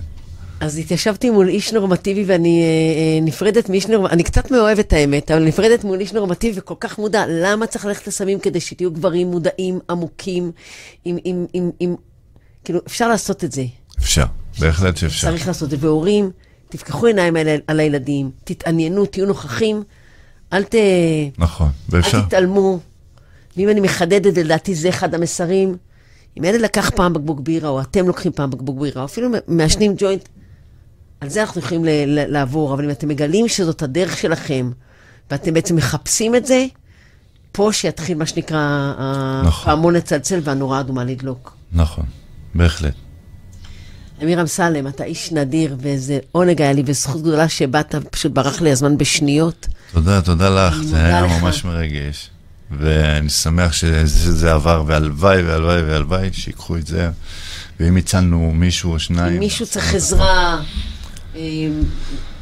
אז 0.59 0.77
התיישבתי 0.77 1.29
מול 1.29 1.47
איש 1.47 1.73
נורמטיבי 1.73 2.23
ואני 2.27 2.61
אה, 2.61 2.65
אה, 2.65 3.21
נפרדת 3.21 3.69
מאיש 3.69 3.87
נורמטיבי, 3.87 4.13
אני 4.13 4.23
קצת 4.23 4.51
מאוהבת 4.51 4.93
האמת, 4.93 5.31
אבל 5.31 5.43
נפרדת 5.43 5.83
מול 5.83 5.99
איש 5.99 6.13
נורמטיבי 6.13 6.59
וכל 6.59 6.73
כך 6.79 6.99
מודע, 6.99 7.23
למה 7.27 7.67
צריך 7.67 7.85
ללכת 7.85 8.07
לסמים 8.07 8.39
כדי 8.39 8.59
שתהיו 8.59 8.91
גברים 8.91 9.31
מודעים, 9.31 9.79
עמוקים, 9.89 10.51
עם, 11.05 11.17
עם, 11.23 11.45
עם, 11.53 11.71
עם, 11.79 11.95
כאילו, 12.63 12.79
אפשר 12.87 13.07
לעשות 13.07 13.43
את 13.43 13.51
זה. 13.51 13.65
אפשר, 13.99 14.25
בהחלט 14.59 14.97
שאפשר. 14.97 15.27
צריך 15.27 15.47
לעשות 15.47 15.73
את 15.73 15.79
זה, 15.79 15.87
והורים, 15.87 16.31
תפקחו 16.69 17.05
עיניים 17.05 17.35
על, 17.35 17.47
על 17.67 17.79
הילדים, 17.79 18.31
תתעניינו, 18.43 19.05
תהיו 19.05 19.25
נוכחים, 19.25 19.83
אל 20.53 20.63
ת... 20.63 20.75
נכון, 21.37 21.69
ואפשר. 21.89 22.17
אל 22.17 22.23
תתעלמו. 22.23 22.79
ואם 23.59 23.69
אני 23.69 23.79
מחדדת, 23.79 24.37
לדעתי 24.37 24.75
זה 24.75 24.89
אחד 24.89 25.15
המסרים. 25.15 25.77
אם 26.37 26.43
ילד 26.43 26.61
לקח 26.61 26.89
פעם 26.89 27.13
בקבוק 27.13 27.39
בירה, 27.39 27.69
או 27.69 27.81
אתם 27.81 28.07
לוקחים 28.07 28.31
פעם 28.31 28.49
בקבוק 28.49 28.79
בירה, 28.79 29.01
או 29.01 29.05
אפילו 29.05 29.29
מעשנים 29.47 29.93
ג'וינט, 29.97 30.29
על 31.21 31.29
זה 31.29 31.41
אנחנו 31.41 31.61
יכולים 31.61 31.81
לעבור, 32.07 32.73
אבל 32.73 32.83
אם 32.83 32.89
אתם 32.89 33.07
מגלים 33.07 33.47
שזאת 33.47 33.81
הדרך 33.81 34.17
שלכם, 34.17 34.71
ואתם 35.31 35.53
בעצם 35.53 35.75
מחפשים 35.75 36.35
את 36.35 36.45
זה, 36.45 36.65
פה 37.51 37.69
שיתחיל 37.73 38.17
מה 38.17 38.25
שנקרא, 38.25 38.93
נכון. 39.45 39.69
הפעמון 39.71 39.93
לצלצל 39.93 40.39
והנורה 40.43 40.77
האדומה 40.77 41.03
לדלוק. 41.03 41.55
נכון, 41.71 42.05
בהחלט. 42.55 42.93
אמיר 44.23 44.41
אמסלם, 44.41 44.87
אתה 44.87 45.03
איש 45.03 45.31
נדיר, 45.31 45.75
ואיזה 45.79 46.19
עונג 46.31 46.61
היה 46.61 46.73
לי, 46.73 46.83
וזכות 46.85 47.21
גדולה 47.21 47.49
שבאת, 47.49 47.95
פשוט 48.11 48.31
ברח 48.31 48.61
לי 48.61 48.71
הזמן 48.71 48.97
בשניות. 48.97 49.67
תודה, 49.93 50.21
תודה 50.21 50.49
לך, 50.49 50.75
זה 50.83 51.05
היה 51.05 51.21
לך. 51.21 51.31
ממש 51.41 51.65
מרגש. 51.65 52.29
ואני 52.71 53.29
שמח 53.29 53.73
שזה 53.73 54.51
עבר, 54.53 54.83
והלוואי 54.87 55.41
והלוואי 55.41 55.81
והלוואי 55.81 56.29
שיקחו 56.33 56.77
את 56.77 56.87
זה. 56.87 57.09
ואם 57.79 57.97
הצלנו 57.97 58.51
מישהו 58.55 58.91
או 58.91 58.99
שניים... 58.99 59.33
אם 59.33 59.39
מישהו 59.39 59.65
צריך 59.65 59.93
עזרה, 59.93 60.61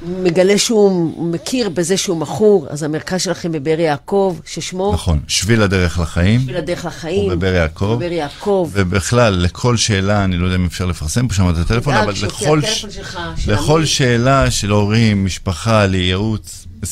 מגלה 0.06 0.58
שהוא 0.58 1.32
מכיר 1.32 1.70
בזה 1.70 1.98
שהוא 1.98 2.18
מכור, 2.18 2.68
אז 2.70 2.84
המרכז 2.84 3.22
שלכם 3.22 3.52
בבאר 3.52 3.80
יעקב, 3.80 4.38
ששמו? 4.46 4.94
נכון, 4.94 5.20
שביל 5.28 5.62
הדרך 5.62 6.00
לחיים. 6.00 6.42
שביל 6.42 6.58
הדרך 6.58 6.86
לחיים. 6.86 7.24
הוא 7.24 7.32
בבאר 7.32 7.54
יעקב. 7.54 7.96
בבאר 7.98 8.12
יעקב. 8.12 8.70
ובכלל, 8.74 9.34
לכל 9.34 9.78
שאלה, 9.78 10.24
אני 10.24 10.38
לא 10.38 10.46
יודע 10.46 10.56
אם 10.56 10.66
אפשר 10.66 10.86
לפרסם 10.86 11.28
פה 11.28 11.34
שם 11.34 11.50
את 11.50 11.58
הטלפון, 11.58 11.94
אבל 11.94 12.14
לכל, 12.24 12.62
שלך, 12.62 13.20
של 13.38 13.54
לכל. 13.54 13.86
שאלה 13.86 14.52
של 14.52 14.70
הורים, 14.70 15.26
משפחה, 15.26 15.86
לייעוץ, 15.86 16.68
24-7, 16.84 16.86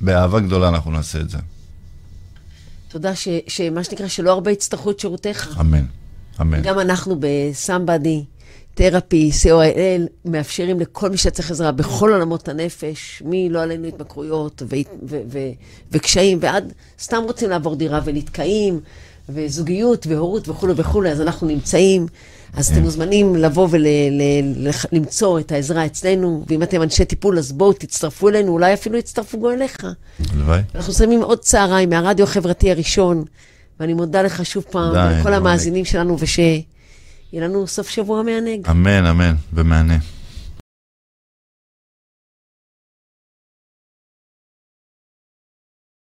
באהבה 0.00 0.40
גדולה 0.40 0.68
אנחנו 0.68 0.90
נעשה 0.90 1.20
את 1.20 1.30
זה. 1.30 1.38
תודה 2.88 3.14
ש- 3.14 3.28
שמה 3.48 3.84
שנקרא, 3.84 4.08
שלא 4.08 4.32
הרבה 4.32 4.50
יצטרכו 4.50 4.90
את 4.90 5.00
שירותיך. 5.00 5.56
אמן, 5.60 5.84
אמן. 6.40 6.62
גם 6.62 6.78
אנחנו 6.80 7.16
בסמבדי, 7.20 8.24
תרפי, 8.74 9.30
co.il, 9.42 10.02
מאפשרים 10.30 10.80
לכל 10.80 11.10
מי 11.10 11.16
שצריך 11.16 11.50
עזרה 11.50 11.72
בכל 11.72 12.12
עולמות 12.12 12.48
הנפש, 12.48 13.22
מלא 13.26 13.62
עלינו 13.62 13.86
התמכרויות 13.88 14.62
ו- 14.62 14.74
ו- 15.08 15.20
ו- 15.32 15.38
וקשיים, 15.92 16.38
ועד 16.40 16.72
סתם 17.00 17.22
רוצים 17.26 17.50
לעבור 17.50 17.76
דירה 17.76 18.00
ונתקעים, 18.04 18.80
וזוגיות 19.28 20.06
והורות 20.06 20.48
וכולי 20.48 20.72
וכולי, 20.76 21.10
אז 21.10 21.20
אנחנו 21.20 21.46
נמצאים. 21.46 22.06
אז 22.56 22.68
אתם 22.68 22.82
מוזמנים 22.82 23.36
לבוא 23.36 23.68
ולמצוא 23.70 25.40
את 25.40 25.52
העזרה 25.52 25.86
אצלנו, 25.86 26.44
ואם 26.48 26.62
אתם 26.62 26.82
אנשי 26.82 27.04
טיפול, 27.04 27.38
אז 27.38 27.52
בואו 27.52 27.72
תצטרפו 27.72 28.28
אלינו, 28.28 28.52
אולי 28.52 28.74
אפילו 28.74 28.98
יצטרפו 28.98 29.40
גם 29.40 29.50
אליך. 29.52 29.86
הלוואי. 30.32 30.60
אנחנו 30.74 30.92
שמים 30.92 31.22
עוד 31.22 31.38
צהריים 31.38 31.90
מהרדיו 31.90 32.24
החברתי 32.24 32.70
הראשון, 32.70 33.24
ואני 33.80 33.94
מודה 33.94 34.22
לך 34.22 34.46
שוב 34.46 34.64
פעם, 34.70 34.90
ולכל 34.90 35.30
נו, 35.30 35.36
המאזינים 35.36 35.84
שלנו, 35.84 36.16
ושיהיה 36.18 36.62
לנו 37.32 37.66
סוף 37.66 37.88
שבוע 37.88 38.22
מענג. 38.22 38.68
אמן, 38.70 39.06
אמן, 39.06 39.34
ומהנה. 39.52 39.96